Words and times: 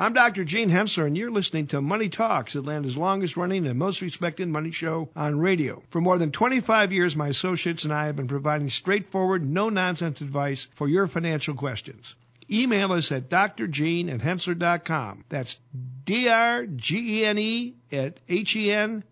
I'm 0.00 0.12
Dr. 0.12 0.44
Gene 0.44 0.70
Henssler, 0.70 1.08
and 1.08 1.16
you're 1.16 1.32
listening 1.32 1.66
to 1.68 1.80
Money 1.82 2.08
Talks, 2.08 2.54
Atlanta's 2.54 2.96
longest 2.96 3.36
running 3.36 3.66
and 3.66 3.76
most 3.76 4.00
respected 4.00 4.46
money 4.46 4.70
show 4.70 5.08
on 5.16 5.40
radio. 5.40 5.82
For 5.90 6.00
more 6.00 6.18
than 6.18 6.30
25 6.30 6.92
years, 6.92 7.16
my 7.16 7.26
associates 7.28 7.82
and 7.82 7.92
I 7.92 8.06
have 8.06 8.14
been 8.14 8.28
providing 8.28 8.70
straightforward, 8.70 9.44
no 9.44 9.70
nonsense 9.70 10.20
advice 10.20 10.68
for 10.76 10.88
your 10.88 11.08
financial 11.08 11.54
questions. 11.56 12.14
Email 12.48 12.92
us 12.92 13.10
at 13.10 13.28
drgene 13.28 14.08
at 14.14 14.20
henssler.com. 14.20 15.24
That's 15.28 15.58
D-R-G-E-N-E 16.04 17.74
at 17.90 18.20
H-E-N-S-S-L-E-R 18.28 19.02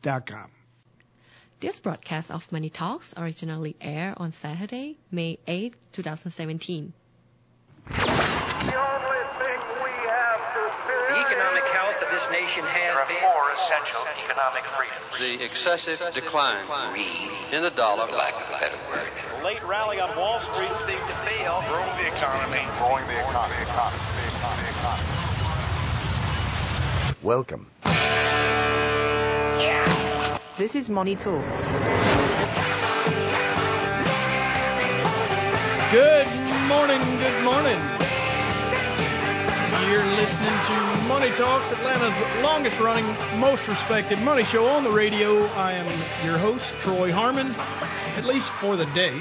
dot 0.00 0.26
com. 0.26 0.50
This 1.60 1.78
broadcast 1.78 2.30
of 2.30 2.50
Money 2.50 2.70
Talks 2.70 3.12
originally 3.18 3.76
aired 3.82 4.14
on 4.16 4.32
Saturday, 4.32 4.96
May 5.10 5.38
8, 5.46 5.76
2017. 5.92 6.94
The 7.88 7.94
economic 11.18 11.64
health 11.74 12.00
of 12.02 12.10
this 12.10 12.26
nation 12.30 12.64
has 12.64 12.74
There 12.74 12.98
are 12.98 13.06
been. 13.06 13.16
four 13.20 13.50
essential 13.72 14.04
economic 14.24 14.64
freedoms. 14.64 15.18
the 15.18 15.44
excessive 15.44 15.98
decline 16.12 16.58
in 17.52 17.62
the 17.62 17.70
dollar. 17.70 18.04
lack 18.12 18.34
of 18.34 18.42
a 18.42 18.60
better 18.60 18.76
word. 18.90 19.44
late 19.44 19.62
rally 19.64 19.98
on 19.98 20.14
Wall 20.16 20.38
Street. 20.40 20.68
Thing 20.84 20.98
to 20.98 21.14
fail. 21.24 21.64
Growing 21.68 21.96
the 21.96 22.06
economy. 22.08 22.60
Growing 22.78 23.06
the 23.06 23.18
economy. 23.18 23.56
The 23.56 23.62
economy. 23.62 24.02
Economy. 24.36 24.62
The 24.62 24.76
economy. 24.76 25.08
Welcome. 27.22 27.66
This 30.58 30.76
is 30.76 30.90
Money 30.90 31.16
Talks. 31.16 31.66
Good 35.90 36.28
morning, 36.68 37.00
good 37.20 37.44
morning. 37.44 38.11
You're 39.90 40.06
listening 40.06 40.48
to 40.48 41.02
Money 41.08 41.30
Talks, 41.32 41.72
Atlanta's 41.72 42.42
longest 42.42 42.78
running, 42.78 43.04
most 43.40 43.66
respected 43.66 44.20
money 44.20 44.44
show 44.44 44.66
on 44.66 44.84
the 44.84 44.90
radio. 44.90 45.44
I 45.44 45.72
am 45.72 46.24
your 46.24 46.38
host, 46.38 46.72
Troy 46.78 47.12
Harmon, 47.12 47.52
at 48.16 48.24
least 48.24 48.48
for 48.50 48.76
the 48.76 48.86
day. 48.86 49.12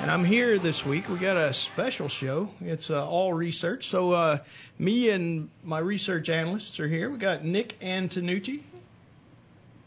And 0.00 0.10
I'm 0.10 0.24
here 0.24 0.58
this 0.58 0.84
week. 0.84 1.08
We 1.08 1.16
got 1.16 1.36
a 1.36 1.52
special 1.52 2.08
show. 2.08 2.50
It's 2.60 2.90
uh, 2.90 3.06
all 3.06 3.32
research. 3.32 3.88
So 3.88 4.12
uh, 4.12 4.38
me 4.80 5.10
and 5.10 5.48
my 5.62 5.78
research 5.78 6.28
analysts 6.28 6.80
are 6.80 6.88
here. 6.88 7.08
We 7.08 7.18
got 7.18 7.44
Nick 7.44 7.78
Antonucci. 7.80 8.62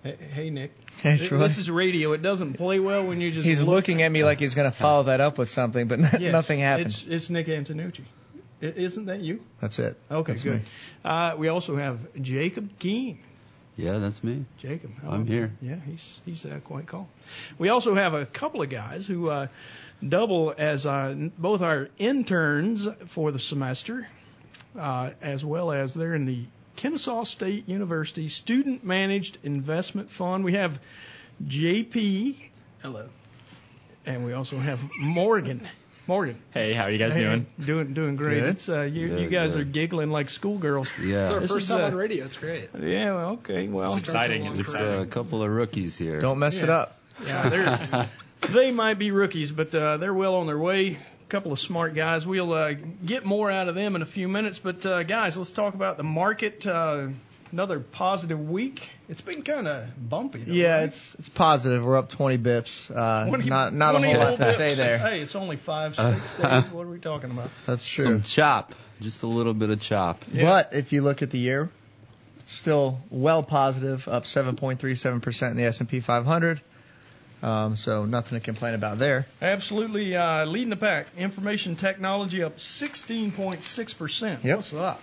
Hey, 0.03 0.15
hey 0.15 0.49
Nick. 0.51 0.71
Hey, 1.01 1.17
Troy. 1.17 1.39
This 1.39 1.57
is 1.57 1.69
radio. 1.69 2.13
It 2.13 2.21
doesn't 2.21 2.53
play 2.53 2.79
well 2.79 3.05
when 3.05 3.19
you 3.19 3.29
just 3.29 3.45
He's 3.45 3.59
look 3.59 3.67
looking 3.67 4.01
at 4.03 4.11
me 4.11 4.23
like 4.23 4.39
he's 4.39 4.55
going 4.55 4.71
to 4.71 4.77
follow 4.77 5.03
that 5.03 5.19
up 5.19 5.37
with 5.37 5.49
something, 5.49 5.89
but 5.89 5.99
Yes, 6.19 6.31
nothing 6.31 6.61
happened. 6.61 6.87
It's, 6.87 7.05
it's 7.05 7.29
Nick 7.29 7.47
Antonucci. 7.47 8.05
I- 8.61 8.65
Isn't 8.65 9.05
that 9.05 9.19
you? 9.21 9.41
That's 9.61 9.79
it. 9.79 9.97
Okay, 10.09 10.31
That's 10.33 10.43
good. 10.43 10.61
me. 10.61 10.65
Uh, 11.03 11.35
we 11.37 11.47
also 11.49 11.75
have 11.75 11.99
Jacob 12.21 12.77
Keene. 12.79 13.19
Yeah, 13.77 13.97
that's 13.99 14.23
me. 14.23 14.45
Jacob. 14.57 14.91
how 15.01 15.11
I'm 15.11 15.23
are 15.23 15.25
here. 15.25 15.51
Yeah, 15.61 15.75
he's 15.85 16.21
he's 16.25 16.45
uh, 16.45 16.59
quite 16.63 16.87
calm. 16.87 17.07
We 17.57 17.67
also 17.69 17.93
have 17.93 18.13
a 18.13 18.25
couple 18.25 18.61
of 18.61 18.69
guys 18.69 19.05
who 19.05 19.29
uh, 19.29 19.47
double 20.07 20.53
as 20.57 20.85
uh, 20.85 21.13
both 21.37 21.61
our 21.61 21.89
interns 21.97 22.87
for 23.07 23.31
the 23.33 23.39
semester, 23.39 24.07
uh, 24.79 25.09
as 25.21 25.43
well 25.43 25.73
as 25.73 25.93
they're 25.93 26.15
in 26.15 26.25
the 26.25 26.45
Kennesaw 26.77 27.23
State 27.25 27.67
University 27.67 28.29
Student 28.29 28.85
Managed 28.85 29.37
Investment 29.43 30.09
Fund. 30.09 30.45
We 30.45 30.53
have 30.53 30.79
JP. 31.45 32.37
Hello. 32.81 33.09
And 34.05 34.25
we 34.25 34.33
also 34.33 34.57
have 34.57 34.79
Morgan. 34.99 35.67
Morgan. 36.07 36.37
Hey, 36.53 36.73
how 36.73 36.83
are 36.83 36.91
you 36.91 36.97
guys 36.99 37.15
Hey, 37.15 37.21
doing? 37.21 37.47
Doing 37.59 37.93
doing 37.93 38.15
great. 38.15 38.39
Good. 38.41 38.49
It's 38.49 38.69
uh, 38.69 38.81
you, 38.81 39.17
you 39.17 39.27
guys 39.29 39.53
good. 39.53 39.61
are 39.61 39.63
giggling 39.63 40.11
like 40.11 40.29
schoolgirls. 40.29 40.87
Yeah, 41.01 41.23
It's 41.23 41.31
our 41.31 41.39
This 41.39 41.51
first 41.51 41.63
is, 41.63 41.69
time 41.69 41.81
uh, 41.81 41.87
on 41.87 41.95
radio. 41.95 42.25
It's 42.25 42.35
great. 42.35 42.69
Yeah. 42.79 43.15
Well, 43.15 43.29
okay. 43.33 43.67
Well, 43.67 43.91
It's 43.93 44.01
exciting. 44.01 44.45
It's 44.45 44.59
it's 44.59 44.69
exciting. 44.69 45.01
a 45.01 45.05
couple 45.07 45.41
of 45.43 45.49
rookies 45.49 45.97
here. 45.97 46.19
Don't 46.19 46.39
mess 46.39 46.57
it 46.57 46.69
up. 46.69 46.99
Yeah, 47.25 47.49
there's, 47.49 48.07
they 48.53 48.71
might 48.71 48.99
be 48.99 49.11
rookies, 49.11 49.51
but 49.51 49.73
uh, 49.73 49.97
they're 49.97 50.13
well 50.13 50.35
on 50.35 50.47
their 50.47 50.57
way. 50.59 50.89
A 50.97 51.27
couple 51.29 51.51
of 51.51 51.59
smart 51.59 51.95
guys. 51.95 52.27
We'll 52.27 52.53
uh, 52.53 52.73
get 53.05 53.25
more 53.25 53.49
out 53.49 53.67
of 53.67 53.73
them 53.75 53.95
in 53.95 54.01
a 54.01 54.05
few 54.05 54.27
minutes. 54.27 54.59
But 54.59 54.85
uh, 54.85 55.03
guys, 55.03 55.37
let's 55.37 55.51
talk 55.51 55.73
about 55.73 55.97
the 55.97 56.03
market. 56.03 56.67
Another 57.51 57.79
positive 57.79 58.49
week. 58.49 58.89
It's 59.07 59.21
been 59.21 59.41
kind 59.43 59.67
of 59.67 60.09
bumpy. 60.09 60.39
Though, 60.39 60.53
Yeah, 60.53 60.77
right? 60.77 60.83
it's 60.85 61.15
it's 61.19 61.29
positive. 61.29 61.85
We're 61.85 61.97
up 61.97 62.09
20 62.09 62.37
bips. 62.37 62.91
Uh, 62.93 63.27
20 63.27 63.49
not 63.49 63.73
not 63.73 63.95
a 63.95 63.99
whole 63.99 64.17
lot 64.17 64.37
to 64.37 64.55
say 64.55 64.75
there. 64.75 64.97
Hey, 64.97 65.21
it's 65.21 65.35
only 65.35 65.55
five, 65.55 65.95
six 65.95 66.35
days. 66.35 66.63
What 66.71 66.85
are 66.85 66.89
we 66.89 66.99
talking 66.99 67.31
about? 67.31 67.49
That's 67.65 67.87
true. 67.87 68.05
Some 68.05 68.21
chop, 68.23 68.73
just 69.01 69.23
a 69.23 69.27
little 69.27 69.53
bit 69.53 69.69
of 69.69 69.79
chop. 69.79 70.23
Yeah. 70.33 70.43
But 70.43 70.73
if 70.73 70.91
you 70.91 71.01
look 71.01 71.21
at 71.21 71.31
the 71.31 71.39
year, 71.39 71.69
still 72.47 72.99
well 73.09 73.43
positive, 73.43 74.07
up 74.07 74.23
7.37% 74.25 75.51
in 75.51 75.57
the 75.57 75.63
S&P 75.63 75.99
500. 75.99 76.61
Um, 77.43 77.75
so 77.75 78.05
nothing 78.05 78.39
to 78.39 78.43
complain 78.43 78.73
about 78.73 78.97
there. 78.97 79.27
Absolutely 79.41 80.15
uh, 80.15 80.45
leading 80.45 80.69
the 80.71 80.75
pack. 80.77 81.07
Information 81.17 81.75
technology 81.75 82.41
up 82.43 82.57
16.6%. 82.57 84.43
Yep. 84.43 84.55
What's 84.55 84.73
up? 84.73 85.01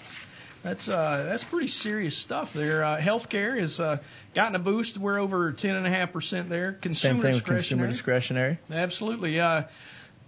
That's 0.62 0.88
uh, 0.88 1.24
that's 1.28 1.42
pretty 1.42 1.66
serious 1.68 2.16
stuff 2.16 2.52
there. 2.52 2.84
Uh, 2.84 2.98
healthcare 3.00 3.58
has 3.58 3.80
uh, 3.80 3.98
gotten 4.34 4.54
a 4.54 4.60
boost. 4.60 4.96
We're 4.96 5.18
over 5.18 5.52
10.5% 5.52 6.48
there. 6.48 6.72
Consumer 6.74 7.14
Same 7.14 7.20
thing 7.22 7.34
with 7.34 7.44
consumer 7.44 7.86
discretionary. 7.88 8.52
discretionary. 8.52 8.82
Absolutely. 8.84 9.40
Uh, 9.40 9.64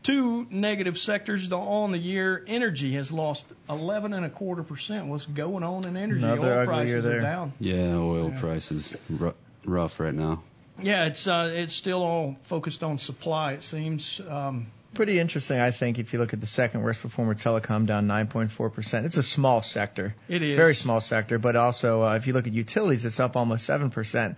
two 0.02 0.46
negative 0.50 0.98
sectors 0.98 1.50
on 1.52 1.92
the 1.92 1.98
year. 1.98 2.44
Energy 2.48 2.94
has 2.94 3.12
lost 3.12 3.44
11 3.70 4.12
and 4.12 4.26
a 4.26 4.30
quarter 4.30 4.64
percent. 4.64 5.06
What's 5.06 5.24
going 5.24 5.62
on 5.62 5.86
in 5.86 5.96
energy? 5.96 6.24
Another 6.24 6.52
Oil 6.52 6.58
ugly 6.58 6.74
year 6.88 6.94
prices 6.96 7.06
are 7.06 7.08
there. 7.08 7.20
down. 7.22 7.52
Yeah, 7.60 7.94
oil 7.94 8.30
Yeah. 8.30 8.40
prices 8.40 8.96
r- 9.20 9.34
rough 9.64 10.00
right 10.00 10.14
now. 10.14 10.42
Yeah, 10.82 11.04
it's 11.06 11.28
uh, 11.28 11.52
it's 11.54 11.72
still 11.74 12.02
all 12.02 12.36
focused 12.42 12.82
on 12.82 12.98
supply. 12.98 13.52
It 13.52 13.62
seems. 13.62 14.20
Um, 14.28 14.66
Pretty 14.94 15.18
interesting, 15.18 15.58
I 15.58 15.70
think, 15.72 15.98
if 15.98 16.12
you 16.12 16.18
look 16.18 16.32
at 16.32 16.40
the 16.40 16.46
second 16.46 16.82
worst 16.82 17.00
performer, 17.00 17.34
telecom, 17.34 17.86
down 17.86 18.06
9.4%. 18.06 19.04
It's 19.04 19.16
a 19.16 19.22
small 19.22 19.60
sector. 19.62 20.14
it 20.28 20.42
is 20.42 20.56
Very 20.56 20.74
small 20.74 21.00
sector, 21.00 21.38
but 21.38 21.56
also 21.56 22.02
uh, 22.02 22.14
if 22.16 22.26
you 22.26 22.32
look 22.32 22.46
at 22.46 22.52
utilities, 22.52 23.04
it's 23.04 23.18
up 23.18 23.36
almost 23.36 23.68
7%. 23.68 24.36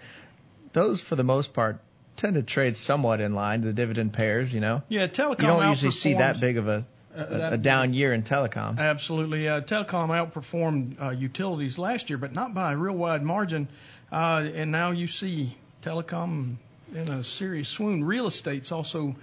Those, 0.72 1.00
for 1.00 1.14
the 1.16 1.24
most 1.24 1.52
part, 1.52 1.80
tend 2.16 2.34
to 2.34 2.42
trade 2.42 2.76
somewhat 2.76 3.20
in 3.20 3.34
line. 3.34 3.60
To 3.60 3.66
the 3.68 3.72
dividend 3.74 4.12
pairs, 4.14 4.52
you 4.52 4.60
know. 4.60 4.82
Yeah, 4.88 5.06
telecom. 5.06 5.40
You 5.42 5.46
don't 5.46 5.68
usually 5.70 5.90
see 5.92 6.14
that 6.14 6.40
big 6.40 6.56
of 6.56 6.68
a, 6.68 6.86
uh, 7.16 7.24
a, 7.28 7.38
that- 7.38 7.52
a 7.52 7.58
down 7.58 7.92
year 7.92 8.12
in 8.14 8.22
telecom. 8.22 8.78
Absolutely. 8.78 9.48
Uh, 9.48 9.60
telecom 9.60 10.08
outperformed 10.08 11.00
uh, 11.02 11.10
utilities 11.10 11.78
last 11.78 12.08
year, 12.10 12.18
but 12.18 12.32
not 12.32 12.54
by 12.54 12.72
a 12.72 12.76
real 12.76 12.94
wide 12.94 13.22
margin. 13.22 13.68
Uh, 14.10 14.48
and 14.54 14.70
now 14.72 14.92
you 14.92 15.06
see 15.06 15.54
telecom 15.82 16.56
in 16.94 17.08
a 17.10 17.22
serious 17.24 17.68
swoon. 17.68 18.04
Real 18.04 18.26
estate's 18.26 18.72
also. 18.72 19.14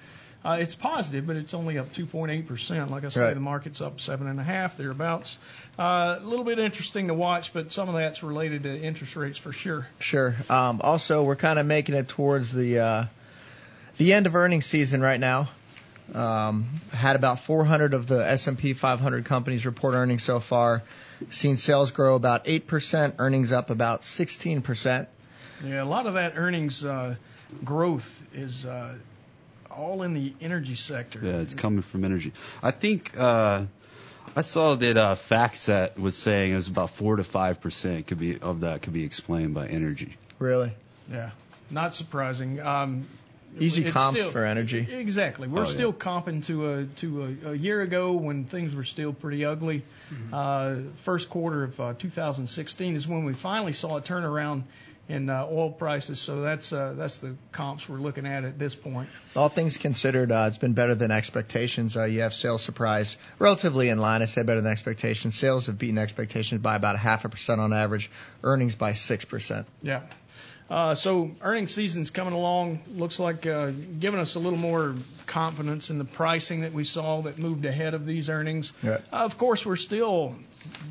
Uh, 0.45 0.57
it's 0.59 0.75
positive, 0.75 1.25
but 1.25 1.37
it's 1.37 1.53
only 1.53 1.77
up 1.77 1.93
2.8%. 1.93 2.89
Like 2.89 3.05
I 3.05 3.09
say, 3.09 3.21
Right. 3.21 3.33
the 3.33 3.39
market's 3.39 3.79
up 3.79 3.97
7.5, 3.99 4.75
thereabouts. 4.75 5.37
Uh, 5.79 6.17
a 6.19 6.23
little 6.23 6.43
bit 6.43 6.59
interesting 6.59 7.07
to 7.07 7.13
watch, 7.13 7.53
but 7.53 7.71
some 7.71 7.87
of 7.87 7.95
that's 7.95 8.23
related 8.23 8.63
to 8.63 8.77
interest 8.77 9.15
rates 9.15 9.37
for 9.37 9.53
sure. 9.53 9.87
Sure. 9.99 10.35
Um, 10.49 10.81
also, 10.83 11.23
we're 11.23 11.37
kind 11.37 11.59
of 11.59 11.65
making 11.65 11.95
it 11.95 12.09
towards 12.09 12.51
the 12.51 12.79
uh, 12.79 13.05
the 13.97 14.11
end 14.13 14.25
of 14.27 14.35
earnings 14.35 14.65
season 14.65 14.99
right 15.01 15.19
now. 15.19 15.49
Um, 16.13 16.67
had 16.91 17.15
about 17.15 17.39
400 17.39 17.93
of 17.93 18.07
the 18.07 18.27
S&P 18.29 18.73
500 18.73 19.23
companies 19.23 19.65
report 19.65 19.93
earnings 19.93 20.23
so 20.23 20.41
far. 20.41 20.83
Seen 21.29 21.55
sales 21.55 21.91
grow 21.91 22.15
about 22.15 22.43
8%, 22.45 23.13
earnings 23.19 23.53
up 23.53 23.69
about 23.69 24.01
16%. 24.01 25.07
Yeah, 25.65 25.81
a 25.81 25.85
lot 25.85 26.05
of 26.05 26.15
that 26.15 26.33
earnings 26.35 26.83
uh, 26.83 27.15
growth 27.63 28.21
is 28.33 28.65
uh, 28.65 28.95
all 29.77 30.03
in 30.03 30.13
the 30.13 30.33
energy 30.41 30.75
sector. 30.75 31.19
Yeah, 31.21 31.37
it's 31.41 31.55
coming 31.55 31.81
from 31.81 32.05
energy. 32.05 32.33
I 32.61 32.71
think 32.71 33.17
uh, 33.17 33.65
I 34.35 34.41
saw 34.41 34.75
that 34.75 34.97
uh, 34.97 35.15
FactSet 35.15 35.97
was 35.99 36.15
saying 36.15 36.53
it 36.53 36.55
was 36.55 36.67
about 36.67 36.91
four 36.91 37.15
to 37.17 37.23
five 37.23 37.61
percent 37.61 38.07
could 38.07 38.19
be 38.19 38.39
of 38.39 38.61
that 38.61 38.81
could 38.81 38.93
be 38.93 39.03
explained 39.03 39.53
by 39.53 39.67
energy. 39.67 40.15
Really? 40.39 40.71
Yeah, 41.11 41.31
not 41.69 41.95
surprising. 41.95 42.59
Um, 42.61 43.07
Easy 43.59 43.91
comps 43.91 44.19
still- 44.19 44.31
for 44.31 44.43
energy. 44.45 44.87
Exactly. 44.89 45.47
We're 45.47 45.59
Oh, 45.59 45.63
yeah. 45.65 45.69
still 45.69 45.93
comping 45.93 46.43
to 46.45 46.73
a 46.73 46.85
to 46.85 47.37
a, 47.45 47.49
a 47.51 47.53
year 47.53 47.81
ago 47.83 48.13
when 48.13 48.45
things 48.45 48.75
were 48.75 48.83
still 48.83 49.13
pretty 49.13 49.45
ugly. 49.45 49.83
Uh, 50.31 50.75
first 50.97 51.29
quarter 51.29 51.63
of 51.63 51.79
uh, 51.79 51.93
2016 51.99 52.95
is 52.95 53.07
when 53.07 53.25
we 53.25 53.33
finally 53.33 53.73
saw 53.73 53.97
a 53.97 54.01
turnaround 54.01 54.63
in 55.09 55.29
uh, 55.29 55.45
oil 55.49 55.71
prices. 55.71 56.19
So 56.19 56.41
that's 56.41 56.71
uh, 56.71 56.93
that's 56.95 57.17
the 57.19 57.35
comps 57.51 57.87
we're 57.87 57.97
looking 57.97 58.25
at 58.25 58.43
at 58.43 58.57
this 58.57 58.75
point. 58.75 59.09
All 59.35 59.49
things 59.49 59.77
considered, 59.77 60.31
uh, 60.31 60.45
it's 60.47 60.57
been 60.57 60.73
better 60.73 60.95
than 60.95 61.11
expectations. 61.11 61.97
Uh, 61.97 62.05
you 62.05 62.21
have 62.21 62.33
sales 62.33 62.63
surprise 62.63 63.17
relatively 63.39 63.89
in 63.89 63.99
line. 63.99 64.21
I 64.21 64.25
said 64.25 64.45
better 64.45 64.61
than 64.61 64.71
expectations. 64.71 65.35
Sales 65.35 65.67
have 65.67 65.77
beaten 65.77 65.97
expectations 65.97 66.61
by 66.61 66.75
about 66.75 66.95
a 66.95 66.99
half 66.99 67.25
a 67.25 67.29
percent 67.29 67.59
on 67.59 67.73
average. 67.73 68.09
Earnings 68.43 68.75
by 68.75 68.93
six 68.93 69.25
percent. 69.25 69.67
Yeah. 69.81 70.01
Uh, 70.69 70.95
so 70.95 71.31
earnings 71.41 71.73
season's 71.73 72.09
coming 72.09 72.33
along. 72.33 72.79
Looks 72.95 73.19
like 73.19 73.45
uh, 73.45 73.71
giving 73.99 74.19
us 74.19 74.35
a 74.35 74.39
little 74.39 74.57
more 74.57 74.95
confidence 75.25 75.89
in 75.89 75.97
the 75.97 76.05
pricing 76.05 76.61
that 76.61 76.73
we 76.73 76.83
saw 76.83 77.21
that 77.23 77.37
moved 77.37 77.65
ahead 77.65 77.93
of 77.93 78.05
these 78.05 78.29
earnings. 78.29 78.71
Yeah. 78.81 78.99
Uh, 79.11 79.17
of 79.17 79.37
course, 79.37 79.65
we're 79.65 79.75
still 79.75 80.35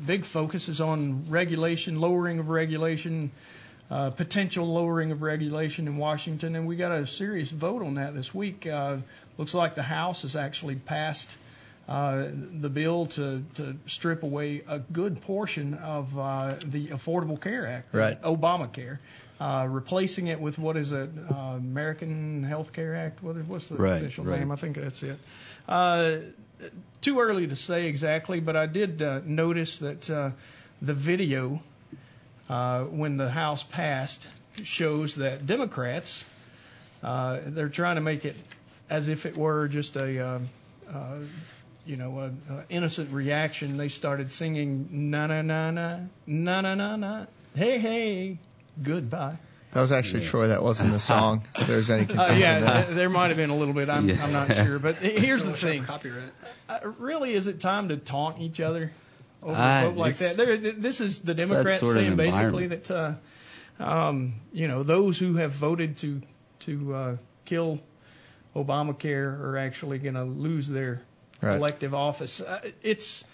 big 0.05 0.25
focus 0.25 0.69
is 0.69 0.79
on 0.79 1.25
regulation, 1.29 1.99
lowering 1.99 2.39
of 2.39 2.49
regulation, 2.49 3.31
uh, 3.93 4.09
potential 4.09 4.65
lowering 4.73 5.11
of 5.11 5.21
regulation 5.21 5.85
in 5.87 5.97
Washington, 5.97 6.55
and 6.55 6.65
we 6.67 6.75
got 6.75 6.91
a 6.91 7.05
serious 7.05 7.51
vote 7.51 7.83
on 7.83 7.95
that 7.95 8.15
this 8.15 8.33
week. 8.33 8.65
Uh, 8.65 8.97
looks 9.37 9.53
like 9.53 9.75
the 9.75 9.83
House 9.83 10.23
has 10.23 10.35
actually 10.35 10.75
passed 10.75 11.37
uh, 11.87 12.25
the 12.61 12.69
bill 12.69 13.05
to, 13.05 13.43
to 13.55 13.75
strip 13.85 14.23
away 14.23 14.63
a 14.67 14.79
good 14.79 15.21
portion 15.21 15.75
of 15.75 16.17
uh, 16.17 16.55
the 16.65 16.87
Affordable 16.87 17.39
Care 17.39 17.67
Act, 17.67 17.93
Right. 17.93 18.19
Obamacare, 18.23 18.97
uh, 19.39 19.67
replacing 19.69 20.25
it 20.27 20.39
with 20.39 20.57
what 20.57 20.75
is 20.75 20.91
it, 20.91 21.09
uh, 21.29 21.35
American 21.35 22.43
Health 22.43 22.73
Care 22.73 22.95
Act? 22.95 23.21
What 23.21 23.35
is, 23.37 23.47
what's 23.47 23.67
the 23.67 23.75
Right, 23.75 24.01
official 24.01 24.25
right. 24.25 24.39
name? 24.39 24.51
I 24.51 24.55
think 24.55 24.77
that's 24.77 25.03
it. 25.03 25.19
Uh, 25.67 26.15
too 27.01 27.19
early 27.19 27.45
to 27.47 27.55
say 27.55 27.85
exactly, 27.87 28.39
but 28.39 28.55
I 28.55 28.65
did 28.65 29.01
uh, 29.03 29.19
notice 29.23 29.77
that 29.79 30.09
uh, 30.09 30.31
the 30.81 30.93
video 30.95 31.61
uh, 32.49 32.83
when 32.83 33.17
the 33.17 33.29
House 33.29 33.63
passed 33.63 34.27
shows 34.63 35.15
that 35.15 35.45
Democrats 35.47 36.23
uh, 37.03 37.39
they're 37.47 37.69
trying 37.69 37.95
to 37.95 38.01
make 38.01 38.23
it 38.25 38.35
as 38.89 39.07
if 39.09 39.25
it 39.25 39.35
were 39.35 39.67
just 39.67 39.95
a 39.95 40.19
uh, 40.19 40.39
uh, 40.91 41.15
you 41.85 41.97
know 41.97 42.19
a, 42.19 42.53
a 42.53 42.63
innocent 42.69 43.11
reaction. 43.11 43.77
They 43.77 43.89
started 43.89 44.31
singing 44.33 45.09
na 45.11 45.27
na 45.27 45.41
na 45.41 45.71
na 45.71 45.99
na 46.27 46.61
na 46.61 46.73
na 46.75 46.95
na 46.95 47.25
hey 47.55 47.77
hey 47.79 48.37
goodbye. 48.81 49.37
That 49.73 49.81
was 49.81 49.91
actually 49.91 50.25
Troy. 50.25 50.49
That 50.49 50.61
wasn't 50.63 50.91
the 50.91 50.99
song. 50.99 51.45
If 51.55 51.65
there's 51.65 51.89
any 51.89 52.05
Uh, 52.13 52.33
yeah, 52.35 52.59
there. 52.59 52.93
there 52.93 53.09
might 53.09 53.29
have 53.29 53.37
been 53.37 53.49
a 53.49 53.55
little 53.55 53.73
bit. 53.73 53.89
I'm, 53.89 54.07
Yeah. 54.07 54.23
I'm 54.23 54.31
not 54.31 54.53
sure, 54.53 54.77
but 54.77 54.95
here's 55.01 55.43
the 55.43 55.57
thing. 55.57 55.83
Copyright. 55.83 56.29
Uh, 56.69 56.79
really, 56.99 57.33
is 57.33 57.47
it 57.47 57.59
time 57.59 57.89
to 57.89 57.97
taunt 57.97 58.39
each 58.39 58.59
other 58.59 58.91
over 59.43 59.61
Uh, 59.61 59.89
like 59.91 60.17
that? 60.17 60.37
There, 60.37 60.57
th- 60.57 60.75
this 60.77 61.01
is 61.01 61.19
the 61.21 61.33
Democrats 61.33 61.81
saying 61.81 62.15
basically 62.15 62.67
that, 62.67 62.89
uh, 62.91 63.13
um, 63.79 64.33
you 64.51 64.67
know, 64.67 64.83
those 64.83 65.17
who 65.19 65.35
have 65.35 65.51
voted 65.51 65.97
to 65.97 66.21
to 66.61 66.95
uh, 66.95 67.17
kill 67.45 67.79
Obamacare 68.55 69.39
are 69.39 69.57
actually 69.57 69.99
going 69.99 70.15
to 70.15 70.23
lose 70.23 70.67
their 70.67 71.01
Right. 71.41 71.57
elective 71.57 71.93
office. 71.93 72.39
Uh, 72.39 72.61
it's 72.83 73.25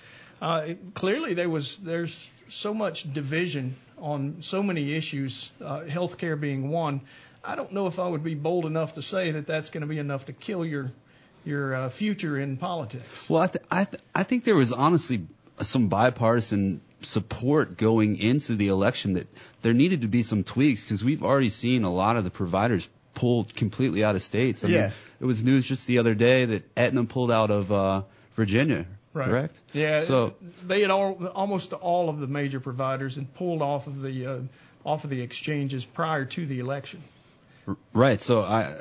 uh, 0.42 0.70
clearly 0.96 1.36
there 1.36 1.48
was 1.50 1.78
there's 1.78 2.32
so 2.48 2.74
much 2.74 3.04
division 3.14 3.76
on 4.00 4.38
so 4.42 4.64
many 4.64 4.96
issues, 4.96 5.52
uh, 5.64 5.82
healthcare 5.82 6.40
being 6.40 6.72
one. 6.72 7.02
I 7.44 7.54
don't 7.56 7.72
know 7.72 7.86
if 7.86 8.00
I 8.00 8.08
would 8.08 8.24
be 8.24 8.34
bold 8.34 8.66
enough 8.66 8.96
to 8.96 9.04
say 9.04 9.30
that 9.32 9.46
that's 9.46 9.70
going 9.70 9.82
to 9.82 9.88
be 9.88 10.00
enough 10.00 10.26
to 10.26 10.34
kill 10.34 10.66
your 10.66 10.92
your 11.46 11.76
uh, 11.76 11.90
future 11.90 12.40
in 12.40 12.58
politics. 12.58 13.30
Well, 13.30 13.44
I, 13.44 13.48
th- 13.48 13.66
I, 13.70 13.84
th- 13.86 14.04
I 14.16 14.24
think 14.24 14.44
there 14.44 14.56
was 14.56 14.74
honestly 14.74 15.28
some 15.62 15.88
bipartisan 15.88 16.82
support 17.02 17.78
going 17.78 18.18
into 18.18 18.56
the 18.56 18.68
election 18.68 19.14
that 19.14 19.28
there 19.62 19.74
needed 19.74 20.02
to 20.02 20.08
be 20.08 20.24
some 20.24 20.44
tweaks 20.44 20.84
because 20.84 21.04
we've 21.04 21.24
already 21.24 21.50
seen 21.50 21.84
a 21.84 21.92
lot 21.92 22.18
of 22.18 22.24
the 22.24 22.30
providers 22.30 22.88
pulled 23.14 23.54
completely 23.56 24.04
out 24.04 24.16
of 24.16 24.22
states. 24.22 24.64
I 24.64 24.68
Yeah. 24.68 24.82
mean, 24.84 24.92
it 25.22 25.26
was 25.26 25.44
news 25.44 25.66
just 25.66 25.88
the 25.88 26.00
other 26.00 26.16
day 26.16 26.46
that 26.46 26.64
Aetna 26.78 27.06
pulled 27.06 27.32
out 27.32 27.52
of 27.52 27.72
uh, 27.72 28.02
Virginia, 28.36 28.86
correct? 29.14 29.60
Yeah. 29.74 30.00
So 30.02 30.34
they 30.66 30.82
had 30.82 30.92
all 30.92 31.28
almost 31.28 31.74
all 31.74 32.10
of 32.10 32.20
the 32.20 32.28
major 32.28 32.60
providers 32.60 33.18
and 33.18 33.34
pulled 33.34 33.62
off 33.62 33.88
of 33.88 34.02
the 34.02 34.26
uh, 34.26 34.40
off 34.86 35.04
of 35.04 35.10
the 35.10 35.22
exchanges 35.22 35.84
prior 35.86 36.26
to 36.26 36.46
the 36.46 36.60
election. 36.60 37.02
Right. 37.94 38.22
So 38.22 38.44
I, 38.44 38.76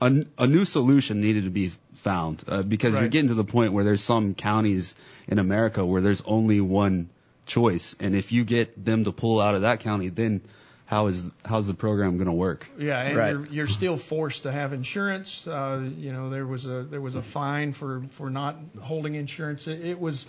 a, 0.00 0.24
a 0.38 0.46
new 0.46 0.64
solution 0.64 1.20
needed 1.20 1.44
to 1.44 1.50
be 1.50 1.72
found 1.94 2.44
uh, 2.48 2.62
because 2.62 2.94
you're 2.94 3.08
getting 3.08 3.28
to 3.28 3.34
the 3.34 3.44
point 3.44 3.72
where 3.72 3.84
there's 3.84 4.02
some 4.02 4.34
counties 4.34 4.94
in 5.26 5.38
America 5.38 5.84
where 5.84 6.00
there's 6.00 6.22
only 6.22 6.60
one 6.60 7.10
choice, 7.46 7.96
and 8.00 8.14
if 8.14 8.30
you 8.32 8.44
get 8.44 8.84
them 8.84 9.04
to 9.04 9.12
pull 9.12 9.40
out 9.40 9.54
of 9.54 9.62
that 9.62 9.80
county, 9.80 10.08
then 10.08 10.42
how 10.86 11.08
is 11.08 11.30
how's 11.44 11.66
the 11.66 11.74
program 11.74 12.16
going 12.16 12.26
to 12.26 12.32
work? 12.32 12.66
Yeah, 12.78 13.00
and 13.00 13.16
Right. 13.16 13.30
you're 13.32 13.46
you're 13.46 13.66
still 13.66 13.96
forced 13.96 14.44
to 14.44 14.52
have 14.52 14.72
insurance. 14.72 15.46
Uh, 15.46 15.88
you 15.98 16.12
know, 16.12 16.30
there 16.30 16.46
was 16.46 16.66
a 16.66 16.82
there 16.84 17.00
was 17.00 17.14
a 17.14 17.22
fine 17.22 17.72
for 17.72 18.02
for 18.10 18.30
not 18.30 18.56
holding 18.80 19.14
insurance. 19.14 19.66
It, 19.66 19.84
it 19.84 19.98
was. 20.00 20.24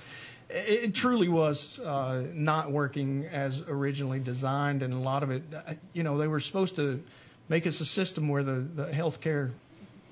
It 0.49 0.83
it 0.85 0.95
truly 0.95 1.29
was 1.29 1.79
uh, 1.79 2.23
not 2.33 2.71
working 2.71 3.27
as 3.31 3.61
originally 3.61 4.19
designed, 4.19 4.81
and 4.83 4.93
a 4.93 4.97
lot 4.97 5.21
of 5.23 5.29
it, 5.29 5.43
uh, 5.53 5.73
you 5.93 6.03
know, 6.03 6.17
they 6.17 6.27
were 6.27 6.39
supposed 6.39 6.75
to 6.77 7.03
make 7.49 7.67
us 7.67 7.81
a 7.81 7.85
system 7.85 8.29
where 8.29 8.43
the 8.43 8.65
the 8.75 8.85
healthcare 8.85 9.51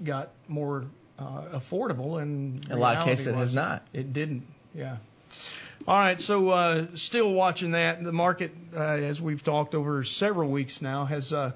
got 0.04 0.30
more 0.48 0.86
uh, 1.18 1.44
affordable, 1.54 2.22
and 2.22 2.66
In 2.66 2.72
a 2.72 2.78
lot 2.78 2.98
of 2.98 3.06
cases, 3.06 3.28
it 3.28 3.36
has 3.36 3.54
not. 3.54 3.84
It 3.94 4.14
didn't. 4.14 4.46
Yeah. 4.76 4.98
All 5.88 5.98
right, 6.00 6.20
so 6.20 6.50
uh, 6.50 6.88
still 6.96 7.32
watching 7.32 7.72
that. 7.72 8.04
The 8.04 8.12
market, 8.12 8.52
uh, 8.76 8.80
as 8.82 9.22
we've 9.22 9.44
talked 9.44 9.74
over 9.74 10.04
several 10.04 10.50
weeks 10.50 10.82
now, 10.82 11.06
has 11.06 11.32
uh, 11.32 11.52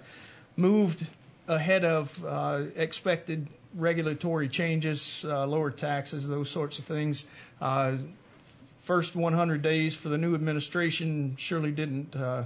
moved 0.56 1.06
ahead 1.48 1.84
of 1.84 2.26
uh, 2.26 2.64
expected 2.76 3.48
regulatory 3.76 4.48
changes, 4.48 5.26
uh, 5.28 5.46
lower 5.46 5.72
taxes, 5.72 6.28
those 6.28 6.50
sorts 6.50 6.80
of 6.80 6.86
things. 6.86 7.26
Uh, 7.60 7.98
first 8.84 9.16
100 9.16 9.62
days 9.62 9.96
for 9.96 10.10
the 10.10 10.18
new 10.18 10.34
administration 10.36 11.36
surely 11.38 11.72
didn't 11.72 12.16
uh, 12.16 12.44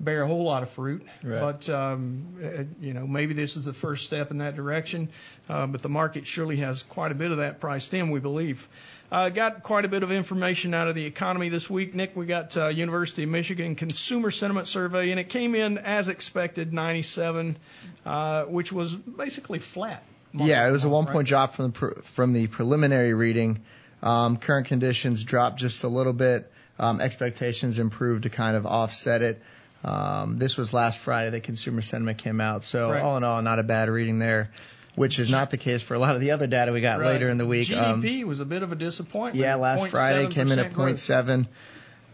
bear 0.00 0.22
a 0.22 0.26
whole 0.26 0.44
lot 0.44 0.62
of 0.62 0.70
fruit. 0.70 1.06
Right. 1.22 1.40
But 1.40 1.68
um, 1.68 2.36
uh, 2.42 2.64
you 2.80 2.94
know, 2.94 3.06
maybe 3.06 3.34
this 3.34 3.56
is 3.56 3.64
the 3.64 3.72
first 3.72 4.06
step 4.06 4.30
in 4.30 4.38
that 4.38 4.56
direction. 4.56 5.08
Uh, 5.48 5.66
but 5.66 5.82
the 5.82 5.88
market 5.88 6.26
surely 6.26 6.56
has 6.58 6.82
quite 6.82 7.12
a 7.12 7.14
bit 7.14 7.30
of 7.30 7.38
that 7.38 7.60
priced 7.60 7.94
in, 7.94 8.10
we 8.10 8.20
believe. 8.20 8.68
Uh, 9.12 9.28
got 9.28 9.62
quite 9.62 9.84
a 9.84 9.88
bit 9.88 10.02
of 10.02 10.10
information 10.10 10.74
out 10.74 10.88
of 10.88 10.94
the 10.94 11.04
economy 11.04 11.48
this 11.48 11.70
week. 11.70 11.94
Nick, 11.94 12.16
we 12.16 12.26
got 12.26 12.56
uh, 12.56 12.68
University 12.68 13.22
of 13.22 13.28
Michigan 13.28 13.76
Consumer 13.76 14.30
Sentiment 14.30 14.66
Survey, 14.66 15.10
and 15.10 15.20
it 15.20 15.28
came 15.28 15.54
in 15.54 15.78
as 15.78 16.08
expected, 16.08 16.72
97, 16.72 17.56
uh, 18.04 18.44
which 18.44 18.72
was 18.72 18.92
basically 18.94 19.58
flat. 19.60 20.02
Yeah, 20.32 20.66
it 20.66 20.72
was 20.72 20.82
a 20.82 20.88
one 20.88 21.04
Right. 21.04 21.12
point 21.12 21.28
drop 21.28 21.54
from 21.54 21.66
the 21.66 21.72
pre- 21.72 22.02
from 22.02 22.32
the 22.32 22.48
preliminary 22.48 23.14
reading. 23.14 23.60
Um, 24.02 24.36
current 24.36 24.66
conditions 24.66 25.22
dropped 25.22 25.60
just 25.60 25.84
a 25.84 25.88
little 25.88 26.12
bit. 26.12 26.50
Um, 26.76 27.00
expectations 27.00 27.78
improved 27.78 28.24
to 28.24 28.30
kind 28.30 28.56
of 28.56 28.66
offset 28.66 29.22
it. 29.22 29.40
Um, 29.84 30.38
this 30.38 30.56
was 30.56 30.72
last 30.72 30.98
Friday 30.98 31.30
that 31.30 31.42
consumer 31.42 31.82
sentiment 31.82 32.18
came 32.18 32.40
out. 32.40 32.64
So 32.64 32.90
Right. 32.90 33.02
all 33.02 33.16
in 33.16 33.24
all, 33.24 33.42
not 33.42 33.58
a 33.58 33.62
bad 33.62 33.88
reading 33.90 34.18
there, 34.18 34.50
which 34.94 35.18
is 35.18 35.30
not 35.30 35.50
the 35.50 35.58
case 35.58 35.82
for 35.82 35.94
a 35.94 35.98
lot 35.98 36.14
of 36.14 36.20
the 36.20 36.30
other 36.30 36.46
data 36.46 36.72
we 36.72 36.80
got 36.80 37.00
Right. 37.00 37.08
later 37.08 37.28
in 37.28 37.36
the 37.38 37.46
week. 37.46 37.70
Um, 37.72 38.00
GDP 38.02 38.24
was 38.24 38.40
a 38.40 38.44
bit 38.46 38.62
of 38.62 38.72
a 38.72 38.76
disappointment. 38.76 39.36
Yeah, 39.36 39.56
last 39.56 39.88
Friday 39.88 40.26
came 40.28 40.50
in 40.50 40.58
at 40.58 40.72
0.7% 40.72 40.74
growth. 40.74 40.96
0.7. 40.96 41.46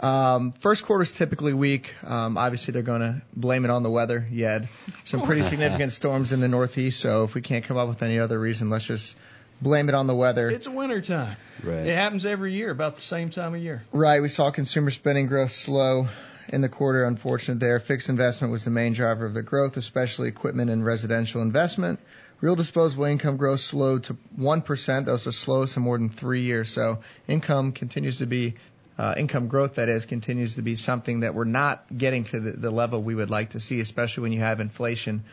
Um, 0.00 0.52
first 0.61 0.85
quarter's 0.87 1.12
typically 1.12 1.52
weak. 1.52 1.92
Um, 2.04 2.38
obviously, 2.38 2.73
they're 2.73 2.83
going 2.83 3.02
to 3.02 3.23
blame 3.37 3.64
it 3.66 3.71
on 3.71 3.83
the 3.83 3.90
weather. 3.90 4.26
You 4.30 4.47
had 4.47 4.68
some 5.04 5.23
pretty 5.23 5.42
significant 5.52 5.92
storms 5.92 6.33
in 6.33 6.40
the 6.40 6.49
Northeast, 6.49 7.00
so 7.00 7.25
if 7.25 7.35
we 7.35 7.42
can't 7.42 7.64
come 7.64 7.76
up 7.76 7.87
with 7.88 8.02
any 8.02 8.18
other 8.18 8.40
reason, 8.40 8.71
let's 8.71 8.87
just 8.87 9.14
blame 9.61 9.90
it 9.90 9.94
on 9.94 10.06
the 10.06 10.14
weather. 10.14 10.49
It's 10.49 10.66
winter 10.66 11.02
time. 11.02 11.37
Right. 11.62 11.87
It 11.87 11.94
happens 11.94 12.25
every 12.25 12.54
year, 12.54 12.71
about 12.71 12.94
the 12.97 13.02
same 13.02 13.28
time 13.28 13.54
of 13.54 13.61
year. 13.61 13.83
Right, 13.92 14.23
we 14.23 14.28
saw 14.28 14.50
consumer 14.50 14.90
spending 14.90 15.26
growth 15.26 15.52
slow 15.52 16.09
in 16.50 16.61
the 16.61 16.69
quarter. 16.69 17.04
Unfortunate 17.04 17.61
there. 17.61 17.80
Fixed 17.80 18.09
investment 18.09 18.52
was 18.52 18.64
the 18.64 18.71
main 18.71 18.92
driver 18.92 19.25
of 19.25 19.35
the 19.35 19.42
growth, 19.42 19.76
especially 19.76 20.28
equipment 20.28 20.71
and 20.71 20.85
residential 20.85 21.42
investment. 21.42 22.00
Real 22.40 22.57
disposable 22.57 23.04
income 23.04 23.37
growth 23.37 23.61
slowed 23.61 24.04
to 24.04 24.16
1%. 24.38 25.04
That 25.04 25.12
was 25.12 25.25
the 25.25 25.33
slowest 25.33 25.76
in 25.76 25.83
more 25.83 25.99
than 25.99 26.09
three 26.09 26.42
years. 26.42 26.71
So 26.71 26.99
income 27.28 27.73
continues 27.73 28.19
to 28.19 28.26
be, 28.26 28.54
uh, 28.99 29.14
income 29.16 29.49
growth 29.49 29.75
that 29.75 29.88
is, 29.88 30.07
continues 30.07 30.54
to 30.54 30.62
be 30.62 30.76
something 30.76 31.21
that 31.21 31.35
we're 31.35 31.45
not 31.45 31.85
getting 31.97 32.25
to 32.25 32.40
the, 32.40 32.52
the 32.52 32.71
level 32.71 33.02
we 33.02 33.14
would 33.14 33.30
like 33.30 33.50
to 33.50 33.61
see, 33.61 33.80
especially 33.80 34.23
when 34.23 34.33
you 34.33 34.40
have 34.40 34.61
inflation 34.61 35.25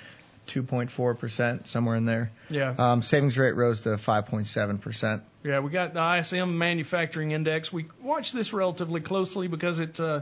2.4%, 0.47 1.67
somewhere 1.67 1.95
in 1.95 2.05
there. 2.05 2.31
Yeah. 2.49 2.73
Um, 2.77 3.01
savings 3.01 3.37
rate 3.37 3.55
rose 3.55 3.81
to 3.81 3.89
5.7%. 3.89 5.21
Yeah, 5.43 5.59
we 5.59 5.71
got 5.71 5.93
the 5.93 6.19
ISM 6.19 6.57
manufacturing 6.57 7.31
index. 7.31 7.71
We 7.71 7.85
watch 8.01 8.31
this 8.31 8.53
relatively 8.53 9.01
closely 9.01 9.47
because 9.47 9.79
it 9.79 9.99
uh, 9.99 10.21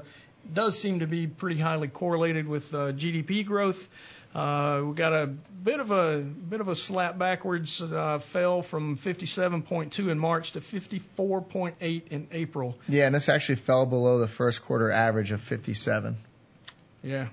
does 0.53 0.77
seem 0.77 0.99
to 0.99 1.07
be 1.07 1.27
pretty 1.27 1.59
highly 1.59 1.87
correlated 1.87 2.47
with 2.47 2.73
uh, 2.73 2.91
GDP 2.91 3.45
growth. 3.45 3.89
Uh, 4.33 4.81
we 4.83 4.95
got 4.95 5.13
a 5.13 5.27
bit 5.27 5.79
of 5.79 5.91
a 5.91 6.17
bit 6.17 6.59
of 6.59 6.67
a 6.67 6.75
slap 6.75 7.17
backwards. 7.17 7.81
Uh, 7.81 8.19
fell 8.19 8.61
from 8.61 8.97
57.2 8.97 10.09
in 10.09 10.19
March 10.19 10.51
to 10.51 10.59
54.8 10.59 12.07
in 12.09 12.27
April. 12.31 12.77
Yeah, 12.89 13.05
and 13.05 13.15
this 13.15 13.29
actually 13.29 13.55
fell 13.55 13.85
below 13.85 14.19
the 14.19 14.27
first 14.27 14.63
quarter 14.65 14.91
average 14.91 15.31
of 15.31 15.39
57. 15.39 16.17
Yeah. 17.01 17.27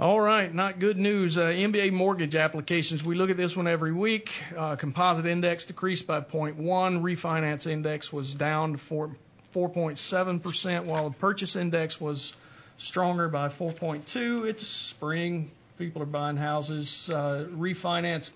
All 0.00 0.20
right, 0.20 0.52
not 0.52 0.78
good 0.78 0.96
news. 0.96 1.36
Uh, 1.38 1.46
MBA 1.46 1.92
mortgage 1.92 2.36
applications. 2.36 3.02
We 3.02 3.16
look 3.16 3.30
at 3.30 3.36
this 3.36 3.56
one 3.56 3.66
every 3.66 3.92
week. 3.92 4.30
Uh, 4.56 4.76
composite 4.76 5.26
index 5.26 5.64
decreased 5.64 6.06
by 6.06 6.20
0.1. 6.20 6.56
Refinance 6.56 7.66
index 7.68 8.12
was 8.12 8.32
down 8.32 8.76
4, 8.76 9.16
4.7%, 9.54 10.84
while 10.84 11.10
the 11.10 11.16
purchase 11.16 11.56
index 11.56 12.00
was 12.00 12.32
stronger 12.76 13.28
by 13.28 13.48
4.2. 13.48 14.46
It's 14.48 14.66
spring. 14.66 15.50
People 15.78 16.02
are 16.02 16.06
buying 16.06 16.36
houses. 16.36 17.08
Uh, 17.08 17.46
refinance 17.52 18.30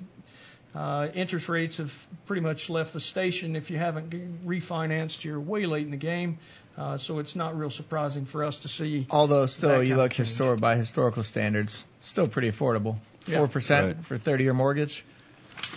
uh, 0.74 1.08
interest 1.14 1.48
rates 1.48 1.76
have 1.78 2.06
pretty 2.26 2.40
much 2.40 2.70
left 2.70 2.92
the 2.92 3.00
station. 3.00 3.56
If 3.56 3.70
you 3.70 3.78
haven't 3.78 4.46
refinanced, 4.46 5.22
you're 5.24 5.40
way 5.40 5.66
late 5.66 5.84
in 5.84 5.90
the 5.90 5.96
game. 5.96 6.38
Uh, 6.78 6.96
so 6.96 7.18
it's 7.18 7.36
not 7.36 7.58
real 7.58 7.68
surprising 7.68 8.24
for 8.24 8.44
us 8.44 8.60
to 8.60 8.68
see. 8.68 9.06
Although 9.10 9.44
still, 9.46 9.80
that 9.80 9.86
you 9.86 9.96
look 9.96 10.12
change. 10.12 10.30
histor- 10.30 10.58
by 10.58 10.76
historical 10.76 11.22
standards, 11.24 11.84
still 12.00 12.26
pretty 12.28 12.50
affordable. 12.50 12.96
Yeah. 13.26 13.38
Four 13.38 13.48
percent 13.48 13.96
Right. 13.96 14.06
for 14.06 14.18
30-year 14.18 14.54
mortgage. 14.54 15.04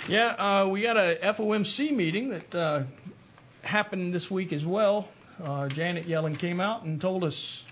Yeah, 0.07 0.27
uh, 0.27 0.67
we 0.67 0.81
got 0.81 0.95
a 0.97 1.17
FOMC 1.21 1.91
meeting 1.91 2.29
that 2.29 2.55
uh, 2.55 2.83
happened 3.63 4.13
this 4.13 4.31
week 4.31 4.53
as 4.53 4.65
well. 4.65 5.09
Uh, 5.43 5.67
Janet 5.67 6.07
Yellen 6.07 6.37
came 6.37 6.59
out 6.61 6.83
and 6.83 6.99
told 6.99 7.23
us 7.23 7.65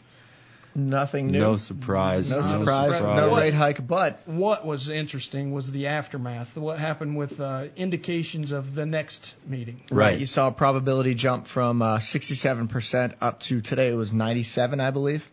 Nothing 0.76 1.28
new. 1.28 1.40
No 1.40 1.58
surprise. 1.58 2.32
No 2.32 2.38
No 2.38 2.42
surprise. 2.42 2.98
surprise. 2.98 3.18
No 3.18 3.36
rate 3.38 3.54
hike, 3.54 3.86
but 3.86 4.28
what 4.28 4.66
was 4.66 4.90
interesting 4.90 5.52
was 5.54 5.72
the 5.72 5.88
aftermath. 5.88 6.58
What 6.58 6.80
happened 6.80 7.16
with 7.16 7.40
uh, 7.40 7.66
indications 7.76 8.52
of 8.52 8.74
the 8.74 8.86
next 8.86 9.36
meeting. 9.46 9.82
right. 9.92 10.18
You 10.18 10.26
saw 10.26 10.48
a 10.48 10.52
probability 10.52 11.14
jump 11.14 11.46
from 11.46 11.84
uh, 11.84 12.00
67% 12.00 13.14
up 13.22 13.40
to 13.42 13.62
today 13.62 13.90
it 13.90 13.96
was 13.96 14.14
97, 14.14 14.80
I 14.80 14.90
believe. 14.90 15.30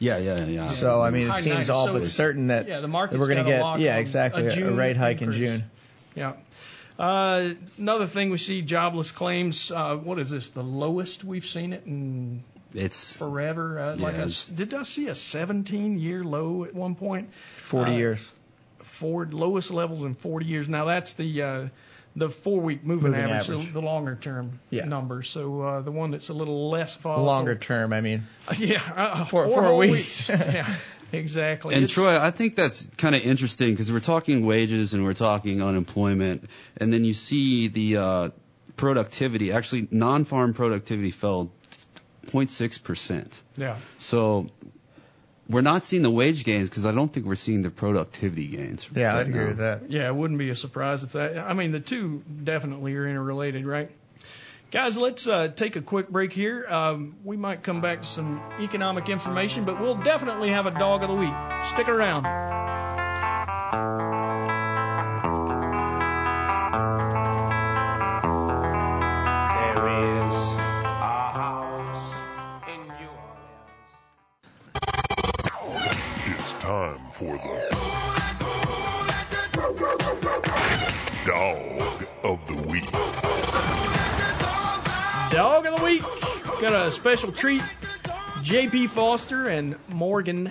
Yeah, 0.00 0.18
yeah, 0.18 0.44
yeah. 0.46 0.68
So 0.68 1.00
I 1.00 1.10
mean, 1.10 1.28
it 1.28 1.30
High 1.30 1.40
seems 1.40 1.68
90. 1.68 1.70
all 1.70 1.86
So 1.86 1.92
but 1.92 2.06
certain 2.08 2.48
that, 2.48 2.66
Yeah, 2.66 2.80
the 2.80 2.88
that 2.88 3.12
we're 3.20 3.28
going 3.28 3.44
to 3.44 3.50
get 3.50 3.78
yeah 3.78 3.98
exactly 3.98 4.44
a 4.46 4.50
a, 4.68 4.72
rate 4.72 4.96
hike 4.96 5.22
in. 5.22 5.30
June. 5.30 5.64
Yeah. 6.16 6.32
Uh, 6.98 7.50
another 7.78 8.06
thing 8.06 8.30
we 8.30 8.38
see 8.38 8.62
jobless 8.62 9.12
claims. 9.12 9.70
Uh, 9.70 9.96
what 9.96 10.18
is 10.18 10.30
this? 10.30 10.50
The 10.50 10.62
lowest 10.62 11.24
we've 11.24 11.44
seen 11.44 11.72
it 11.72 11.84
in 11.86 12.44
It's 12.74 13.16
forever. 13.16 13.78
Uh, 13.78 13.96
like 13.96 14.14
a, 14.16 14.28
did 14.54 14.74
I 14.74 14.82
see 14.84 15.08
a 15.08 15.14
17 15.14 15.98
year 15.98 16.22
low 16.22 16.64
at 16.64 16.74
one 16.74 16.94
point? 16.94 17.30
40 17.58 17.92
Uh, 17.92 17.96
years. 17.96 18.30
Four 18.82 19.26
lowest 19.26 19.70
levels 19.70 20.02
in 20.04 20.14
40 20.14 20.46
years. 20.46 20.68
Now 20.68 20.84
that's 20.84 21.14
the 21.14 21.42
uh, 21.42 21.68
the 22.14 22.28
four 22.28 22.60
week 22.60 22.84
moving, 22.84 23.12
Moving 23.12 23.24
average, 23.24 23.48
average. 23.48 23.66
The, 23.68 23.72
the 23.80 23.80
longer 23.80 24.16
term 24.20 24.60
Yeah. 24.68 24.84
number. 24.84 25.22
So 25.22 25.62
uh, 25.62 25.80
the 25.80 25.90
one 25.90 26.10
that's 26.10 26.28
a 26.28 26.34
little 26.34 26.68
less 26.70 26.94
volatile. 26.96 27.24
Longer 27.24 27.54
term, 27.56 27.92
I 27.94 28.00
mean. 28.02 28.26
Yeah, 28.58 28.82
uh, 28.94 29.24
Four- 29.24 29.46
four 29.46 29.54
four 29.54 29.62
whole 29.64 29.78
weeks. 29.78 30.28
yeah, 30.28 30.68
exactly. 31.12 31.74
And 31.74 31.84
It's- 31.84 31.94
Troy, 31.94 32.18
I 32.18 32.30
think 32.30 32.56
that's 32.56 32.88
kind 32.96 33.14
of 33.14 33.22
interesting 33.22 33.70
because 33.70 33.92
we're 33.92 34.00
talking 34.00 34.44
wages 34.44 34.94
and 34.94 35.04
we're 35.04 35.14
talking 35.14 35.62
unemployment, 35.62 36.48
and 36.76 36.92
then 36.92 37.04
you 37.04 37.14
see 37.14 37.68
the 37.68 37.96
uh, 37.96 38.28
productivity. 38.76 39.52
Actually, 39.52 39.88
non-farm 39.90 40.54
productivity 40.54 41.10
fell 41.10 41.52
0.6 42.26 42.82
percent. 42.82 43.40
Yeah. 43.56 43.76
So 43.98 44.46
we're 45.48 45.60
not 45.62 45.82
seeing 45.82 46.02
the 46.02 46.10
wage 46.10 46.44
gains 46.44 46.68
because 46.68 46.86
I 46.86 46.92
don't 46.92 47.12
think 47.12 47.26
we're 47.26 47.34
seeing 47.36 47.62
the 47.62 47.70
productivity 47.70 48.46
gains. 48.46 48.88
Yeah, 48.94 49.08
right 49.08 49.20
I'd 49.20 49.28
agree 49.28 49.46
with 49.46 49.58
that. 49.58 49.90
Yeah, 49.90 50.08
it 50.08 50.14
wouldn't 50.14 50.38
be 50.38 50.50
a 50.50 50.56
surprise 50.56 51.04
if 51.04 51.12
that. 51.12 51.38
I 51.38 51.52
mean, 51.52 51.72
the 51.72 51.80
two 51.80 52.22
definitely 52.44 52.94
are 52.94 53.06
interrelated, 53.06 53.66
right? 53.66 53.90
Guys, 54.72 54.96
let's 54.96 55.26
uh, 55.26 55.48
take 55.48 55.76
a 55.76 55.82
quick 55.82 56.08
break 56.08 56.32
here. 56.32 56.64
Um, 56.66 57.16
we 57.24 57.36
might 57.36 57.62
come 57.62 57.82
back 57.82 58.00
to 58.00 58.06
some 58.06 58.42
economic 58.58 59.10
information, 59.10 59.66
but 59.66 59.78
we'll 59.78 59.96
definitely 59.96 60.48
have 60.48 60.64
a 60.64 60.70
dog 60.70 61.02
of 61.02 61.08
the 61.08 61.14
week. 61.14 61.34
Stick 61.66 61.88
around. 61.88 62.24
Special 87.12 87.32
treat. 87.32 87.60
JP 88.40 88.88
Foster 88.88 89.46
and 89.46 89.76
Morgan 89.86 90.50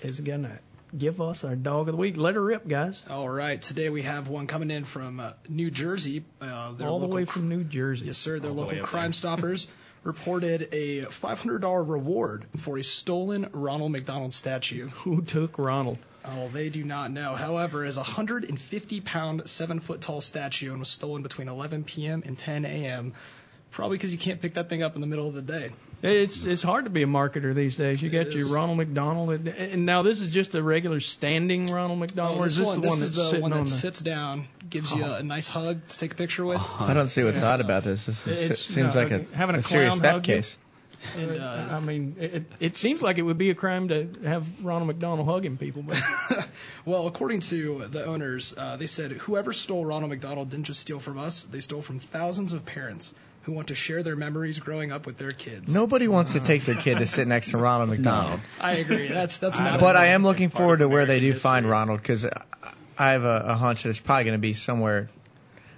is 0.00 0.20
going 0.20 0.44
to 0.44 0.56
give 0.96 1.20
us 1.20 1.42
our 1.42 1.56
dog 1.56 1.88
of 1.88 1.94
the 1.94 1.96
week. 1.96 2.16
Let 2.16 2.36
her 2.36 2.40
rip, 2.40 2.68
guys. 2.68 3.04
All 3.10 3.28
right, 3.28 3.60
today 3.60 3.88
we 3.88 4.02
have 4.02 4.28
one 4.28 4.46
coming 4.46 4.70
in 4.70 4.84
from 4.84 5.18
uh, 5.18 5.32
New 5.48 5.72
Jersey. 5.72 6.22
Uh, 6.40 6.70
their 6.74 6.86
All 6.86 7.00
the 7.00 7.08
way 7.08 7.24
cr- 7.24 7.32
from 7.32 7.48
New 7.48 7.64
Jersey. 7.64 8.06
Yes, 8.06 8.16
sir. 8.16 8.38
Their 8.38 8.50
All 8.52 8.58
local 8.58 8.74
way 8.74 8.80
up 8.80 8.86
Crime 8.86 9.06
there. 9.06 9.12
Stoppers 9.14 9.66
reported 10.04 10.68
a 10.70 11.06
$500 11.06 11.88
reward 11.88 12.46
for 12.58 12.78
a 12.78 12.84
stolen 12.84 13.48
Ronald 13.52 13.90
McDonald 13.90 14.32
statue. 14.32 14.90
Who 15.02 15.22
took 15.22 15.58
Ronald? 15.58 15.98
Oh, 16.24 16.46
they 16.52 16.68
do 16.68 16.84
not 16.84 17.10
know. 17.10 17.34
However, 17.34 17.84
is 17.84 17.96
a 17.96 18.02
150 18.02 19.00
pound, 19.00 19.48
seven 19.48 19.80
foot 19.80 20.00
tall 20.00 20.20
statue 20.20 20.70
and 20.70 20.78
was 20.78 20.90
stolen 20.90 21.22
between 21.22 21.48
11 21.48 21.82
p.m. 21.82 22.22
and 22.24 22.38
10 22.38 22.64
a.m. 22.66 23.14
Probably 23.70 23.96
because 23.96 24.12
you 24.12 24.18
can't 24.18 24.40
pick 24.40 24.54
that 24.54 24.68
thing 24.68 24.82
up 24.82 24.94
in 24.94 25.00
the 25.00 25.06
middle 25.06 25.28
of 25.28 25.34
the 25.34 25.42
day. 25.42 25.70
It's 26.00 26.44
it's 26.44 26.62
hard 26.62 26.84
to 26.84 26.90
be 26.90 27.02
a 27.02 27.06
marketer 27.06 27.52
these 27.54 27.74
days. 27.74 28.00
You 28.00 28.08
got 28.08 28.32
your. 28.32 28.48
Ronald 28.48 28.78
McDonald, 28.78 29.30
and, 29.30 29.48
and 29.48 29.84
now 29.84 30.02
this 30.02 30.20
is 30.20 30.28
just 30.28 30.54
a 30.54 30.62
regular 30.62 31.00
standing 31.00 31.66
Ronald 31.66 31.98
McDonald. 31.98 32.36
Well, 32.36 32.44
or 32.44 32.46
is 32.46 32.56
this 32.56 32.68
this 32.68 32.76
one, 32.76 32.82
the 32.82 32.88
one 32.88 33.00
this 33.00 33.08
that's 33.08 33.10
is 33.10 33.16
the 33.16 33.28
sitting 33.30 33.42
one 33.42 33.52
on 33.52 33.64
that 33.64 33.70
the? 33.70 33.76
sits 33.76 34.00
down, 34.00 34.46
gives 34.70 34.92
you 34.92 35.04
a, 35.04 35.16
a 35.16 35.22
nice 35.24 35.48
hug 35.48 35.86
to 35.88 35.98
take 35.98 36.12
a 36.12 36.14
picture 36.14 36.44
with. 36.44 36.60
I 36.78 36.94
don't 36.94 37.08
see 37.08 37.24
what's 37.24 37.42
odd 37.42 37.60
about 37.60 37.82
this. 37.82 38.06
This 38.06 38.26
is, 38.28 38.40
It's- 38.42 38.60
seems 38.60 38.94
no, 38.94 39.02
like 39.02 39.10
a, 39.10 39.24
having 39.34 39.56
a 39.56 39.58
a 39.58 39.62
serious 39.62 39.98
clown 39.98 40.02
theft 40.02 40.14
hug 40.14 40.22
case. 40.22 40.56
And, 41.16 41.40
uh, 41.40 41.68
I 41.70 41.80
mean, 41.80 42.16
it, 42.18 42.44
it 42.58 42.76
seems 42.76 43.02
like 43.02 43.18
it 43.18 43.22
would 43.22 43.38
be 43.38 43.50
a 43.50 43.54
crime 43.54 43.88
to 43.88 44.08
have 44.24 44.64
Ronald 44.64 44.88
McDonald 44.88 45.28
hugging 45.28 45.56
people, 45.56 45.82
but 45.82 45.96
Well, 46.84 47.06
according 47.06 47.40
to 47.40 47.86
the 47.86 48.04
owners, 48.04 48.54
uh, 48.56 48.76
they 48.76 48.88
said 48.88 49.12
whoever 49.12 49.52
stole 49.52 49.84
Ronald 49.84 50.10
McDonald 50.10 50.50
didn't 50.50 50.66
just 50.66 50.80
steal 50.80 50.98
from 50.98 51.18
us; 51.18 51.44
they 51.44 51.60
stole 51.60 51.82
from 51.82 51.98
thousands 52.00 52.52
of 52.52 52.64
parents 52.64 53.14
who 53.42 53.52
want 53.52 53.68
to 53.68 53.74
share 53.74 54.02
their 54.02 54.16
memories 54.16 54.58
growing 54.58 54.92
up 54.92 55.06
with 55.06 55.16
their 55.18 55.32
kids. 55.32 55.72
Nobody 55.72 56.08
wants 56.08 56.32
to 56.32 56.40
take 56.40 56.64
their 56.64 56.74
kid 56.74 56.98
to 56.98 57.06
sit 57.06 57.26
next 57.26 57.50
to 57.50 57.58
Ronald 57.58 57.90
McDonald. 57.90 58.40
I 58.60 58.72
agree. 58.74 59.08
That's 59.08 59.38
that's 59.38 59.58
not. 59.58 59.80
But 59.80 59.96
I 59.96 60.08
am 60.08 60.22
looking 60.22 60.50
forward 60.50 60.80
to 60.80 60.88
where 60.88 61.06
they 61.06 61.20
do 61.20 61.34
find 61.34 61.68
Ronald 61.68 62.00
because 62.02 62.26
I 62.26 63.12
have 63.12 63.24
a, 63.24 63.44
a 63.48 63.54
hunch 63.54 63.84
that 63.84 63.90
it's 63.90 64.00
probably 64.00 64.24
going 64.24 64.34
to 64.34 64.38
be 64.38 64.54
somewhere 64.54 65.08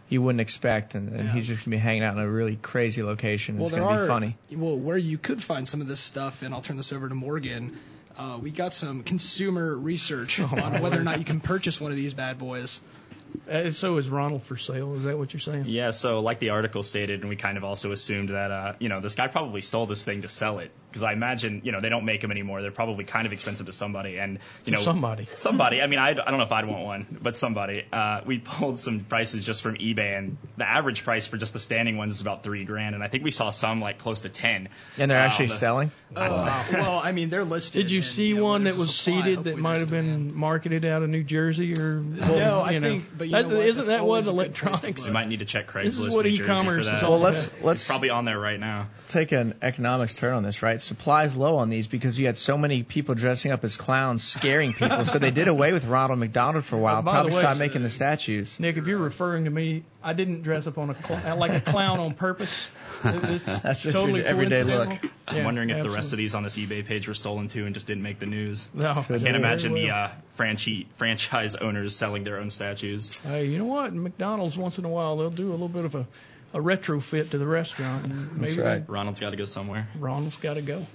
you 0.09 0.21
wouldn't 0.21 0.41
expect, 0.41 0.97
and, 0.97 1.15
and 1.15 1.31
he's 1.31 1.47
just 1.47 1.61
going 1.61 1.71
to 1.71 1.71
be 1.71 1.77
hanging 1.77 2.03
out 2.03 2.17
in 2.17 2.23
a 2.23 2.29
really 2.29 2.57
crazy 2.57 3.03
location. 3.03 3.57
Well, 3.57 3.67
it's 3.67 3.73
there 3.73 3.81
going 3.81 3.95
to 3.95 4.03
are 4.03 4.07
be 4.07 4.11
funny. 4.11 4.37
well 4.51 4.77
where 4.77 4.99
you 4.99 5.19
could 5.19 5.43
find 5.43 5.67
some 5.67 5.81
of 5.81 5.87
this 5.87 6.01
stuff, 6.01 6.43
and 6.43 6.53
I'll 6.53 6.61
turn 6.61 6.77
this 6.77 6.93
over 6.93 7.09
to 7.09 7.15
Morgan. 7.15 7.79
Uh, 8.19 8.39
we 8.43 8.51
got 8.51 8.75
some 8.75 9.05
consumer 9.05 9.75
research 9.77 10.41
on 10.41 10.83
whether 10.83 11.01
or 11.01 11.05
not 11.05 11.21
you 11.21 11.25
can 11.25 11.41
purchase 11.41 11.81
one 11.81 11.93
of 11.93 11.97
these 11.97 12.13
bad 12.13 12.39
boys. 12.39 12.81
Uh, 13.51 13.71
so 13.71 13.97
is 13.97 14.09
Ronald 14.09 14.43
for 14.43 14.57
sale? 14.57 14.95
Is 14.95 15.05
that 15.05 15.19
what 15.19 15.33
you're 15.33 15.41
saying? 15.41 15.65
Yeah, 15.67 15.91
so 15.91 16.21
like 16.21 16.39
the 16.39 16.51
article 16.51 16.83
stated, 16.83 17.21
and 17.21 17.29
we 17.29 17.37
kind 17.37 17.57
of 17.57 17.65
also 17.65 17.93
assumed 17.93 18.31
that, 18.31 18.51
uh, 18.51 18.73
you 18.79 18.89
know, 18.89 19.01
this 19.01 19.15
guy 19.15 19.27
probably 19.29 19.61
stole 19.61 19.87
this 19.87 20.05
thing 20.05 20.23
to 20.23 20.29
sell 20.29 20.59
it. 20.59 20.71
Because 20.91 21.05
I 21.05 21.13
imagine, 21.13 21.63
you 21.65 21.71
know, 21.71 21.81
they 21.81 21.89
don't 21.89 22.05
make 22.05 22.21
them 22.21 22.33
anymore. 22.33 22.63
They're 22.63 22.73
probably 22.73 23.05
kind 23.05 23.25
of 23.25 23.33
expensive 23.33 23.67
to 23.67 23.73
somebody. 23.73 24.19
And, 24.19 24.41
you 24.65 24.73
know, 24.73 24.81
Somebody. 24.81 25.29
Somebody. 25.37 25.81
I 25.81 25.87
mean, 25.87 26.01
I, 26.01 26.09
I 26.11 26.15
don't 26.15 26.39
know 26.39 26.43
if 26.43 26.51
I'd 26.51 26.65
want 26.67 26.85
one, 26.85 27.19
but 27.23 27.37
somebody. 27.37 27.85
Uh, 27.93 28.23
we 28.27 28.39
pulled 28.45 28.81
some 28.81 29.01
prices 29.01 29.45
just 29.45 29.63
from 29.63 29.77
eBay, 29.77 30.19
and 30.19 30.37
the 30.57 30.69
average 30.69 31.05
price 31.05 31.27
for 31.29 31.37
just 31.37 31.53
the 31.53 31.61
standing 31.61 31.97
ones 31.97 32.15
is 32.15 32.21
about 32.23 32.43
three 32.43 32.65
grand. 32.65 32.97
And 32.97 33.05
I 33.05 33.09
think 33.09 33.23
we 33.23 33.31
saw 33.31 33.51
some 33.51 33.81
like 33.81 33.99
close 33.99 34.21
to 34.21 34.29
10. 34.29 34.69
And 34.99 35.11
they're 35.11 35.19
Uh, 35.19 35.23
actually 35.23 35.47
the- 35.47 35.57
selling. 35.57 35.93
Uh, 36.17 36.65
well, 36.73 36.99
I 36.99 37.13
mean, 37.13 37.29
they're 37.31 37.45
listed. 37.45 37.83
Did 37.83 37.91
you 37.93 37.99
and, 37.99 38.07
see 38.07 38.33
know, 38.33 38.43
one 38.43 38.65
that 38.65 38.75
was 38.77 38.93
supply. 38.93 39.23
seeded 39.23 39.45
that 39.45 39.59
might 39.59 39.79
have 39.79 39.91
been 39.91 40.35
marketed 40.35 40.85
out 40.85 41.05
of 41.05 41.09
New 41.09 41.23
Jersey 41.23 41.79
or? 41.79 42.01
No, 42.01 42.61
I 42.61 42.79
know. 42.79 42.89
think- 42.89 43.05
but 43.21 43.27
you 43.29 43.35
know 43.35 43.43
That- 43.51 43.57
what? 43.57 43.67
isn't 43.67 43.85
That's 43.85 43.99
that 43.99 44.01
what 44.07 44.09
always 44.25 44.29
a 44.29 44.31
good 44.33 44.37
place 44.37 44.47
to 44.61 44.67
electronics? 44.69 45.07
You 45.07 45.13
might 45.13 45.29
need 45.29 45.39
to 45.41 45.45
check 45.45 45.67
Craigslist. 45.71 45.85
This 45.85 45.99
is 45.99 46.17
what 46.17 46.25
New 46.25 46.31
Jersey 46.33 46.43
e-commerce 46.45 46.87
is 46.87 46.91
that. 46.91 47.03
all 47.05 47.11
Well, 47.13 47.21
let's 47.21 47.51
let's 47.63 47.83
It's 47.83 47.89
probably 47.89 48.09
on 48.09 48.25
there 48.25 48.39
right 48.39 48.59
now. 48.59 48.87
take 49.09 49.33
an 49.33 49.55
economics 49.61 50.15
turn 50.15 50.33
on 50.35 50.43
this, 50.43 50.63
right? 50.63 50.81
Supplies 50.81 51.37
low 51.37 51.57
on 51.57 51.69
these 51.69 51.87
because 51.87 52.19
you 52.19 52.25
had 52.27 52.39
so 52.39 52.57
many 52.57 52.83
people 52.83 53.15
dressing 53.15 53.53
up 53.53 53.63
as 53.63 53.77
clowns 53.77 54.25
scaring 54.25 54.73
people. 54.73 55.05
so 55.05 55.19
they 55.19 55.31
did 55.31 55.49
away 55.49 55.73
with 55.75 55.85
Ronald 55.85 56.19
McDonald 56.19 56.65
for 56.65 56.77
a 56.77 56.79
while. 56.79 57.03
By 57.03 57.13
Probably 57.13 57.33
way, 57.35 57.41
stopped 57.41 57.57
so- 57.59 57.63
making 57.65 57.83
the 57.83 57.91
statues. 57.91 58.59
Nick, 58.59 58.79
if 58.79 58.87
you're 58.87 58.97
referring 58.99 59.45
to 59.45 59.51
me, 59.51 59.83
I 60.03 60.15
didn't 60.15 60.41
dress 60.43 60.67
up 60.67 60.79
on 60.79 60.89
a 60.89 60.95
cl- 61.07 61.37
like 61.37 61.51
a 61.53 61.61
clown 61.61 62.01
on 62.01 62.15
purpose. 62.15 62.69
It's 63.05 63.45
That's 63.63 63.83
just 63.83 63.95
totally 63.97 64.21
your 64.21 64.29
everyday 64.29 64.63
look. 64.65 64.89
I'm 65.29 65.37
Yeah, 65.37 65.45
wondering 65.45 65.69
if 65.71 65.83
the 65.83 65.91
rest 65.91 66.13
of 66.13 66.17
these 66.19 66.35
on 66.35 66.43
this 66.43 66.57
eBay 66.57 66.85
page 66.85 67.07
were 67.07 67.15
stolen 67.15 67.49
too 67.49 67.67
and 67.67 67.75
just 67.75 67.87
didn't 67.87 68.03
make 68.03 68.19
the 68.19 68.27
news. 68.27 68.69
No, 68.73 68.91
I 68.91 69.03
can't 69.03 69.37
imagine 69.37 69.75
the 69.75 69.87
well. 69.87 70.05
uh, 70.07 70.11
franchi- 70.37 70.87
franchise 70.97 71.55
owners 71.55 71.95
selling 71.95 72.25
their 72.25 72.39
own 72.39 72.49
statues. 72.51 73.10
Hey, 73.19 73.47
you 73.47 73.59
know 73.59 73.65
what? 73.67 73.93
McDonald's 73.93 74.57
once 74.57 74.79
in 74.79 74.85
a 74.85 74.89
while 74.89 75.17
they'll 75.17 75.31
do 75.31 75.51
a 75.51 75.53
little 75.53 75.69
bit 75.69 75.85
of 75.85 75.95
a, 75.95 76.07
a 76.55 76.59
retrofit 76.61 77.31
to 77.31 77.39
the 77.39 77.47
restaurant. 77.47 78.05
And 78.07 78.37
maybe 78.41 78.61
right. 78.61 78.89
Ronald's 78.89 79.21
got 79.21 79.31
to 79.31 79.37
go 79.37 79.45
somewhere. 79.45 79.89
Ronald's 79.99 80.37
got 80.37 80.55
to 80.55 80.63
go. 80.63 80.87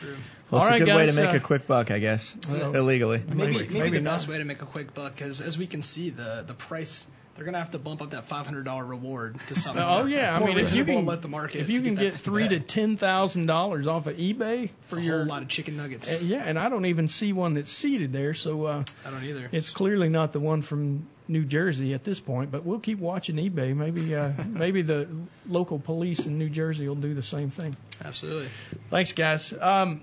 True. 0.00 0.16
Well, 0.50 0.60
All 0.62 0.66
it's 0.66 0.70
right, 0.72 0.82
a 0.82 0.84
good 0.84 0.96
way 0.96 1.06
to 1.06 1.12
make 1.12 1.32
uh, 1.34 1.36
a 1.36 1.40
quick 1.40 1.66
buck, 1.66 1.90
I 1.90 1.98
guess, 1.98 2.34
Well, 2.50 2.74
illegally. 2.74 3.18
Maybe, 3.18 3.34
Maybe- 3.34 3.52
maybe, 3.58 3.74
maybe 3.74 3.90
the 3.98 4.00
not. 4.02 4.12
best 4.12 4.28
way 4.28 4.38
to 4.38 4.44
make 4.44 4.62
a 4.62 4.66
quick 4.66 4.94
buck, 4.94 5.14
because 5.14 5.40
as 5.40 5.56
we 5.58 5.66
can 5.66 5.82
see, 5.82 6.10
the 6.10 6.44
the 6.46 6.54
price 6.54 7.06
they're 7.38 7.44
gonna 7.44 7.58
have 7.60 7.70
to 7.70 7.78
bump 7.78 8.02
up 8.02 8.10
that 8.10 8.26
five 8.26 8.44
hundred 8.44 8.64
dollar 8.64 8.84
reward 8.84 9.38
to 9.46 9.54
something. 9.54 9.82
Oh 9.82 10.04
yeah, 10.06 10.36
I 10.36 10.44
mean 10.44 10.58
if 10.58 10.72
you 10.74 10.84
can 10.84 11.06
let 11.06 11.22
the 11.22 11.28
market 11.28 11.60
if 11.60 11.70
you 11.70 11.78
to 11.80 11.84
can 11.86 11.94
that- 11.94 12.00
get 12.02 12.14
three 12.16 12.48
to 12.48 12.58
ten 12.58 12.96
thousand 12.96 13.46
dollars 13.46 13.86
off 13.86 14.08
of 14.08 14.16
eBay 14.16 14.70
for 14.88 14.98
a 14.98 15.02
your 15.02 15.18
whole 15.18 15.26
lot 15.28 15.42
of 15.42 15.48
chicken 15.48 15.76
nuggets. 15.76 16.10
Uh, 16.12 16.18
yeah, 16.20 16.42
and 16.44 16.58
I 16.58 16.68
don't 16.68 16.86
even 16.86 17.08
see 17.08 17.32
one 17.32 17.54
that's 17.54 17.70
seated 17.70 18.12
there, 18.12 18.34
so 18.34 18.64
uh, 18.64 18.84
I 19.06 19.10
don't 19.10 19.22
either. 19.24 19.48
it's 19.52 19.70
clearly 19.70 20.08
not 20.08 20.32
the 20.32 20.40
one 20.40 20.62
from 20.62 21.06
New 21.28 21.44
Jersey 21.44 21.94
at 21.94 22.02
this 22.02 22.18
point. 22.18 22.50
But 22.50 22.64
we'll 22.64 22.80
keep 22.80 22.98
watching 22.98 23.36
eBay. 23.36 23.74
Maybe 23.74 24.14
uh, 24.14 24.32
maybe 24.48 24.82
the 24.82 25.08
local 25.46 25.78
police 25.78 26.26
in 26.26 26.38
New 26.38 26.50
Jersey 26.50 26.88
will 26.88 26.96
do 26.96 27.14
the 27.14 27.22
same 27.22 27.50
thing. 27.50 27.76
Absolutely. 28.04 28.48
Thanks, 28.90 29.12
guys. 29.12 29.54
Um, 29.58 30.00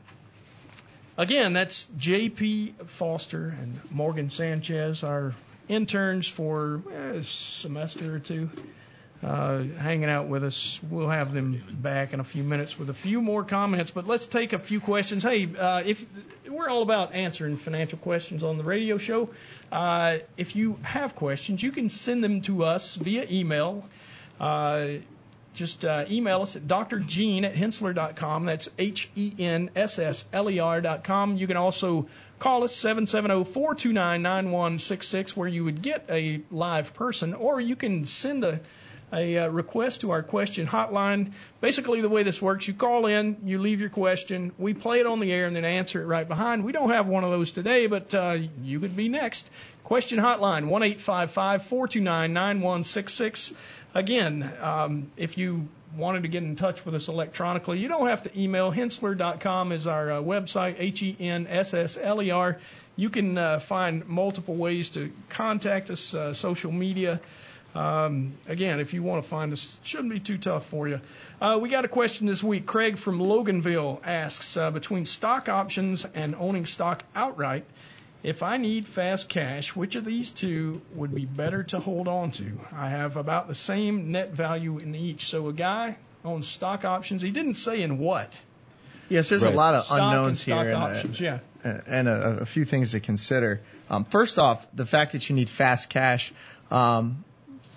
again, 1.18 1.54
that's 1.54 1.88
J.P. 1.98 2.76
Foster 2.86 3.54
and 3.60 3.80
Morgan 3.92 4.30
Sanchez, 4.30 5.04
our 5.04 5.34
interns 5.68 6.28
for 6.28 6.82
a 6.94 7.24
semester 7.24 8.16
or 8.16 8.20
two, 8.20 8.50
uh, 9.24 9.64
hanging 9.64 10.10
out 10.10 10.28
with 10.28 10.44
us. 10.44 10.80
We'll 10.90 11.10
have 11.10 11.34
them 11.34 11.64
back 11.72 12.14
in 12.14 12.20
a 12.20 12.24
few 12.24 12.44
minutes 12.44 12.78
with 12.78 12.90
a 12.90 12.94
few 12.94 13.22
more 13.22 13.44
comments, 13.44 13.92
but 13.92 14.08
let's 14.08 14.28
take 14.28 14.54
a 14.54 14.60
few 14.60 14.80
questions. 14.80 15.24
Hey, 15.24 15.48
uh, 15.58 15.84
if 15.86 16.06
we're 16.48 16.70
all 16.70 16.82
about 16.82 17.14
answering 17.14 17.58
financial 17.58 17.98
questions 17.98 18.44
on 18.44 18.58
the 18.58 18.64
radio 18.64 18.98
show, 18.98 19.30
uh, 19.72 20.18
if 20.38 20.56
you 20.56 20.78
have 20.84 21.16
questions, 21.16 21.62
you 21.62 21.72
can 21.72 21.90
send 21.90 22.24
them 22.24 22.42
to 22.42 22.64
us 22.64 22.96
via 22.96 23.26
email. 23.30 23.86
Uh, 24.40 24.88
just 25.56 25.86
uh, 25.86 26.06
email 26.10 26.42
us 26.42 26.56
at 26.56 26.68
drgene 26.68 27.46
at 27.46 27.56
henssler.com. 27.56 28.46
That's 28.46 28.70
H 28.78 29.10
E 29.16 29.34
N 29.40 29.72
S 29.76 29.98
S 29.98 30.26
L 30.34 30.50
E 30.50 30.60
R.com. 30.60 31.38
You 31.38 31.48
can 31.48 31.58
also 31.58 32.08
call 32.40 32.64
us 32.64 32.76
770 32.76 33.46
429 33.46 34.22
9166, 34.22 35.38
where 35.38 35.48
you 35.48 35.64
would 35.64 35.82
get 35.82 36.06
a 36.10 36.42
live 36.52 36.94
person, 36.94 37.34
or 37.34 37.60
you 37.60 37.76
can 37.76 38.06
send 38.06 38.44
a 38.44 38.60
a 39.14 39.38
uh, 39.38 39.48
request 39.48 40.02
to 40.02 40.12
our 40.12 40.24
question 40.24 40.68
hotline. 40.68 41.32
Basically, 41.62 42.02
the 42.02 42.10
way 42.10 42.24
this 42.24 42.42
works, 42.42 42.68
you 42.68 42.74
call 42.74 43.06
in, 43.06 43.38
you 43.46 43.60
leave 43.60 43.80
your 43.80 43.90
question, 43.90 44.52
we 44.58 44.74
play 44.74 45.00
it 45.00 45.06
on 45.06 45.20
the 45.20 45.32
air, 45.32 45.46
and 45.46 45.56
then 45.56 45.66
answer 45.66 46.02
it 46.02 46.06
right 46.06 46.28
behind. 46.28 46.64
We 46.66 46.72
don't 46.72 46.90
have 46.90 47.08
one 47.08 47.24
of 47.24 47.32
those 47.32 47.52
today, 47.52 47.88
but 47.88 48.14
uh, 48.14 48.40
you 48.64 48.80
could 48.80 48.96
be 48.96 49.08
next. 49.08 49.50
Question 49.84 50.20
hotline 50.20 50.68
one 50.68 50.82
eight 50.84 51.00
five 51.00 51.32
five 51.32 51.64
four 51.64 51.88
two 51.88 52.02
nine 52.02 52.34
nine 52.34 52.62
one 52.62 52.84
six 52.84 53.14
six. 53.14 53.54
Again, 53.96 54.52
um, 54.62 55.10
if 55.16 55.38
you 55.38 55.70
wanted 55.96 56.24
to 56.24 56.28
get 56.28 56.44
in 56.44 56.58
touch 56.58 56.86
with 56.86 56.96
us 56.96 57.08
electronically, 57.08 57.80
you 57.80 57.88
don't 57.88 58.08
have 58.08 58.24
to 58.24 58.40
email. 58.40 58.70
Henssler.com 58.70 59.72
is 59.72 59.88
our 59.88 60.12
uh, 60.12 60.22
website, 60.22 60.76
H 60.80 61.02
E 61.02 61.16
N 61.18 61.48
S 61.48 61.74
S 61.74 61.98
L 62.00 62.22
E 62.22 62.30
R. 62.30 62.58
You 62.98 63.10
can 63.10 63.38
uh, 63.38 63.60
find 63.60 64.06
multiple 64.06 64.56
ways 64.56 64.90
to 64.90 65.14
contact 65.30 65.90
us, 65.90 66.14
uh, 66.14 66.34
social 66.34 66.74
media. 66.74 67.22
Um, 67.74 68.34
again, 68.48 68.82
if 68.82 68.94
you 68.94 69.02
want 69.02 69.24
to 69.24 69.30
find 69.30 69.54
us, 69.54 69.80
it 69.82 69.88
shouldn't 69.88 70.12
be 70.12 70.20
too 70.20 70.38
tough 70.38 70.66
for 70.66 70.90
you. 70.90 71.00
Uh, 71.40 71.58
we 71.62 71.70
got 71.70 71.86
a 71.86 71.90
question 71.90 72.28
this 72.28 72.44
week. 72.44 72.66
Craig 72.66 72.98
from 72.98 73.20
Loganville 73.20 74.02
asks 74.06 74.58
uh, 74.58 74.72
between 74.72 75.06
stock 75.06 75.48
options 75.48 76.06
and 76.16 76.36
owning 76.36 76.66
stock 76.66 77.04
outright, 77.16 77.64
if 78.26 78.42
I 78.42 78.58
need 78.58 78.88
fast 78.88 79.30
cash, 79.30 79.76
which 79.76 79.96
of 79.96 80.04
these 80.04 80.32
two 80.34 80.82
would 80.96 81.14
be 81.14 81.26
better 81.26 81.62
to 81.64 81.80
hold 81.80 82.08
on 82.08 82.32
to? 82.32 82.60
I 82.76 82.90
have 82.90 83.18
about 83.18 83.48
the 83.48 83.54
same 83.54 84.12
net 84.12 84.32
value 84.34 84.80
in 84.80 84.96
each. 84.96 85.28
So 85.28 85.48
a 85.48 85.54
guy 85.54 85.98
owns 86.24 86.48
stock 86.48 86.86
options. 86.86 87.22
He 87.22 87.30
didn't 87.30 87.54
say 87.56 87.84
in 87.84 88.00
what. 88.00 88.36
Yes, 89.10 89.30
there's 89.30 89.44
Right. 89.44 89.54
a 89.54 89.56
lot 89.56 89.76
of 89.76 89.86
Stock 89.86 90.00
and 90.00 90.08
unknowns 90.08 90.42
stock 90.42 90.64
here, 90.64 90.74
and, 90.74 90.84
uh, 90.84 90.88
options, 90.88 91.22
yeah. 91.22 91.40
and 91.64 92.08
a, 92.08 92.38
a 92.42 92.46
few 92.46 92.66
things 92.66 92.92
to 92.92 93.00
consider. 93.00 93.62
Um, 93.92 94.04
first 94.06 94.40
off, 94.40 94.66
the 94.74 94.88
fact 94.88 95.12
that 95.12 95.30
you 95.30 95.36
need 95.36 95.48
fast 95.48 95.90
cash. 95.90 96.34
Um, 96.72 97.24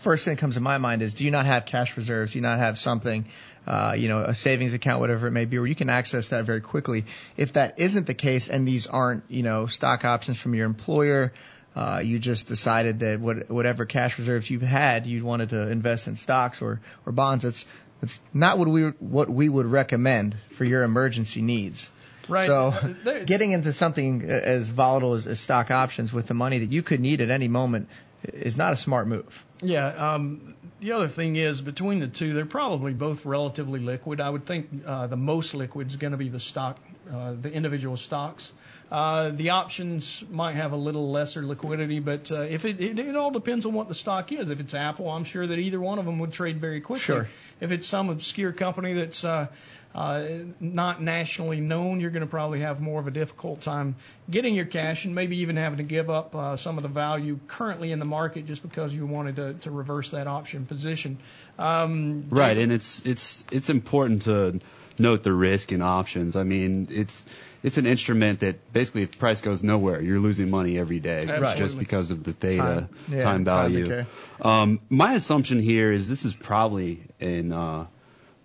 first 0.01 0.25
thing 0.25 0.35
that 0.37 0.41
comes 0.41 0.55
to 0.55 0.63
my 0.63 0.79
mind 0.79 1.03
is: 1.03 1.13
Do 1.13 1.27
you 1.27 1.31
not 1.31 1.45
have 1.45 1.67
cash 1.67 1.99
reserves? 1.99 2.33
Do 2.33 2.39
you 2.39 2.43
not 2.43 2.59
have 2.59 2.79
something, 2.79 3.27
uh, 3.69 3.95
you 3.97 4.09
know, 4.09 4.21
a 4.23 4.35
savings 4.35 4.75
account, 4.75 5.01
whatever 5.01 5.29
it 5.29 5.33
may 5.33 5.45
be, 5.45 5.59
where 5.59 5.69
you 5.69 5.75
can 5.75 5.91
access 5.91 6.31
that 6.31 6.45
very 6.47 6.63
quickly? 6.63 7.05
If 7.37 7.53
that 7.53 7.79
isn't 7.79 8.07
the 8.07 8.15
case, 8.15 8.49
and 8.49 8.67
these 8.67 8.87
aren't, 8.87 9.25
you 9.29 9.43
know, 9.43 9.67
stock 9.67 10.05
options 10.05 10.39
from 10.41 10.55
your 10.55 10.67
employer. 10.67 11.33
Uh, 11.77 12.01
you 12.03 12.19
just 12.19 12.49
decided 12.49 13.01
that 13.01 13.21
what, 13.21 13.51
whatever 13.51 13.87
cash 13.87 14.19
reserves 14.19 14.51
you 14.51 14.59
had, 14.59 15.07
you 15.07 15.25
wanted 15.25 15.51
to 15.51 15.71
invest 15.71 16.09
in 16.09 16.17
stocks 16.17 16.63
or, 16.63 16.81
or 17.07 17.13
bonds. 17.13 17.45
It's 17.45 17.67
it's 18.03 18.21
not 18.33 18.59
what 18.59 18.69
we 18.69 18.83
what 18.99 19.29
we 19.29 19.49
would 19.49 19.67
recommend 19.67 20.35
for 20.57 20.65
your 20.65 20.83
emergency 20.83 21.43
needs. 21.43 21.91
Right. 22.29 22.47
So 22.47 22.73
Uh, 22.73 23.25
getting 23.27 23.53
into 23.53 23.73
something 23.73 24.23
as 24.23 24.69
volatile 24.69 25.15
as, 25.15 25.27
as 25.27 25.41
stock 25.41 25.71
options 25.71 26.13
with 26.13 26.27
the 26.27 26.35
money 26.35 26.59
that 26.61 26.73
you 26.73 26.83
could 26.83 27.01
need 27.01 27.21
at 27.21 27.31
any 27.31 27.49
moment 27.49 27.89
is 28.25 28.57
not 28.57 28.73
a 28.73 28.77
smart 28.77 29.07
move. 29.07 29.45
Yeah. 29.63 30.15
Um, 30.15 30.55
the 30.81 30.93
other 30.93 31.09
thing 31.09 31.37
is 31.37 31.61
between 31.61 32.01
the 32.01 32.09
two, 32.09 32.35
they're 32.35 32.47
probably 32.47 32.93
both 32.93 33.25
relatively 33.27 33.81
liquid. 33.81 34.21
I 34.21 34.31
would 34.31 34.47
think 34.47 34.69
uh, 34.87 35.07
the 35.07 35.17
most 35.17 35.55
liquid 35.55 35.89
is 35.89 35.97
going 35.97 36.13
to 36.13 36.17
be 36.17 36.29
the 36.29 36.41
stock, 36.41 36.79
uh, 37.13 37.35
the 37.41 37.53
individual 37.53 37.97
stocks. 37.97 38.53
Uh, 38.91 39.31
the 39.31 39.51
options 39.51 40.25
might 40.31 40.57
have 40.57 40.73
a 40.73 40.77
little 40.77 41.11
lesser 41.11 41.45
liquidity, 41.45 42.01
but 42.01 42.33
uh, 42.33 42.41
if 42.41 42.65
it, 42.65 42.81
it 42.81 42.99
it 42.99 43.17
all 43.17 43.31
depends 43.31 43.67
on 43.67 43.75
what 43.75 43.89
the 43.89 43.95
stock 43.95 44.33
is. 44.33 44.49
If 44.49 44.61
it's 44.61 44.73
Apple, 44.73 45.11
I'm 45.11 45.25
sure 45.25 45.47
that 45.47 45.59
either 45.59 45.79
one 45.79 45.99
of 45.99 46.07
them 46.07 46.19
would 46.21 46.33
trade 46.33 46.59
very 46.59 46.81
quickly. 46.81 47.05
Sure. 47.05 47.29
If 47.61 47.71
it's 47.71 47.87
some 47.87 48.09
obscure 48.09 48.53
company 48.53 48.95
that's 48.95 49.25
uh, 49.25 49.49
uh, 49.95 50.25
not 50.61 51.03
nationally 51.03 51.61
known, 51.61 52.01
you're 52.01 52.11
going 52.11 52.23
to 52.23 52.29
probably 52.29 52.61
have 52.61 52.81
more 52.81 52.99
of 53.01 53.07
a 53.07 53.11
difficult 53.11 53.61
time 53.61 53.97
getting 54.31 54.55
your 54.55 54.65
cash 54.65 55.05
and 55.05 55.15
maybe 55.15 55.39
even 55.39 55.57
having 55.57 55.79
to 55.79 55.83
give 55.83 56.09
up 56.09 56.35
uh, 56.35 56.57
some 56.57 56.77
of 56.77 56.83
the 56.83 56.89
value 56.89 57.39
currently 57.47 57.93
in 57.93 57.99
the 57.99 58.05
market 58.05 58.47
just 58.47 58.63
because 58.63 58.95
you 58.95 59.07
wanted 59.07 59.37
to, 59.37 59.55
to 59.55 59.71
reverse 59.71 60.13
that 60.13 60.27
option 60.27 60.65
position. 60.67 61.19
Um, 61.59 62.25
Right, 62.31 62.57
and 62.57 62.73
it's 62.73 63.03
it's 63.05 63.45
it's 63.51 63.71
important 63.71 64.23
to 64.23 64.61
note 64.99 65.23
the 65.23 65.33
risk 65.33 65.73
in 65.73 65.83
options. 65.83 66.37
I 66.37 66.43
mean, 66.45 66.89
it's 66.91 67.25
it's 67.63 67.77
an 67.79 67.87
instrument 67.87 68.41
that 68.41 68.73
basically 68.73 69.03
if 69.03 69.19
price 69.19 69.41
goes 69.41 69.63
nowhere, 69.63 70.01
you're 70.01 70.21
losing 70.21 70.49
money 70.51 70.79
every 70.79 71.01
day 71.01 71.19
Absolutely. 71.27 71.57
just 71.59 71.79
because 71.79 72.11
of 72.11 72.23
the 72.25 72.33
theta 72.33 72.63
Time. 72.63 72.89
Yeah, 73.09 73.23
time 73.23 73.45
time 73.45 73.45
value. 73.45 73.85
decay. 73.89 74.07
um, 74.43 74.81
my 74.89 75.15
assumption 75.15 75.59
here 75.61 75.91
is 75.91 76.09
this 76.09 76.25
is 76.25 76.35
probably 76.35 77.03
an 77.21 77.53
uh, 77.53 77.87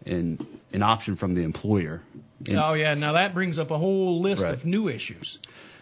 an 0.05 0.45
an 0.73 0.83
option 0.83 1.15
from 1.15 1.33
the 1.35 1.43
employer. 1.43 2.01
And- 2.47 2.57
oh 2.57 2.73
yeah, 2.73 2.93
now 2.95 3.13
that 3.13 3.33
brings 3.33 3.59
up 3.59 3.71
a 3.71 3.77
whole 3.77 4.21
list 4.21 4.41
Right. 4.41 4.53
of 4.53 4.65
new 4.65 4.89
issues. 4.89 5.39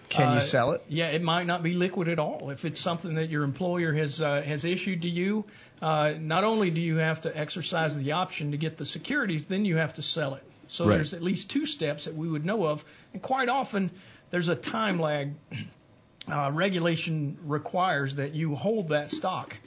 Can 0.09 0.27
Uh, 0.27 0.33
you 0.35 0.41
sell 0.41 0.73
it? 0.73 0.83
Yeah, 0.89 1.07
it 1.07 1.21
might 1.21 1.47
not 1.47 1.63
be 1.63 1.71
liquid 1.71 2.09
at 2.09 2.19
all. 2.19 2.49
If 2.49 2.65
it's 2.65 2.81
something 2.81 3.13
that 3.15 3.29
your 3.29 3.43
employer 3.43 3.93
has 3.93 4.21
uh, 4.21 4.41
has 4.41 4.65
issued 4.65 5.03
to 5.03 5.09
you, 5.09 5.45
uh, 5.81 6.13
not 6.19 6.43
only 6.43 6.69
do 6.69 6.81
you 6.81 6.97
have 6.97 7.21
to 7.21 7.35
exercise 7.35 7.95
the 7.97 8.11
option 8.11 8.51
to 8.51 8.57
get 8.57 8.77
the 8.77 8.83
securities, 8.85 9.45
then 9.45 9.63
you 9.63 9.77
have 9.77 9.93
to 9.93 10.01
sell 10.01 10.35
it. 10.35 10.43
So 10.71 10.87
Right. 10.87 10.95
there's 10.95 11.13
at 11.13 11.21
least 11.21 11.49
two 11.49 11.65
steps 11.65 12.05
that 12.05 12.15
we 12.15 12.29
would 12.29 12.45
know 12.45 12.63
of, 12.65 12.85
and 13.11 13.21
quite 13.21 13.49
often 13.49 13.91
there's 14.29 14.47
a 14.47 14.55
time 14.55 14.99
lag. 14.99 15.33
Uh, 16.31 16.49
regulation 16.53 17.37
requires 17.45 18.15
that 18.15 18.33
you 18.35 18.55
hold 18.55 18.89
that 18.89 19.11
stock 19.11 19.57